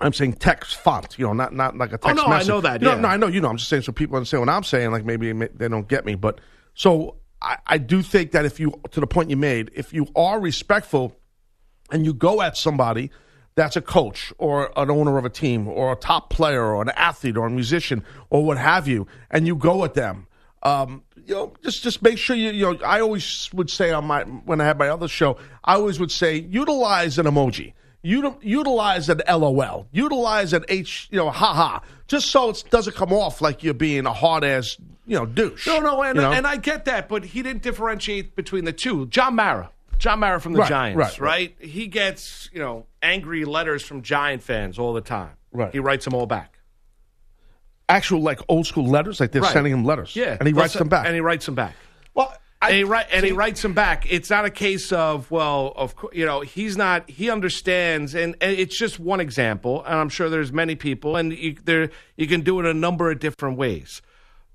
I'm 0.00 0.12
saying 0.12 0.34
text 0.34 0.76
font, 0.76 1.18
you 1.18 1.26
know, 1.26 1.32
not 1.32 1.54
not 1.54 1.76
like 1.76 1.92
a 1.92 1.98
text. 1.98 2.18
Oh 2.18 2.22
no, 2.22 2.28
message. 2.28 2.48
I 2.48 2.52
know 2.52 2.60
that. 2.62 2.80
No, 2.80 2.90
yeah. 2.92 3.00
no, 3.00 3.08
I 3.08 3.16
know 3.16 3.26
you 3.26 3.40
know. 3.40 3.48
I'm 3.48 3.56
just 3.56 3.68
saying 3.68 3.82
so 3.82 3.92
people 3.92 4.16
understand 4.16 4.40
what 4.40 4.48
I'm 4.48 4.64
saying. 4.64 4.90
Like 4.90 5.04
maybe 5.04 5.32
they 5.32 5.68
don't 5.68 5.88
get 5.88 6.04
me, 6.04 6.14
but 6.14 6.40
so 6.74 7.16
I, 7.42 7.58
I 7.66 7.78
do 7.78 8.02
think 8.02 8.32
that 8.32 8.44
if 8.44 8.60
you, 8.60 8.80
to 8.90 9.00
the 9.00 9.06
point 9.06 9.30
you 9.30 9.36
made, 9.36 9.70
if 9.74 9.92
you 9.92 10.06
are 10.14 10.40
respectful 10.40 11.16
and 11.90 12.04
you 12.04 12.14
go 12.14 12.42
at 12.42 12.56
somebody 12.56 13.10
that's 13.54 13.76
a 13.76 13.80
coach 13.80 14.32
or 14.38 14.72
an 14.76 14.90
owner 14.90 15.18
of 15.18 15.24
a 15.24 15.30
team 15.30 15.66
or 15.66 15.92
a 15.92 15.96
top 15.96 16.30
player 16.30 16.62
or 16.62 16.82
an 16.82 16.90
athlete 16.90 17.36
or 17.36 17.46
a 17.46 17.50
musician 17.50 18.04
or 18.30 18.44
what 18.44 18.58
have 18.58 18.86
you, 18.86 19.06
and 19.30 19.46
you 19.46 19.56
go 19.56 19.84
at 19.84 19.94
them, 19.94 20.26
um, 20.62 21.02
you 21.16 21.34
know, 21.34 21.52
just 21.62 21.82
just 21.82 22.02
make 22.02 22.18
sure 22.18 22.36
you 22.36 22.50
you 22.50 22.72
know. 22.72 22.78
I 22.84 23.00
always 23.00 23.50
would 23.52 23.70
say 23.70 23.90
on 23.90 24.04
my 24.04 24.22
when 24.22 24.60
I 24.60 24.64
had 24.64 24.78
my 24.78 24.88
other 24.88 25.08
show, 25.08 25.38
I 25.64 25.74
always 25.74 25.98
would 25.98 26.10
say 26.10 26.36
utilize 26.36 27.18
an 27.18 27.26
emoji 27.26 27.72
utilize 28.02 29.08
an 29.08 29.22
LOL, 29.28 29.86
utilize 29.92 30.52
an 30.52 30.64
H, 30.68 31.08
you 31.10 31.18
know, 31.18 31.30
haha, 31.30 31.80
just 32.06 32.28
so 32.28 32.50
it 32.50 32.64
doesn't 32.70 32.96
come 32.96 33.12
off 33.12 33.40
like 33.40 33.62
you're 33.62 33.74
being 33.74 34.06
a 34.06 34.12
hard 34.12 34.44
ass, 34.44 34.76
you 35.06 35.16
know, 35.16 35.26
douche. 35.26 35.66
No, 35.66 35.80
no, 35.80 36.02
and, 36.02 36.16
you 36.16 36.22
know? 36.22 36.32
and 36.32 36.46
I 36.46 36.56
get 36.56 36.86
that, 36.86 37.08
but 37.08 37.24
he 37.24 37.42
didn't 37.42 37.62
differentiate 37.62 38.34
between 38.36 38.64
the 38.64 38.72
two. 38.72 39.06
John 39.06 39.34
Mara, 39.34 39.70
John 39.98 40.20
Mara 40.20 40.40
from 40.40 40.54
the 40.54 40.60
right, 40.60 40.68
Giants, 40.68 40.98
right, 40.98 41.20
right, 41.20 41.20
right? 41.20 41.68
He 41.68 41.86
gets, 41.86 42.48
you 42.52 42.58
know, 42.58 42.86
angry 43.02 43.44
letters 43.44 43.82
from 43.82 44.02
Giant 44.02 44.42
fans 44.42 44.78
all 44.78 44.92
the 44.92 45.00
time. 45.00 45.32
Right. 45.52 45.72
He 45.72 45.78
writes 45.78 46.04
them 46.04 46.14
all 46.14 46.26
back. 46.26 46.58
Actual, 47.88 48.22
like 48.22 48.40
old 48.48 48.66
school 48.66 48.86
letters, 48.86 49.18
like 49.18 49.32
they're 49.32 49.42
right. 49.42 49.52
sending 49.52 49.72
him 49.72 49.84
letters. 49.84 50.14
Yeah. 50.14 50.36
And 50.38 50.46
he 50.46 50.54
writes 50.54 50.74
them 50.74 50.88
back. 50.88 51.06
And 51.06 51.14
he 51.14 51.20
writes 51.20 51.44
them 51.44 51.56
back. 51.56 51.74
Well, 52.14 52.32
and 52.62 52.74
he, 52.74 52.84
write, 52.84 53.06
and 53.10 53.24
he 53.24 53.32
writes 53.32 53.64
him 53.64 53.72
back. 53.72 54.10
It's 54.10 54.28
not 54.28 54.44
a 54.44 54.50
case 54.50 54.92
of 54.92 55.30
well, 55.30 55.72
of 55.76 55.94
you 56.12 56.26
know, 56.26 56.40
he's 56.40 56.76
not. 56.76 57.08
He 57.08 57.30
understands, 57.30 58.14
and, 58.14 58.36
and 58.40 58.52
it's 58.52 58.76
just 58.76 59.00
one 59.00 59.20
example. 59.20 59.82
And 59.84 59.94
I'm 59.94 60.10
sure 60.10 60.28
there's 60.28 60.52
many 60.52 60.74
people, 60.74 61.16
and 61.16 61.32
you, 61.32 61.56
there 61.64 61.90
you 62.16 62.26
can 62.26 62.42
do 62.42 62.60
it 62.60 62.66
a 62.66 62.74
number 62.74 63.10
of 63.10 63.18
different 63.18 63.56
ways. 63.56 64.02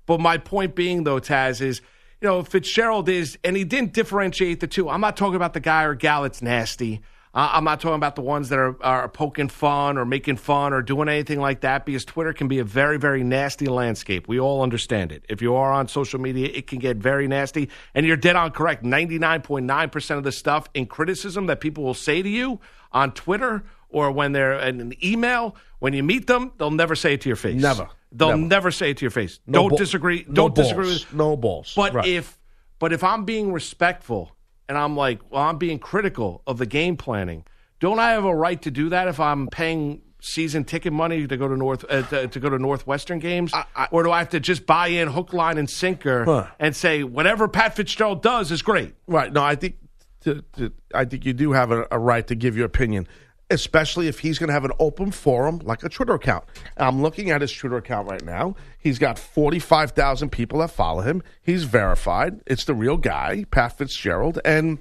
But 0.06 0.20
my 0.20 0.38
point 0.38 0.76
being, 0.76 1.02
though, 1.02 1.18
Taz 1.18 1.60
is, 1.60 1.80
you 2.20 2.28
know, 2.28 2.44
Fitzgerald 2.44 3.08
is, 3.08 3.38
and 3.42 3.56
he 3.56 3.64
didn't 3.64 3.92
differentiate 3.92 4.60
the 4.60 4.68
two. 4.68 4.88
I'm 4.88 5.00
not 5.00 5.16
talking 5.16 5.34
about 5.34 5.52
the 5.52 5.60
guy 5.60 5.82
or 5.82 5.94
gal 5.94 6.22
that's 6.22 6.40
nasty. 6.40 7.02
Uh, 7.36 7.50
I'm 7.52 7.64
not 7.64 7.80
talking 7.80 7.96
about 7.96 8.16
the 8.16 8.22
ones 8.22 8.48
that 8.48 8.58
are, 8.58 8.82
are 8.82 9.08
poking 9.10 9.50
fun 9.50 9.98
or 9.98 10.06
making 10.06 10.38
fun 10.38 10.72
or 10.72 10.80
doing 10.80 11.06
anything 11.06 11.38
like 11.38 11.60
that 11.60 11.84
because 11.84 12.02
Twitter 12.06 12.32
can 12.32 12.48
be 12.48 12.60
a 12.60 12.64
very, 12.64 12.96
very 12.96 13.22
nasty 13.22 13.66
landscape. 13.66 14.26
We 14.26 14.40
all 14.40 14.62
understand 14.62 15.12
it. 15.12 15.22
If 15.28 15.42
you 15.42 15.54
are 15.54 15.70
on 15.70 15.86
social 15.86 16.18
media, 16.18 16.48
it 16.50 16.66
can 16.66 16.78
get 16.78 16.96
very 16.96 17.28
nasty. 17.28 17.68
And 17.94 18.06
you're 18.06 18.16
dead 18.16 18.36
on 18.36 18.52
correct. 18.52 18.84
99.9% 18.84 20.16
of 20.16 20.24
the 20.24 20.32
stuff 20.32 20.70
in 20.72 20.86
criticism 20.86 21.44
that 21.46 21.60
people 21.60 21.84
will 21.84 21.92
say 21.92 22.22
to 22.22 22.28
you 22.28 22.58
on 22.90 23.12
Twitter 23.12 23.64
or 23.90 24.10
when 24.10 24.32
they're 24.32 24.58
in 24.60 24.80
an 24.80 24.94
email, 25.04 25.56
when 25.78 25.92
you 25.92 26.02
meet 26.02 26.26
them, 26.26 26.52
they'll 26.56 26.70
never 26.70 26.96
say 26.96 27.12
it 27.12 27.20
to 27.20 27.28
your 27.28 27.36
face. 27.36 27.60
Never. 27.60 27.90
They'll 28.12 28.30
never, 28.30 28.48
never 28.48 28.70
say 28.70 28.92
it 28.92 28.96
to 28.96 29.04
your 29.04 29.10
face. 29.10 29.40
No 29.46 29.68
don't 29.68 29.78
disagree. 29.78 30.24
No 30.26 30.34
don't 30.34 30.54
balls. 30.54 30.68
disagree 30.68 30.88
with 30.88 31.12
no 31.12 31.36
balls. 31.36 31.74
But 31.76 31.92
right. 31.92 32.06
if 32.06 32.38
but 32.78 32.94
if 32.94 33.04
I'm 33.04 33.26
being 33.26 33.52
respectful 33.52 34.35
and 34.68 34.76
I'm 34.78 34.96
like, 34.96 35.20
well, 35.30 35.42
I'm 35.42 35.58
being 35.58 35.78
critical 35.78 36.42
of 36.46 36.58
the 36.58 36.66
game 36.66 36.96
planning. 36.96 37.44
Don't 37.80 37.98
I 37.98 38.12
have 38.12 38.24
a 38.24 38.34
right 38.34 38.60
to 38.62 38.70
do 38.70 38.88
that 38.88 39.08
if 39.08 39.20
I'm 39.20 39.48
paying 39.48 40.02
season 40.20 40.64
ticket 40.64 40.92
money 40.92 41.26
to 41.26 41.36
go 41.36 41.46
to 41.46 41.56
North 41.56 41.84
uh, 41.88 42.02
to, 42.02 42.26
to 42.28 42.40
go 42.40 42.48
to 42.48 42.58
Northwestern 42.58 43.18
games, 43.18 43.52
or 43.90 44.02
do 44.02 44.10
I 44.10 44.18
have 44.18 44.30
to 44.30 44.40
just 44.40 44.66
buy 44.66 44.88
in 44.88 45.08
hook, 45.08 45.32
line, 45.32 45.58
and 45.58 45.68
sinker 45.68 46.24
Huh. 46.24 46.46
and 46.58 46.74
say 46.74 47.02
whatever 47.04 47.46
Pat 47.48 47.76
Fitzgerald 47.76 48.22
does 48.22 48.50
is 48.50 48.62
great? 48.62 48.94
Right. 49.06 49.32
No, 49.32 49.42
I 49.44 49.54
think 49.56 49.76
to, 50.22 50.42
to, 50.56 50.72
I 50.94 51.04
think 51.04 51.24
you 51.26 51.32
do 51.34 51.52
have 51.52 51.70
a, 51.70 51.86
a 51.90 51.98
right 51.98 52.26
to 52.26 52.34
give 52.34 52.56
your 52.56 52.66
opinion, 52.66 53.06
especially 53.50 54.08
if 54.08 54.18
he's 54.20 54.38
going 54.38 54.48
to 54.48 54.52
have 54.52 54.64
an 54.64 54.72
open 54.78 55.10
forum 55.10 55.60
like 55.64 55.82
a 55.82 55.88
Twitter 55.88 56.14
account. 56.14 56.44
I'm 56.76 57.00
looking 57.02 57.30
at 57.30 57.40
his 57.40 57.52
Twitter 57.52 57.76
account 57.76 58.08
right 58.08 58.24
now. 58.24 58.56
He's 58.78 58.98
got 58.98 59.18
45,000 59.18 60.30
people 60.30 60.58
that 60.60 60.70
follow 60.70 61.02
him. 61.02 61.22
He's 61.42 61.64
verified. 61.64 62.40
It's 62.46 62.64
the 62.64 62.74
real 62.74 62.96
guy, 62.96 63.44
Pat 63.50 63.78
Fitzgerald, 63.78 64.40
and 64.44 64.78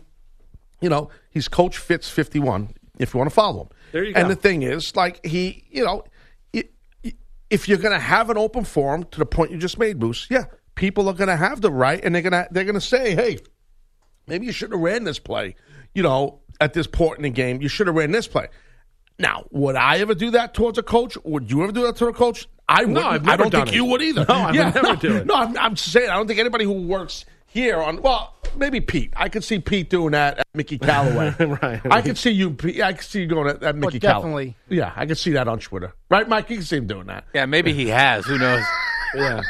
you 0.82 0.90
know 0.90 1.10
he's 1.30 1.48
Coach 1.48 1.78
Fitz 1.78 2.10
51. 2.10 2.74
If 2.98 3.14
you 3.14 3.18
want 3.18 3.30
to 3.30 3.36
follow 3.36 3.64
him, 3.64 3.70
There 3.92 4.04
you 4.04 4.14
go. 4.14 4.22
And 4.22 4.30
the 4.30 4.36
thing 4.36 4.64
is, 4.64 4.96
like 4.96 5.26
he, 5.26 5.66
you 5.70 5.84
know, 5.84 6.04
if 7.50 7.68
you're 7.70 7.78
going 7.78 7.94
to 7.94 8.00
have 8.00 8.30
an 8.30 8.38
open 8.38 8.64
forum 8.64 9.04
to 9.12 9.20
the 9.20 9.26
point 9.26 9.52
you 9.52 9.58
just 9.58 9.78
made, 9.78 10.00
Moose, 10.00 10.28
yeah, 10.30 10.46
people 10.76 11.08
are 11.08 11.14
going 11.14 11.28
to 11.28 11.36
have 11.36 11.62
the 11.62 11.72
right, 11.72 12.04
and 12.04 12.16
they're 12.16 12.22
going 12.22 12.34
to 12.34 12.48
they're 12.52 12.64
going 12.64 12.76
to 12.76 12.82
say, 12.82 13.14
hey, 13.16 13.38
maybe 14.28 14.46
you 14.46 14.52
shouldn't 14.52 14.80
have 14.80 14.84
ran 14.84 15.04
this 15.04 15.20
play. 15.20 15.56
You 15.94 16.04
know, 16.04 16.40
at 16.60 16.74
this 16.74 16.88
point 16.88 17.18
in 17.18 17.24
the 17.24 17.30
game, 17.30 17.62
you 17.62 17.68
should 17.68 17.88
have 17.88 17.96
ran 17.96 18.12
this 18.12 18.28
play. 18.28 18.48
Now, 19.18 19.46
would 19.52 19.76
I 19.76 20.00
ever 20.00 20.14
do 20.14 20.32
that 20.32 20.54
towards 20.54 20.78
a 20.78 20.84
coach? 20.84 21.18
Would 21.24 21.50
you 21.50 21.64
ever 21.64 21.72
do 21.72 21.84
that 21.84 21.96
to 21.98 22.08
a 22.08 22.14
coach? 22.14 22.48
I 22.68 22.84
wouldn't. 22.86 23.06
I've 23.06 23.28
I 23.28 23.38
don't 23.38 23.52
done 23.52 23.66
think 23.66 23.74
it. 23.74 23.76
you 23.76 23.86
would 23.86 24.02
either. 24.02 24.26
No, 24.28 24.36
I 24.36 24.46
would 24.48 24.56
never 24.56 24.82
no, 24.82 24.96
do 24.96 25.16
it. 25.18 25.26
No, 25.26 25.36
I'm, 25.36 25.58
I'm 25.58 25.76
just 25.76 25.92
saying. 25.92 26.10
I 26.10 26.16
don't 26.16 26.28
think 26.28 26.40
anybody 26.40 26.66
who 26.66 26.74
works 26.74 27.26
here 27.46 27.82
on 27.82 28.02
well, 28.02 28.34
maybe 28.58 28.82
Pete. 28.82 29.14
I 29.16 29.30
could 29.30 29.44
see 29.44 29.60
Pete 29.60 29.90
doing 29.90 30.12
that 30.12 30.40
at 30.40 30.48
Mickey 30.54 30.78
Callaway. 30.80 31.34
Right. 31.40 31.82
I 31.90 32.02
could 32.02 32.18
see 32.18 32.32
you. 32.32 32.52
Pete. 32.52 32.82
I 32.82 32.94
could 32.94 33.06
see 33.06 33.22
you 33.22 33.28
going 33.28 33.50
at, 33.50 33.64
at 33.64 33.76
oh, 33.76 33.78
Mickey 33.78 34.00
definitely. 34.00 34.30
Callaway. 34.30 34.56
Yeah, 34.70 34.92
I 34.96 35.06
could 35.06 35.18
see 35.18 35.32
that 35.32 35.48
on 35.48 35.60
Twitter. 35.60 35.94
Right, 36.10 36.28
Mike? 36.28 36.50
You 36.50 36.58
can 36.58 36.66
see 36.66 36.78
him 36.78 36.88
doing 36.88 37.08
that. 37.08 37.26
Yeah, 37.34 37.46
maybe 37.46 37.72
he 37.72 37.88
has. 37.88 38.26
Who 38.26 38.38
knows? 38.38 38.64
Yeah. 39.16 39.44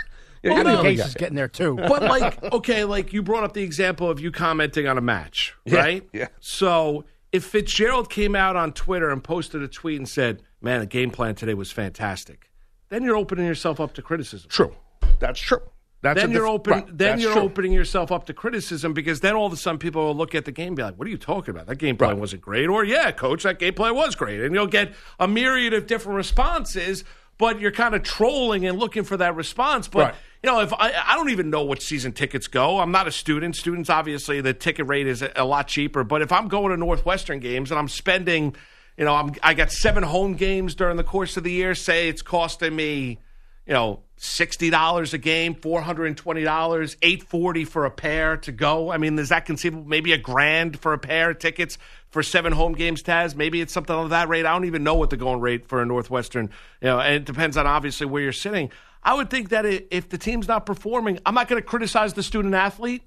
Yeah, 0.45 0.61
Well, 0.63 0.83
no. 0.83 0.89
Is 0.89 1.15
getting 1.15 1.35
there 1.35 1.47
too. 1.47 1.75
But 1.87 2.03
like, 2.03 2.41
okay, 2.53 2.83
like 2.85 3.11
you 3.13 3.21
brought 3.23 3.43
up 3.43 3.53
the 3.53 3.63
example 3.63 4.09
of 4.09 4.19
you 4.19 4.31
commenting 4.31 4.87
on 4.87 4.97
a 4.97 5.01
match, 5.01 5.55
right? 5.69 6.07
yeah. 6.13 6.27
So 6.39 7.03
if 7.31 7.43
Fitzgerald 7.43 8.09
came 8.09 8.35
out 8.35 8.55
on 8.55 8.71
Twitter 8.71 9.09
and 9.09 9.23
posted 9.23 9.61
a 9.61 9.67
tweet 9.67 9.97
and 9.97 10.07
said, 10.07 10.41
"Man, 10.61 10.79
the 10.81 10.85
game 10.85 11.09
plan 11.11 11.35
today 11.35 11.53
was 11.55 11.71
fantastic," 11.71 12.51
then 12.89 13.03
you're 13.03 13.17
opening 13.17 13.45
yourself 13.45 13.79
up 13.79 13.93
to 13.95 14.01
criticism. 14.01 14.47
True. 14.49 14.75
That's 15.19 15.39
true. 15.39 15.61
That's 16.01 16.21
then 16.21 16.29
a 16.29 16.33
you're 16.33 16.43
dif- 16.43 16.51
open. 16.51 16.73
right, 16.73 16.85
Then 16.85 16.97
that's 16.97 17.21
you're 17.23 17.33
true. 17.33 17.41
opening 17.41 17.71
yourself 17.71 18.11
up 18.11 18.27
to 18.27 18.33
criticism 18.33 18.93
because 18.93 19.21
then 19.21 19.33
all 19.35 19.47
of 19.47 19.53
a 19.53 19.57
sudden 19.57 19.79
people 19.79 20.05
will 20.05 20.15
look 20.15 20.35
at 20.35 20.45
the 20.45 20.51
game 20.51 20.67
and 20.67 20.75
be 20.75 20.83
like, 20.83 20.95
"What 20.99 21.07
are 21.07 21.11
you 21.11 21.17
talking 21.17 21.49
about? 21.55 21.65
That 21.65 21.77
game 21.77 21.97
plan 21.97 22.11
Right. 22.11 22.19
wasn't 22.19 22.43
great." 22.43 22.67
Or, 22.69 22.83
"Yeah, 22.85 23.09
coach, 23.11 23.41
that 23.43 23.57
game 23.57 23.73
plan 23.73 23.95
was 23.95 24.13
great," 24.13 24.39
and 24.41 24.53
you'll 24.53 24.67
get 24.67 24.93
a 25.19 25.27
myriad 25.27 25.73
of 25.73 25.87
different 25.87 26.17
responses. 26.17 27.03
But 27.37 27.59
you're 27.59 27.71
kind 27.71 27.93
of 27.95 28.03
trolling 28.03 28.65
and 28.65 28.79
looking 28.79 29.03
for 29.03 29.17
that 29.17 29.35
response. 29.35 29.89
But 29.89 29.99
Right. 29.99 30.15
You 30.45 30.51
know, 30.51 30.59
if 30.59 30.71
I, 30.73 30.93
I 30.93 31.15
don't 31.15 31.31
even 31.31 31.49
know 31.49 31.63
what 31.63 31.81
season 31.81 32.11
tickets 32.11 32.47
go. 32.47 32.77
I'm 32.77 32.91
not 32.91 33.07
a 33.07 33.11
student. 33.11 33.55
Students 33.55 33.89
obviously 33.89 34.41
the 34.41 34.53
ticket 34.53 34.85
rate 34.85 35.07
is 35.07 35.23
a, 35.35 35.43
lot 35.43 35.67
cheaper. 35.67 36.03
But 36.03 36.21
if 36.21 36.31
I'm 36.31 36.49
going 36.49 36.69
to 36.69 36.77
Northwestern 36.77 37.39
games 37.39 37.71
and 37.71 37.79
I'm 37.79 37.87
spending, 37.87 38.55
you 38.95 39.05
know, 39.05 39.15
I'm 39.15 39.33
I 39.41 39.55
got 39.55 39.71
seven 39.71 40.03
home 40.03 40.35
games 40.35 40.75
during 40.75 40.97
the 40.97 41.03
course 41.03 41.35
of 41.35 41.43
the 41.43 41.51
year. 41.51 41.73
Say 41.73 42.09
it's 42.09 42.21
costing 42.21 42.75
me 42.75 43.17
you 43.65 43.73
know, 43.73 44.01
sixty 44.17 44.69
dollars 44.69 45.13
a 45.13 45.17
game, 45.17 45.55
four 45.55 45.81
hundred 45.81 46.05
and 46.05 46.17
twenty 46.17 46.43
dollars, 46.43 46.95
eight 47.01 47.23
forty 47.23 47.65
for 47.65 47.85
a 47.85 47.91
pair 47.91 48.37
to 48.37 48.51
go. 48.51 48.91
I 48.91 48.97
mean, 48.97 49.17
is 49.17 49.29
that 49.29 49.45
conceivable? 49.45 49.85
Maybe 49.85 50.13
a 50.13 50.17
grand 50.17 50.79
for 50.79 50.93
a 50.93 50.99
pair 50.99 51.31
of 51.31 51.39
tickets 51.39 51.77
for 52.09 52.21
seven 52.21 52.53
home 52.53 52.73
games, 52.73 53.01
Taz. 53.01 53.35
Maybe 53.35 53.61
it's 53.61 53.73
something 53.73 53.95
of 53.95 54.11
that 54.11 54.29
rate. 54.29 54.45
I 54.45 54.53
don't 54.53 54.65
even 54.65 54.83
know 54.83 54.95
what 54.95 55.09
the 55.09 55.17
going 55.17 55.41
rate 55.41 55.67
for 55.67 55.81
a 55.81 55.85
Northwestern. 55.85 56.51
You 56.81 56.89
know, 56.89 56.99
and 56.99 57.15
it 57.15 57.25
depends 57.25 57.57
on 57.57 57.65
obviously 57.65 58.05
where 58.05 58.21
you're 58.21 58.31
sitting. 58.31 58.69
I 59.05 59.13
would 59.13 59.29
think 59.29 59.49
that 59.49 59.65
if 59.65 60.09
the 60.09 60.17
team's 60.17 60.47
not 60.47 60.65
performing, 60.65 61.19
I'm 61.27 61.35
not 61.35 61.47
going 61.47 61.61
to 61.61 61.67
criticize 61.67 62.13
the 62.13 62.23
student 62.23 62.55
athlete, 62.55 63.03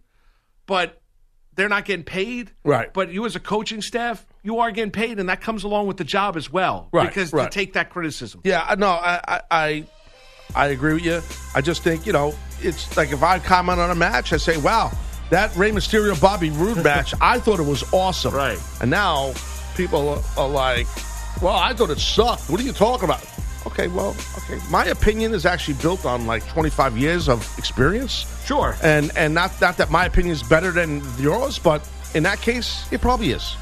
but 0.65 1.03
they're 1.57 1.69
not 1.69 1.85
getting 1.85 2.05
paid. 2.05 2.53
Right. 2.63 2.95
But 2.95 3.11
you 3.13 3.27
as 3.27 3.35
a 3.35 3.41
coaching 3.41 3.83
staff, 3.83 4.25
you 4.45 4.61
are 4.61 4.71
getting 4.71 4.93
paid, 4.93 5.19
and 5.19 5.29
that 5.29 5.41
comes 5.41 5.65
along 5.65 5.89
with 5.89 5.97
the 5.97 6.05
job 6.05 6.37
as 6.37 6.53
well. 6.53 6.89
Right, 6.93 7.09
Because 7.09 7.33
right. 7.33 7.51
to 7.51 7.55
take 7.55 7.73
that 7.73 7.91
criticism. 7.91 8.43
Yeah, 8.45 8.77
no, 8.79 8.91
I, 8.91 9.21
I, 9.27 9.41
I, 9.51 9.85
I 10.55 10.67
agree 10.69 10.95
with 10.95 11.05
you. 11.05 11.21
I 11.57 11.61
just 11.61 11.83
think 11.83 12.07
you 12.07 12.13
know, 12.13 12.33
it's 12.61 12.97
like 12.97 13.11
if 13.11 13.25
I 13.25 13.41
comment 13.41 13.81
on 13.81 13.91
a 13.91 13.95
match, 13.97 14.33
I 14.33 14.37
say, 14.37 14.57
"Wow, 14.57 14.93
that 15.31 15.55
Rey 15.57 15.73
Mysterio 15.73 16.19
Bobby 16.21 16.51
Roode 16.51 16.83
match, 16.85 17.13
I 17.21 17.41
thought 17.41 17.59
it 17.59 17.67
was 17.67 17.85
awesome." 17.93 18.33
Right. 18.33 18.59
And 18.81 18.89
now 18.91 19.35
people 19.77 20.23
are 20.37 20.49
like, 20.49 20.87
"Well, 21.43 21.55
I 21.57 21.75
thought 21.75 21.91
it 21.91 21.99
sucked. 21.99 22.49
What 22.49 22.61
are 22.61 22.65
you 22.65 22.73
talking 22.73 23.05
about?" 23.05 23.27
Okay, 23.69 23.89
well, 23.89 24.15
okay. 24.39 24.59
My 24.71 24.87
opinion 24.87 25.35
is 25.35 25.45
actually 25.47 25.75
built 25.75 26.05
on 26.05 26.27
like 26.27 26.47
25 26.49 26.97
years 26.97 27.29
of 27.29 27.39
experience. 27.59 28.25
Sure. 28.47 28.77
And 28.83 29.11
and 29.17 29.35
not 29.35 29.51
not 29.61 29.77
that 29.77 29.91
my 29.91 30.05
opinion 30.07 30.33
is 30.33 30.43
better 30.43 30.71
than 30.73 31.03
yours, 31.19 31.59
but 31.59 31.81
in 32.15 32.23
that 32.25 32.41
case, 32.41 32.87
it 32.91 33.01
probably 33.01 33.31
is. 33.33 33.57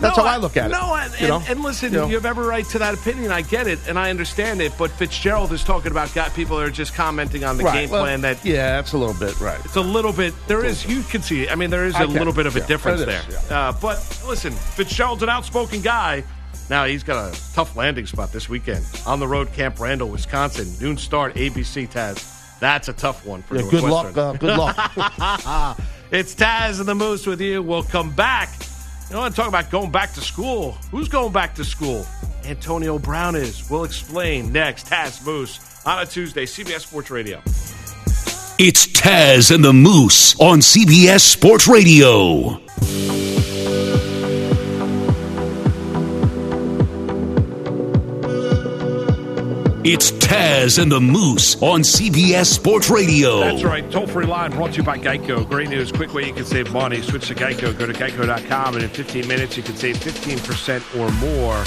That's 0.00 0.16
No, 0.16 0.24
how 0.24 0.28
I 0.28 0.38
look 0.38 0.56
at 0.56 0.70
it. 0.70 0.72
No, 0.72 0.92
and, 0.96 1.20
you 1.20 1.28
know? 1.28 1.36
and, 1.38 1.48
and 1.50 1.62
listen, 1.62 1.92
You 1.92 2.00
know? 2.00 2.08
you 2.08 2.14
have 2.16 2.26
every 2.26 2.44
right 2.46 2.64
to 2.70 2.78
that 2.80 2.94
opinion. 2.94 3.30
I 3.30 3.42
get 3.42 3.68
it, 3.68 3.78
and 3.86 3.96
I 3.96 4.10
understand 4.10 4.60
it. 4.60 4.72
But 4.76 4.90
Fitzgerald 4.90 5.52
is 5.52 5.62
talking 5.62 5.92
about 5.92 6.12
got 6.14 6.34
people 6.34 6.56
that 6.56 6.66
are 6.66 6.70
just 6.82 6.94
commenting 6.94 7.44
on 7.44 7.58
the 7.58 7.62
Right, 7.64 7.82
game 7.82 7.90
well, 7.90 8.02
plan. 8.02 8.20
That 8.22 8.44
yeah, 8.44 8.74
that's 8.76 8.92
a 8.92 8.98
little 8.98 9.14
bit 9.14 9.38
right. 9.40 9.60
it's 9.64 9.76
a 9.76 9.80
little 9.80 10.12
bit. 10.12 10.34
There 10.48 10.64
is 10.64 10.84
you 10.84 11.02
can 11.04 11.22
see. 11.22 11.48
I 11.48 11.54
mean, 11.54 11.70
there 11.70 11.84
is 11.84 11.94
I 11.94 12.02
a 12.02 12.06
can, 12.06 12.14
little 12.14 12.32
bit 12.32 12.46
of 12.46 12.56
a 12.56 12.60
yeah, 12.60 12.66
difference 12.66 13.02
it 13.02 13.06
there. 13.06 13.22
is, 13.28 13.50
Uh, 13.50 13.72
but 13.80 13.96
listen, 14.26 14.52
Fitzgerald's 14.52 15.22
an 15.22 15.28
outspoken 15.28 15.80
guy. 15.80 16.24
Now 16.70 16.84
he's 16.86 17.02
got 17.02 17.34
a 17.34 17.52
tough 17.52 17.76
landing 17.76 18.06
spot 18.06 18.32
this 18.32 18.48
weekend 18.48 18.84
on 19.06 19.20
the 19.20 19.28
road, 19.28 19.52
Camp 19.52 19.78
Randall, 19.78 20.08
Wisconsin. 20.08 20.66
Noon 20.80 20.96
start, 20.96 21.34
ABC 21.34 21.88
Taz. 21.90 22.30
That's 22.60 22.88
a 22.88 22.92
tough 22.92 23.26
one 23.26 23.42
for 23.42 23.56
Yeah, 23.56 23.70
good 23.70 23.82
luck. 23.84 24.16
Uh, 24.16 24.32
good 24.34 24.56
luck. 24.56 25.78
It's 26.10 26.32
Taz 26.32 26.78
and 26.78 26.86
the 26.88 26.94
Moose 26.94 27.26
with 27.26 27.40
you. 27.40 27.60
We'll 27.60 27.82
come 27.82 28.12
back. 28.14 28.48
You 29.10 29.16
want 29.16 29.34
to 29.34 29.40
talk 29.40 29.48
about 29.48 29.68
going 29.68 29.90
back 29.90 30.12
to 30.12 30.20
school? 30.20 30.72
Who's 30.92 31.08
going 31.08 31.32
back 31.32 31.56
to 31.56 31.64
school? 31.64 32.06
Antonio 32.44 33.00
Brown 33.00 33.34
is. 33.34 33.68
We'll 33.68 33.82
explain 33.82 34.52
next. 34.52 34.86
Taz 34.86 35.26
Moose 35.26 35.58
on 35.84 36.02
a 36.02 36.06
Tuesday, 36.06 36.44
CBS 36.44 36.80
Sports 36.82 37.10
Radio. 37.10 37.42
It's 38.60 38.86
Taz 38.86 39.52
and 39.52 39.64
the 39.64 39.72
Moose 39.72 40.38
on 40.38 40.60
CBS 40.60 41.22
Sports 41.22 41.66
Radio. 41.66 42.60
It's 49.86 50.12
Taz 50.12 50.80
and 50.80 50.90
the 50.90 50.98
Moose 50.98 51.62
on 51.62 51.80
CBS 51.80 52.46
Sports 52.46 52.88
Radio. 52.88 53.40
That's 53.40 53.62
right. 53.64 53.90
Toll 53.90 54.06
free 54.06 54.24
line 54.24 54.50
brought 54.52 54.70
to 54.70 54.76
you 54.78 54.82
by 54.82 54.96
Geico. 54.96 55.46
Great 55.46 55.68
news. 55.68 55.92
Quick 55.92 56.14
way 56.14 56.26
you 56.26 56.32
can 56.32 56.46
save 56.46 56.72
money. 56.72 57.02
Switch 57.02 57.28
to 57.28 57.34
Geico. 57.34 57.78
Go 57.78 57.84
to 57.84 57.92
geico.com, 57.92 58.74
and 58.76 58.82
in 58.82 58.88
15 58.88 59.28
minutes, 59.28 59.58
you 59.58 59.62
can 59.62 59.76
save 59.76 59.96
15% 59.96 60.98
or 60.98 61.12
more 61.20 61.62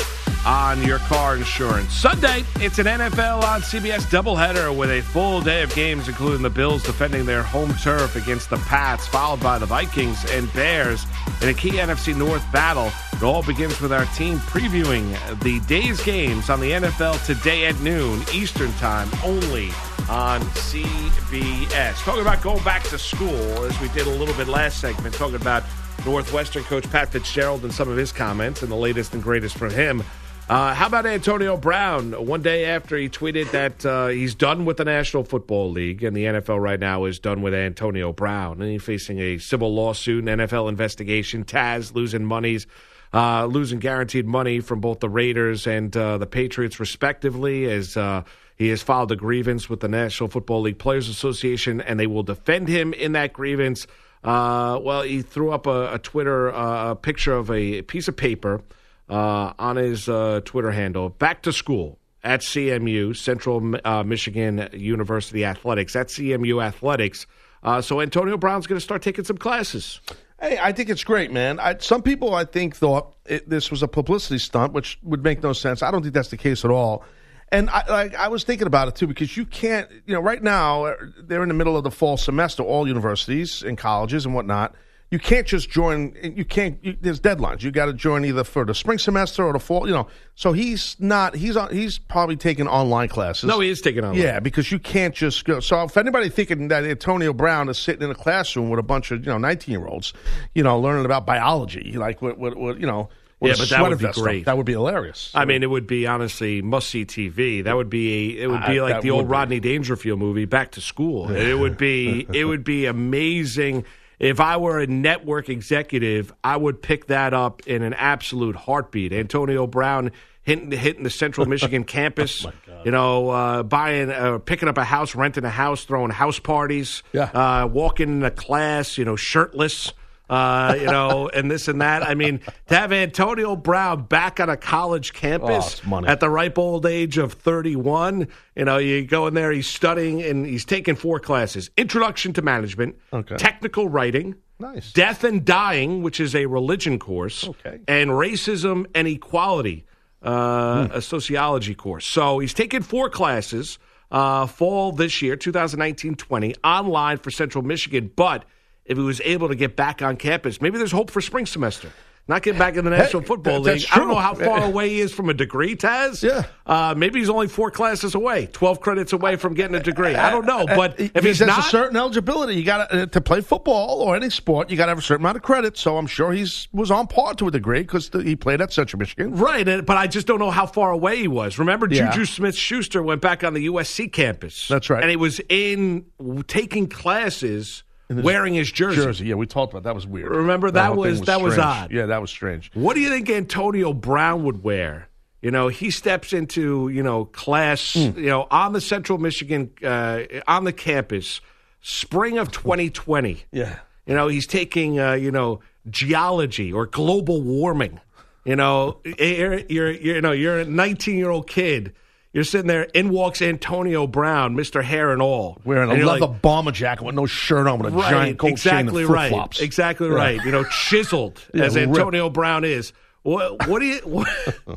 on 0.47 0.81
your 0.81 0.99
car 0.99 1.35
insurance. 1.35 1.91
Sunday, 1.91 2.41
it's 2.61 2.79
an 2.79 2.85
NFL 2.85 3.43
on 3.43 3.59
CBS 3.59 4.03
doubleheader 4.03 4.75
with 4.75 4.89
a 4.89 5.01
full 5.01 5.41
day 5.41 5.61
of 5.61 5.75
games, 5.75 6.07
including 6.07 6.41
the 6.41 6.49
Bills 6.49 6.83
defending 6.83 7.25
their 7.25 7.43
home 7.43 7.73
turf 7.83 8.15
against 8.15 8.49
the 8.49 8.55
Pats, 8.59 9.05
followed 9.07 9.41
by 9.41 9.59
the 9.59 9.65
Vikings 9.65 10.23
and 10.31 10.51
Bears 10.53 11.05
in 11.41 11.49
a 11.49 11.53
key 11.53 11.71
NFC 11.71 12.15
North 12.15 12.49
battle. 12.53 12.89
It 13.11 13.23
all 13.23 13.43
begins 13.43 13.81
with 13.81 13.91
our 13.91 14.05
team 14.15 14.37
previewing 14.37 15.11
the 15.41 15.59
day's 15.67 16.01
games 16.01 16.49
on 16.49 16.61
the 16.61 16.71
NFL 16.71 17.25
today 17.25 17.65
at 17.65 17.77
noon 17.81 18.21
Eastern 18.33 18.71
Time, 18.75 19.09
only 19.25 19.71
on 20.09 20.39
CBS. 20.55 21.95
Talking 22.05 22.21
about 22.21 22.41
going 22.41 22.63
back 22.63 22.83
to 22.83 22.97
school, 22.97 23.65
as 23.65 23.77
we 23.81 23.89
did 23.89 24.07
a 24.07 24.11
little 24.11 24.35
bit 24.35 24.47
last 24.47 24.79
segment, 24.79 25.13
talking 25.13 25.35
about 25.35 25.63
Northwestern 26.05 26.63
coach 26.63 26.89
Pat 26.89 27.09
Fitzgerald 27.09 27.63
and 27.65 27.73
some 27.73 27.89
of 27.89 27.97
his 27.97 28.13
comments 28.13 28.61
and 28.61 28.71
the 28.71 28.77
latest 28.77 29.13
and 29.13 29.21
greatest 29.21 29.57
from 29.57 29.71
him. 29.71 30.01
Uh, 30.49 30.73
how 30.73 30.87
about 30.87 31.05
Antonio 31.05 31.57
Brown? 31.57 32.13
One 32.25 32.41
day 32.41 32.63
after 32.63 32.95
he 32.95 33.09
tweeted 33.09 33.51
that 33.51 33.85
uh, 33.85 34.07
he's 34.07 34.33
done 34.33 34.63
with 34.63 34.77
the 34.77 34.85
National 34.85 35.25
Football 35.25 35.71
League 35.71 36.05
and 36.05 36.15
the 36.15 36.23
NFL 36.23 36.61
right 36.61 36.79
now 36.79 37.03
is 37.03 37.19
done 37.19 37.41
with 37.41 37.53
Antonio 37.53 38.13
Brown, 38.13 38.61
and 38.61 38.71
he's 38.71 38.81
facing 38.81 39.19
a 39.19 39.39
civil 39.39 39.75
lawsuit, 39.75 40.25
an 40.25 40.39
NFL 40.39 40.69
investigation. 40.69 41.43
Taz 41.43 41.93
losing 41.93 42.23
monies, 42.23 42.65
uh, 43.13 43.45
losing 43.45 43.79
guaranteed 43.79 44.25
money 44.25 44.61
from 44.61 44.79
both 44.79 45.01
the 45.01 45.09
Raiders 45.09 45.67
and 45.67 45.95
uh, 45.97 46.17
the 46.17 46.25
Patriots, 46.27 46.79
respectively, 46.79 47.69
as 47.69 47.97
uh, 47.97 48.23
he 48.55 48.69
has 48.69 48.81
filed 48.81 49.11
a 49.11 49.17
grievance 49.17 49.69
with 49.69 49.81
the 49.81 49.89
National 49.89 50.29
Football 50.29 50.61
League 50.61 50.79
Players 50.79 51.09
Association, 51.09 51.81
and 51.81 51.99
they 51.99 52.07
will 52.07 52.23
defend 52.23 52.69
him 52.69 52.93
in 52.93 53.11
that 53.11 53.33
grievance. 53.33 53.85
Uh, 54.23 54.79
well, 54.81 55.01
he 55.01 55.23
threw 55.23 55.51
up 55.51 55.67
a, 55.67 55.95
a 55.95 55.99
Twitter 55.99 56.95
picture 57.01 57.33
of 57.33 57.51
a 57.51 57.81
piece 57.81 58.07
of 58.07 58.15
paper 58.15 58.61
uh, 59.09 59.53
on 59.57 59.75
his 59.75 60.09
uh, 60.09 60.41
Twitter 60.45 60.71
handle. 60.71 61.09
Back 61.09 61.43
to 61.43 61.53
school 61.53 61.99
at 62.23 62.41
CMU, 62.41 63.15
Central 63.15 63.75
uh, 63.85 64.03
Michigan 64.03 64.69
University 64.73 65.45
Athletics. 65.45 65.95
At 65.95 66.07
CMU 66.07 66.63
Athletics. 66.63 67.27
Uh, 67.63 67.81
so 67.81 68.01
Antonio 68.01 68.37
Brown's 68.37 68.67
going 68.67 68.77
to 68.77 68.83
start 68.83 69.01
taking 69.01 69.25
some 69.25 69.37
classes. 69.37 69.99
Hey, 70.39 70.59
I 70.61 70.71
think 70.71 70.89
it's 70.89 71.03
great, 71.03 71.31
man. 71.31 71.59
I, 71.59 71.77
some 71.79 72.03
people, 72.03 72.35
I 72.35 72.45
think, 72.45 72.75
thought 72.75 73.15
it, 73.25 73.49
this 73.49 73.71
was 73.71 73.81
a 73.81 73.87
publicity 73.87 74.37
stunt, 74.37 74.73
which 74.73 74.99
would 75.01 75.23
make 75.23 75.41
no 75.41 75.53
sense. 75.53 75.81
I 75.81 75.89
don't 75.89 76.03
think 76.03 76.13
that's 76.13 76.29
the 76.29 76.37
case 76.37 76.63
at 76.63 76.69
all. 76.69 77.03
And 77.51 77.69
I, 77.69 77.83
like, 77.89 78.15
I 78.15 78.27
was 78.27 78.43
thinking 78.43 78.67
about 78.67 78.89
it 78.89 78.95
too 78.95 79.07
because 79.07 79.37
you 79.37 79.45
can't, 79.45 79.89
you 80.05 80.13
know, 80.13 80.19
right 80.19 80.43
now 80.43 80.85
uh, 80.85 80.95
they're 81.23 81.41
in 81.43 81.47
the 81.47 81.55
middle 81.55 81.77
of 81.77 81.83
the 81.83 81.91
fall 81.91 82.17
semester, 82.17 82.61
all 82.61 82.87
universities 82.87 83.63
and 83.63 83.77
colleges 83.77 84.25
and 84.25 84.35
whatnot. 84.35 84.75
You 85.09 85.19
can't 85.19 85.47
just 85.47 85.69
join. 85.69 86.13
You 86.21 86.43
can't. 86.43 86.83
You, 86.83 86.97
there's 86.99 87.21
deadlines. 87.21 87.63
You 87.63 87.71
got 87.71 87.85
to 87.85 87.93
join 87.93 88.25
either 88.25 88.43
for 88.43 88.65
the 88.65 88.75
spring 88.75 88.97
semester 88.97 89.45
or 89.45 89.53
the 89.53 89.59
fall. 89.59 89.87
You 89.87 89.93
know. 89.93 90.07
So 90.35 90.51
he's 90.51 90.97
not. 90.99 91.33
He's 91.33 91.55
on. 91.55 91.71
He's 91.73 91.97
probably 91.97 92.35
taking 92.35 92.67
online 92.67 93.07
classes. 93.07 93.45
No, 93.45 93.61
he 93.61 93.69
is 93.69 93.79
taking 93.79 94.03
online. 94.03 94.21
Yeah, 94.21 94.41
because 94.41 94.69
you 94.69 94.79
can't 94.79 95.15
just 95.15 95.45
go. 95.45 95.61
So 95.61 95.83
if 95.83 95.95
anybody 95.95 96.27
thinking 96.27 96.67
that 96.67 96.83
Antonio 96.83 97.31
Brown 97.31 97.69
is 97.69 97.77
sitting 97.77 98.01
in 98.01 98.11
a 98.11 98.15
classroom 98.15 98.69
with 98.69 98.79
a 98.79 98.83
bunch 98.83 99.11
of 99.11 99.21
you 99.25 99.31
know 99.31 99.37
19 99.37 99.71
year 99.79 99.87
olds, 99.87 100.11
you 100.53 100.61
know, 100.63 100.77
learning 100.77 101.05
about 101.05 101.25
biology, 101.25 101.93
like 101.95 102.21
what, 102.21 102.37
what, 102.37 102.57
what 102.57 102.79
you 102.79 102.85
know. 102.85 103.07
Yeah, 103.39 103.53
but 103.57 103.69
that 103.69 103.87
would 103.87 103.99
be 103.99 104.11
great. 104.13 104.45
That 104.45 104.57
would 104.57 104.65
be 104.65 104.73
hilarious. 104.73 105.31
I 105.35 105.45
mean, 105.45 105.61
it 105.61 105.69
would 105.69 105.85
be 105.85 106.07
honestly 106.07 106.61
must 106.63 106.89
see 106.89 107.05
TV. 107.05 107.63
That 107.63 107.75
would 107.75 107.89
be 107.89 108.39
a, 108.39 108.43
it 108.43 108.47
would 108.47 108.65
be 108.65 108.79
Uh, 108.79 108.89
like 108.89 109.01
the 109.03 109.11
old 109.11 109.25
would 109.25 109.27
be. 109.29 109.31
Rodney 109.31 109.59
Dangerfield 109.59 110.17
movie, 110.17 110.45
Back 110.45 110.71
to 110.71 110.81
School. 110.81 111.29
It 111.29 111.53
would 111.53 111.77
be 111.77 112.27
it 112.33 112.45
would 112.45 112.63
be 112.63 112.87
amazing. 112.87 113.85
If 114.19 114.39
I 114.39 114.57
were 114.57 114.79
a 114.79 114.87
network 114.87 115.49
executive, 115.49 116.33
I 116.43 116.57
would 116.57 116.81
pick 116.81 117.07
that 117.07 117.33
up 117.33 117.67
in 117.67 117.83
an 117.83 117.93
absolute 117.93 118.55
heartbeat. 118.55 119.13
Antonio 119.13 119.67
Brown 119.67 120.11
hitting 120.41 120.71
hitting 120.71 121.03
the 121.03 121.09
Central 121.09 121.45
Michigan 121.49 121.83
campus. 121.83 122.45
You 122.83 122.91
know, 122.91 123.29
uh, 123.29 123.63
buying, 123.63 124.09
uh, 124.09 124.37
picking 124.39 124.69
up 124.69 124.77
a 124.77 124.83
house, 124.83 125.13
renting 125.13 125.43
a 125.43 125.49
house, 125.49 125.83
throwing 125.83 126.09
house 126.09 126.39
parties. 126.39 127.03
Yeah. 127.11 127.23
Uh, 127.23 127.67
walking 127.67 128.09
into 128.09 128.31
class, 128.31 128.97
you 128.97 129.05
know, 129.05 129.15
shirtless 129.15 129.93
uh, 130.29 130.75
you 130.79 130.85
know, 130.87 131.29
and 131.29 131.49
this 131.49 131.67
and 131.67 131.81
that. 131.81 132.03
I 132.03 132.13
mean, 132.15 132.39
to 132.67 132.75
have 132.75 132.91
Antonio 132.91 133.55
Brown 133.55 134.03
back 134.03 134.39
on 134.39 134.49
a 134.49 134.57
college 134.57 135.11
Oh, 135.15 135.19
campus 135.19 135.85
money. 135.85 136.07
at 136.07 136.19
the 136.19 136.29
ripe 136.29 136.57
old 136.57 136.85
age 136.85 137.17
of 137.17 137.33
31, 137.33 138.27
you 138.55 138.65
know, 138.65 138.77
you 138.77 139.05
go 139.05 139.27
in 139.27 139.33
there, 139.33 139.51
he's 139.51 139.67
studying 139.67 140.21
and 140.21 140.45
he's 140.45 140.65
taking 140.65 140.95
four 140.95 141.19
classes 141.19 141.69
Introduction 141.77 142.33
to 142.33 142.41
Management, 142.41 142.95
Okay. 143.13 143.35
Technical 143.37 143.87
Writing, 143.87 144.35
Nice. 144.59 144.91
Death 144.91 145.23
and 145.23 145.45
Dying, 145.45 146.01
which 146.01 146.19
is 146.19 146.35
a 146.35 146.45
religion 146.47 146.97
course, 146.99 147.47
Okay. 147.47 147.79
and 147.87 148.09
Racism 148.09 148.85
and 148.95 149.07
Equality, 149.07 149.85
uh, 150.23 150.87
a 150.91 151.01
sociology 151.01 151.75
course. 151.75 152.05
So 152.05 152.39
he's 152.39 152.53
taking 152.53 152.81
four 152.81 153.09
classes 153.09 153.77
uh, 154.11 154.47
fall 154.47 154.91
this 154.91 155.21
year, 155.21 155.35
2019 155.35 156.15
20, 156.15 156.55
online 156.63 157.17
for 157.17 157.29
Central 157.29 157.63
Michigan. 157.63 158.11
But 158.15 158.45
if 158.87 158.97
he 158.97 159.03
was 159.03 159.21
able 159.23 159.47
to 159.49 159.55
get 159.55 159.75
back 159.75 160.01
on 160.01 160.17
campus, 160.17 160.61
maybe 160.61 160.77
there's 160.77 160.91
hope 160.91 161.11
for 161.11 161.21
spring 161.21 161.45
semester. 161.45 161.91
Not 162.29 162.41
getting 162.43 162.59
back 162.59 162.75
in 162.75 162.83
the 162.83 162.91
National 162.91 163.21
Hey, 163.21 163.27
Football 163.29 163.59
League. 163.61 163.79
that's 163.79 163.89
I 163.89 163.99
don't 163.99 164.09
know 164.09 164.15
how 164.15 164.33
far 164.35 164.61
away 164.65 164.89
he 164.89 164.99
is 164.99 165.13
from 165.13 165.29
a 165.29 165.33
degree, 165.33 165.77
Taz. 165.77 166.21
Yeah. 166.21 166.43
Uh, 166.65 166.93
maybe 166.93 167.19
he's 167.19 167.29
only 167.29 167.47
four 167.47 167.71
classes 167.71 168.15
away, 168.15 168.47
12 168.51 168.81
credits 168.81 169.13
away 169.13 169.37
from 169.37 169.53
getting 169.53 169.77
a 169.77 169.79
degree. 169.81 170.13
I 170.13 170.29
don't 170.29 170.45
know. 170.45 170.65
But 170.65 170.99
if 170.99 171.23
he's 171.23 171.39
has 171.39 171.47
not, 171.47 171.59
a 171.59 171.61
certain 171.69 171.95
eligibility, 171.95 172.55
you 172.55 172.65
got 172.65 172.93
uh, 172.93 173.05
to 173.05 173.21
play 173.21 173.39
football 173.39 174.01
or 174.01 174.17
any 174.17 174.29
sport. 174.29 174.69
You 174.69 174.75
got 174.75 174.87
to 174.87 174.89
have 174.89 174.97
a 174.97 175.01
certain 175.01 175.23
amount 175.23 175.37
of 175.37 175.43
credit. 175.43 175.77
So 175.77 175.97
I'm 175.97 176.05
sure 176.05 176.33
he's 176.33 176.67
was 176.73 176.91
on 176.91 177.07
par 177.07 177.33
to 177.35 177.47
a 177.47 177.51
degree 177.51 177.83
because 177.83 178.09
he 178.13 178.35
played 178.35 178.59
at 178.59 178.73
Central 178.73 178.99
Michigan. 178.99 179.33
Right, 179.33 179.65
and- 179.65 179.85
but 179.85 179.95
I 179.95 180.07
just 180.07 180.27
don't 180.27 180.39
know 180.39 180.51
how 180.51 180.65
far 180.65 180.91
away 180.91 181.15
he 181.19 181.29
was. 181.29 181.57
Remember, 181.57 181.87
Yeah. 181.89 182.11
Juju 182.11 182.25
Smith 182.25 182.55
Schuster 182.57 183.01
went 183.01 183.21
back 183.21 183.45
on 183.45 183.53
the 183.53 183.67
USC 183.67 184.11
campus. 184.11 184.67
That's 184.67 184.89
right. 184.89 185.01
And 185.01 185.09
he 185.09 185.15
was 185.15 185.39
in 185.47 186.03
taking 186.47 186.87
classes 186.89 187.83
wearing 188.09 188.53
his 188.53 188.71
jersey. 188.71 189.01
Jersey, 189.01 189.25
yeah, 189.27 189.35
we 189.35 189.45
talked 189.45 189.73
about 189.73 189.83
that. 189.83 189.95
Was 189.95 190.07
weird. 190.07 190.29
Remember, 190.31 190.71
that 190.71 190.93
whole 190.93 191.03
thing 191.03 191.11
was- 191.11 191.21
that 191.21 191.41
was 191.41 191.57
odd. 191.57 191.91
Yeah, 191.91 192.07
that 192.07 192.21
was 192.21 192.29
strange. 192.29 192.71
What 192.73 192.95
do 192.95 193.01
you 193.01 193.09
think 193.09 193.29
Antonio 193.29 193.93
Brown 193.93 194.43
would 194.43 194.63
wear? 194.63 195.09
You 195.41 195.51
know, 195.51 195.67
he 195.67 195.91
steps 195.91 196.33
into 196.33 196.89
you 196.89 197.03
know 197.03 197.25
class, 197.25 197.93
Hmm. 197.93 198.17
you 198.19 198.29
know, 198.29 198.47
on 198.49 198.73
the 198.73 198.81
Central 198.81 199.17
Michigan 199.19 199.69
uh, 199.83 200.21
on 200.47 200.63
the 200.63 200.73
campus, 200.73 201.41
spring 201.81 202.37
of 202.37 202.51
2020. 202.51 203.43
Yeah. 203.51 203.79
You 204.05 204.15
know, 204.15 204.29
he's 204.29 204.47
taking, 204.47 204.99
uh, 204.99 205.13
you 205.13 205.31
know, 205.31 205.59
geology 205.89 206.71
or 206.71 206.85
global 206.85 207.41
warming. 207.41 207.99
You 208.45 208.55
know, 208.55 208.99
you're, 209.19 209.59
you're, 209.59 209.91
you're 209.91 209.91
you 210.15 210.21
know, 210.21 210.31
you're 210.31 210.59
a 210.59 210.65
19 210.65 211.17
year 211.17 211.29
old 211.29 211.47
kid. 211.49 211.93
You're 212.37 212.43
sitting 212.43 212.67
there. 212.67 212.83
In 212.83 213.09
walks 213.09 213.41
Antonio 213.41 214.05
Brown, 214.05 214.55
Mr. 214.55 214.83
Hair 214.83 215.11
and 215.11 215.23
all, 215.23 215.59
Wearing 215.65 215.89
a 215.89 215.93
And 215.95 216.05
leather 216.05 216.27
like, 216.27 216.41
bomber 216.43 216.69
jacket 216.71 217.03
with 217.03 217.15
no 217.15 217.25
shirt 217.25 217.65
on, 217.65 217.79
with 217.79 217.91
a 217.91 217.97
right, 217.97 218.11
giant 218.11 218.37
gold 218.37 218.49
chain 218.59 218.73
exactly 218.75 219.01
and 219.01 219.11
right, 219.11 219.29
flip 219.29 219.39
flops. 219.39 219.59
exactly 219.59 220.07
right. 220.07 220.39
You 220.45 220.51
know, 220.51 220.63
chiseled 220.65 221.41
Yeah, 221.55 221.63
as 221.63 221.75
ripped. 221.75 221.97
Antonio 221.97 222.29
Brown 222.29 222.63
is. 222.63 222.93
What, 223.23 223.67
what 223.67 223.79
do 223.79 223.87
you 223.87 224.01
what, 224.03 224.27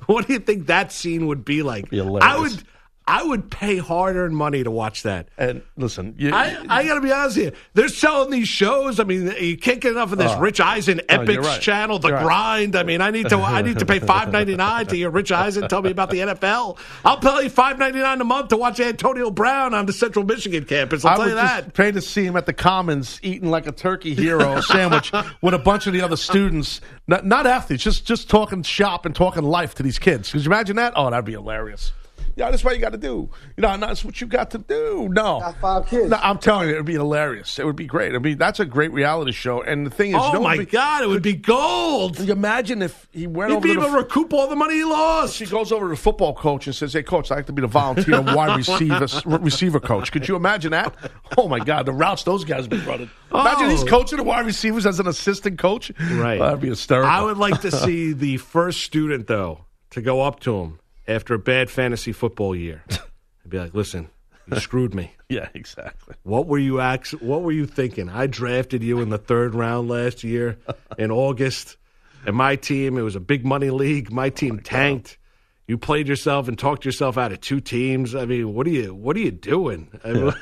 what 0.06 0.26
do 0.26 0.32
you 0.32 0.38
think 0.38 0.68
that 0.68 0.90
scene 0.90 1.26
would 1.26 1.44
be 1.44 1.62
like? 1.62 1.90
hilarious. 1.90 2.22
I 2.22 2.38
would 2.38 2.64
I 3.10 3.24
would 3.24 3.50
pay 3.50 3.76
hard 3.78 4.14
earned 4.14 4.36
money 4.36 4.62
to 4.62 4.70
watch 4.70 5.02
that. 5.02 5.28
And 5.36 5.62
listen, 5.76 6.14
you, 6.16 6.32
I, 6.32 6.56
I 6.68 6.84
got 6.84 6.94
to 6.94 7.00
be 7.00 7.10
honest 7.10 7.36
with 7.38 7.46
you. 7.46 7.52
They're 7.74 7.88
selling 7.88 8.30
these 8.30 8.46
shows. 8.46 9.00
I 9.00 9.04
mean, 9.04 9.34
you 9.40 9.56
can't 9.56 9.80
get 9.80 9.90
enough 9.92 10.12
of 10.12 10.18
this 10.18 10.30
Oh. 10.30 10.38
Rich 10.38 10.60
Eisen 10.60 11.00
Epics 11.08 11.44
right. 11.44 11.60
channel, 11.60 11.98
The 11.98 12.08
You're 12.08 12.16
right. 12.18 12.22
Grind. 12.24 12.76
I 12.76 12.84
mean, 12.84 13.00
I 13.00 13.10
need 13.10 13.28
to 13.30 13.36
I 13.38 13.62
need 13.62 13.80
to 13.80 13.86
pay 13.86 13.98
five 14.12 14.30
ninety 14.30 14.54
nine 14.54 14.86
to 14.86 14.94
hear 14.94 15.10
Rich 15.10 15.32
Eisen 15.32 15.68
tell 15.68 15.82
me 15.82 15.90
about 15.90 16.10
the 16.10 16.18
NFL. 16.20 16.78
I'll 17.04 17.18
pay 17.18 17.48
five 17.48 17.78
ninety 17.78 17.98
nine 17.98 18.20
a 18.20 18.24
month 18.24 18.48
to 18.50 18.56
watch 18.56 18.78
Antonio 18.78 19.30
Brown 19.32 19.74
on 19.74 19.86
the 19.86 19.92
Central 19.92 20.24
Michigan 20.24 20.64
campus. 20.64 21.04
I'll 21.04 21.14
I 21.14 21.16
tell 21.16 21.28
you 21.30 21.34
that. 21.34 21.64
just 21.64 21.74
pay 21.74 21.90
to 21.90 22.00
see 22.00 22.24
him 22.24 22.36
at 22.36 22.46
the 22.46 22.52
Commons 22.52 23.18
eating 23.24 23.50
like 23.50 23.66
a 23.66 23.72
turkey 23.72 24.14
hero 24.14 24.60
sandwich 24.60 25.10
with 25.42 25.54
a 25.54 25.58
bunch 25.58 25.88
of 25.88 25.92
the 25.92 26.02
other 26.02 26.16
students, 26.16 26.80
not, 27.08 27.26
not 27.26 27.46
athletes, 27.46 27.82
just 27.82 28.06
just 28.06 28.30
talking 28.30 28.62
shop 28.62 29.04
and 29.04 29.16
talking 29.16 29.42
life 29.42 29.74
to 29.74 29.82
these 29.82 29.98
kids. 29.98 30.30
Could 30.30 30.42
you 30.44 30.46
imagine 30.50 30.76
that? 30.76 30.92
Oh, 30.94 31.10
that'd 31.10 31.24
be 31.24 31.32
hilarious. 31.32 31.92
Yeah, 32.36 32.50
that's 32.50 32.64
what 32.64 32.74
you 32.74 32.80
got 32.80 32.92
to 32.92 32.98
do. 32.98 33.28
You 33.56 33.62
know, 33.62 33.76
that's 33.76 34.04
what 34.04 34.20
you 34.20 34.26
got 34.26 34.50
to 34.52 34.58
do. 34.58 35.08
No, 35.10 35.40
Got 35.40 35.60
five 35.60 35.86
kids. 35.86 36.10
No, 36.10 36.16
I'm 36.22 36.38
telling 36.38 36.68
you, 36.68 36.74
it 36.74 36.78
would 36.78 36.86
be 36.86 36.94
hilarious. 36.94 37.58
It 37.58 37.66
would 37.66 37.76
be 37.76 37.86
great. 37.86 38.14
I 38.14 38.18
mean, 38.18 38.38
that's 38.38 38.60
a 38.60 38.64
great 38.64 38.92
reality 38.92 39.32
show. 39.32 39.62
And 39.62 39.84
the 39.86 39.90
thing 39.90 40.10
is, 40.10 40.16
Oh 40.18 40.28
you 40.28 40.32
know, 40.34 40.40
my 40.42 40.58
be- 40.58 40.64
God, 40.66 41.02
it 41.04 41.08
would 41.08 41.22
be 41.22 41.34
gold. 41.34 42.16
Could 42.16 42.26
you 42.26 42.32
imagine 42.32 42.82
if 42.82 43.08
he 43.12 43.26
went 43.26 43.50
He'd 43.50 43.56
over 43.56 43.62
be 43.68 43.74
to 43.74 43.80
able 43.80 43.90
to 43.92 43.96
recoup 43.98 44.32
all 44.32 44.46
the 44.48 44.56
money 44.56 44.74
he 44.74 44.84
lost. 44.84 45.38
he 45.38 45.46
goes 45.46 45.72
over 45.72 45.86
to 45.86 45.90
the 45.90 45.96
football 45.96 46.34
coach 46.34 46.66
and 46.66 46.74
says, 46.74 46.92
"Hey, 46.92 47.02
coach, 47.02 47.30
I 47.30 47.36
like 47.36 47.46
to 47.46 47.52
be 47.52 47.62
the 47.62 47.68
volunteer 47.68 48.20
wide 48.22 48.56
receiver 48.56 49.06
receiver 49.26 49.80
coach. 49.80 50.12
Could 50.12 50.28
you 50.28 50.36
imagine 50.36 50.72
that? 50.72 50.94
Oh 51.38 51.48
my 51.48 51.58
God, 51.60 51.86
the 51.86 51.92
routes 51.92 52.22
those 52.24 52.44
guys 52.44 52.66
be 52.66 52.78
running. 52.78 53.10
Imagine 53.32 53.66
Oh. 53.66 53.70
he's 53.70 53.84
coaching 53.84 54.18
the 54.18 54.24
wide 54.24 54.44
receivers 54.46 54.86
as 54.86 54.98
an 54.98 55.06
assistant 55.06 55.58
coach. 55.58 55.92
Right. 56.00 56.38
that'd 56.38 56.60
be 56.60 56.68
hysterical. 56.68 57.08
I 57.10 57.22
would 57.22 57.38
like 57.38 57.60
to 57.60 57.70
see 57.70 58.12
the 58.12 58.38
first 58.38 58.80
student, 58.82 59.28
though, 59.28 59.66
to 59.90 60.02
go 60.02 60.22
up 60.22 60.40
to 60.40 60.56
him 60.60 60.79
after 61.10 61.34
a 61.34 61.38
bad 61.38 61.70
fantasy 61.70 62.12
football 62.12 62.54
year 62.54 62.84
I'd 62.90 63.50
be 63.50 63.58
like, 63.58 63.74
"Listen, 63.74 64.08
you 64.46 64.60
screwed 64.60 64.94
me. 64.94 65.14
yeah, 65.28 65.48
exactly. 65.54 66.14
What 66.22 66.46
were 66.46 66.58
you 66.58 66.80
act- 66.80 67.10
What 67.22 67.42
were 67.42 67.52
you 67.52 67.66
thinking? 67.66 68.08
I 68.08 68.26
drafted 68.26 68.82
you 68.82 69.00
in 69.00 69.08
the 69.08 69.18
third 69.18 69.54
round 69.54 69.88
last 69.88 70.22
year 70.24 70.58
in 70.98 71.10
August, 71.10 71.76
and 72.26 72.36
my 72.36 72.56
team. 72.56 72.98
It 72.98 73.02
was 73.02 73.16
a 73.16 73.20
big 73.20 73.44
money 73.44 73.70
league. 73.70 74.12
My 74.12 74.26
oh 74.26 74.30
team 74.30 74.60
tanked. 74.60 75.18
You 75.66 75.78
played 75.78 76.08
yourself 76.08 76.48
and 76.48 76.58
talked 76.58 76.84
yourself 76.84 77.16
out 77.16 77.30
of 77.30 77.40
two 77.40 77.60
teams. 77.60 78.16
I 78.16 78.26
mean, 78.26 78.54
what 78.54 78.66
are 78.66 78.70
you? 78.70 78.92
What 78.92 79.16
are 79.16 79.20
you 79.20 79.30
doing? 79.30 79.88
I 80.04 80.12
mean, 80.12 80.32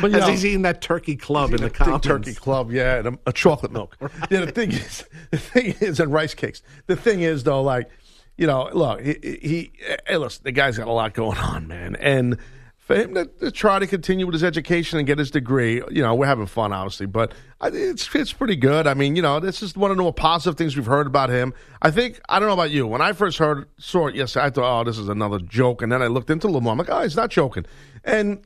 But 0.00 0.10
you 0.10 0.18
know, 0.18 0.26
he's 0.28 0.44
eating 0.44 0.62
that 0.62 0.80
turkey 0.80 1.16
club 1.16 1.52
in 1.52 1.60
the 1.60 1.68
big 1.68 2.02
turkey 2.02 2.34
club, 2.34 2.72
yeah, 2.72 2.96
and 2.96 3.08
a, 3.08 3.18
a 3.26 3.32
chocolate 3.32 3.72
milk. 3.72 3.96
yeah, 4.30 4.40
the 4.44 4.50
thing 4.52 4.72
is, 4.72 5.04
the 5.30 5.36
thing 5.38 5.74
is, 5.80 6.00
and 6.00 6.12
rice 6.12 6.34
cakes. 6.34 6.62
The 6.86 6.96
thing 6.96 7.20
is, 7.20 7.44
though, 7.44 7.62
like 7.62 7.90
you 8.36 8.46
know, 8.46 8.68
look, 8.72 9.00
he, 9.00 9.38
he 9.42 9.72
hey, 10.06 10.16
listen, 10.16 10.42
the 10.44 10.52
guy's 10.52 10.78
got 10.78 10.88
a 10.88 10.92
lot 10.92 11.14
going 11.14 11.38
on, 11.38 11.66
man, 11.66 11.96
and 11.96 12.38
for 12.86 12.94
him 12.94 13.14
to, 13.14 13.24
to 13.24 13.50
try 13.50 13.80
to 13.80 13.86
continue 13.86 14.26
with 14.26 14.32
his 14.32 14.44
education 14.44 14.98
and 14.98 15.08
get 15.08 15.18
his 15.18 15.32
degree, 15.32 15.82
you 15.90 16.02
know, 16.02 16.14
we're 16.14 16.26
having 16.26 16.46
fun, 16.46 16.72
obviously, 16.72 17.06
but 17.06 17.32
it's 17.60 18.14
it's 18.14 18.32
pretty 18.32 18.54
good. 18.54 18.86
I 18.86 18.94
mean, 18.94 19.16
you 19.16 19.22
know, 19.22 19.40
this 19.40 19.60
is 19.60 19.76
one 19.76 19.90
of 19.90 19.96
the 19.96 20.04
more 20.04 20.12
positive 20.12 20.56
things 20.56 20.76
we've 20.76 20.86
heard 20.86 21.08
about 21.08 21.28
him. 21.28 21.52
I 21.82 21.90
think 21.90 22.20
I 22.28 22.38
don't 22.38 22.46
know 22.46 22.54
about 22.54 22.70
you. 22.70 22.86
When 22.86 23.02
I 23.02 23.12
first 23.12 23.38
heard 23.38 23.68
saw 23.78 24.06
it 24.06 24.14
yesterday, 24.14 24.46
I 24.46 24.50
thought, 24.50 24.80
oh, 24.80 24.84
this 24.84 24.98
is 24.98 25.08
another 25.08 25.40
joke, 25.40 25.82
and 25.82 25.90
then 25.90 26.00
I 26.00 26.06
looked 26.06 26.30
into 26.30 26.48
more. 26.48 26.72
I'm 26.72 26.78
like, 26.78 26.88
oh, 26.88 27.02
he's 27.02 27.16
not 27.16 27.30
joking, 27.30 27.66
and 28.04 28.44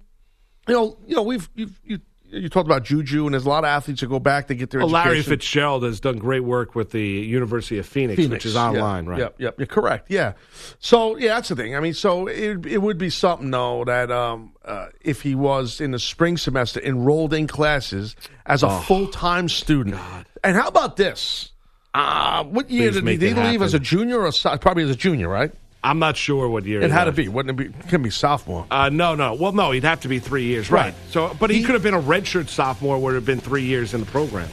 you 0.67 0.75
know, 0.75 0.97
you 1.07 1.17
know, 1.17 1.23
we've 1.23 1.51
you've, 1.55 1.79
you 1.85 1.99
you 2.33 2.49
talked 2.49 2.67
about 2.67 2.85
Juju, 2.85 3.27
and 3.27 3.35
there's 3.35 3.45
a 3.45 3.49
lot 3.49 3.65
of 3.65 3.69
athletes 3.69 4.01
that 4.01 4.07
go 4.09 4.19
back 4.19 4.49
to 4.49 4.55
get 4.55 4.71
their 4.71 4.81
Well, 4.81 4.91
Larry. 4.91 5.23
Fitzgerald 5.23 5.83
has 5.83 6.01
done 6.01 6.19
great 6.19 6.45
work 6.45 6.75
with 6.75 6.91
the 6.91 7.03
University 7.03 7.79
of 7.79 7.87
Phoenix, 7.87 8.17
Phoenix, 8.17 8.33
which 8.33 8.47
is 8.47 8.57
online, 8.57 9.05
yeah, 9.05 9.11
right? 9.11 9.19
Yep, 9.21 9.35
yep, 9.39 9.59
you're 9.59 9.67
correct. 9.67 10.07
Yeah. 10.11 10.33
So 10.79 11.17
yeah, 11.17 11.35
that's 11.35 11.49
the 11.49 11.57
thing. 11.57 11.75
I 11.77 11.81
mean, 11.81 11.95
so 11.95 12.27
it 12.27 12.65
it 12.67 12.79
would 12.79 12.99
be 12.99 13.11
something 13.11 13.51
though 13.51 13.85
that 13.85 14.11
um, 14.11 14.53
uh, 14.65 14.87
if 15.01 15.23
he 15.23 15.35
was 15.35 15.81
in 15.81 15.91
the 15.91 15.99
spring 15.99 16.37
semester 16.37 16.81
enrolled 16.81 17.35
in 17.35 17.47
classes 17.47 18.17
as 18.47 18.63
a 18.63 18.69
Oh, 18.69 18.81
full 18.81 19.07
time 19.09 19.49
student, 19.49 19.97
and 20.45 20.57
how 20.57 20.69
about 20.69 20.97
this? 20.97 21.53
Uh, 21.93 22.45
what 22.45 22.71
year 22.71 22.91
Please 22.91 22.95
did 22.95 23.01
he, 23.01 23.05
make 23.05 23.21
did 23.21 23.37
it 23.37 23.43
he 23.43 23.51
leave 23.51 23.63
as 23.63 23.75
a 23.75 23.81
junior 23.81 24.21
or 24.21 24.31
probably 24.59 24.85
as 24.85 24.91
a 24.91 24.95
junior? 24.95 25.29
Right. 25.29 25.53
I'm 25.83 25.99
not 25.99 26.17
sure 26.17 26.49
what 26.49 26.65
year 26.67 26.83
It 26.83 26.87
he 26.87 26.91
had 26.91 27.05
to 27.05 27.13
be. 27.13 27.29
Wouldn't 27.29 27.59
it 27.61 27.73
be? 27.79 27.89
Can 27.89 28.03
be 28.03 28.11
sophomore. 28.11 28.67
Uh, 28.71 28.91
no, 28.91 29.15
no. 29.15 29.35
Well, 29.35 29.53
no, 29.53 29.71
he'd 29.71 29.85
have 29.85 30.01
to 30.01 30.09
be 30.09 30.19
three 30.19 30.45
years, 30.45 30.71
right? 30.71 30.87
Right. 30.87 30.95
So, 31.11 31.35
but 31.41 31.51
he, 31.51 31.59
He- 31.59 31.65
could 31.65 31.75
have 31.75 31.83
been 31.83 31.95
a 31.95 32.01
redshirt 32.03 32.49
sophomore. 32.49 32.99
Where 32.99 33.13
it 33.13 33.15
would 33.15 33.15
have 33.15 33.27
been 33.27 33.41
three 33.41 33.63
years 33.65 33.95
in 33.95 34.01
the 34.01 34.07
program. 34.07 34.49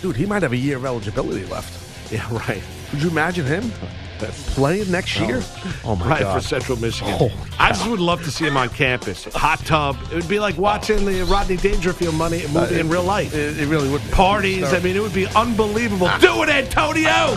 Dude, 0.00 0.16
he 0.16 0.26
might 0.26 0.42
have 0.42 0.52
a 0.52 0.56
year 0.56 0.76
of 0.76 0.84
eligibility 0.86 1.44
left. 1.46 2.12
Yeah, 2.12 2.26
right. 2.48 2.62
Could 2.90 3.02
you 3.02 3.10
imagine 3.10 3.46
him 3.46 3.70
playing 4.18 4.90
next 4.90 5.18
year? 5.20 5.42
Oh, 5.84 5.96
my 5.96 6.06
right 6.08 6.20
God. 6.20 6.42
for 6.42 6.46
Central 6.48 6.78
Michigan. 6.78 7.16
Oh, 7.20 7.30
I 7.58 7.68
just 7.68 7.88
would 7.88 8.00
love 8.00 8.22
to 8.24 8.30
see 8.30 8.46
him 8.46 8.56
on 8.56 8.68
campus. 8.68 9.24
Hot 9.34 9.58
tub. 9.60 9.96
It 10.10 10.14
would 10.14 10.28
be 10.28 10.40
like 10.40 10.56
watching 10.58 11.04
the 11.04 11.22
Rodney 11.24 11.56
Dangerfield 11.56 12.14
money 12.14 12.44
movie 12.52 12.78
in 12.80 12.88
real 12.88 13.04
life. 13.04 13.34
It, 13.34 13.58
it 13.60 13.66
really 13.66 13.88
would. 13.90 14.02
Parties. 14.10 14.72
I 14.72 14.80
mean, 14.80 14.96
it 14.96 15.00
would 15.02 15.14
be 15.14 15.26
unbelievable. 15.28 16.08
Do 16.20 16.42
it, 16.42 16.48
Antonio. 16.48 17.36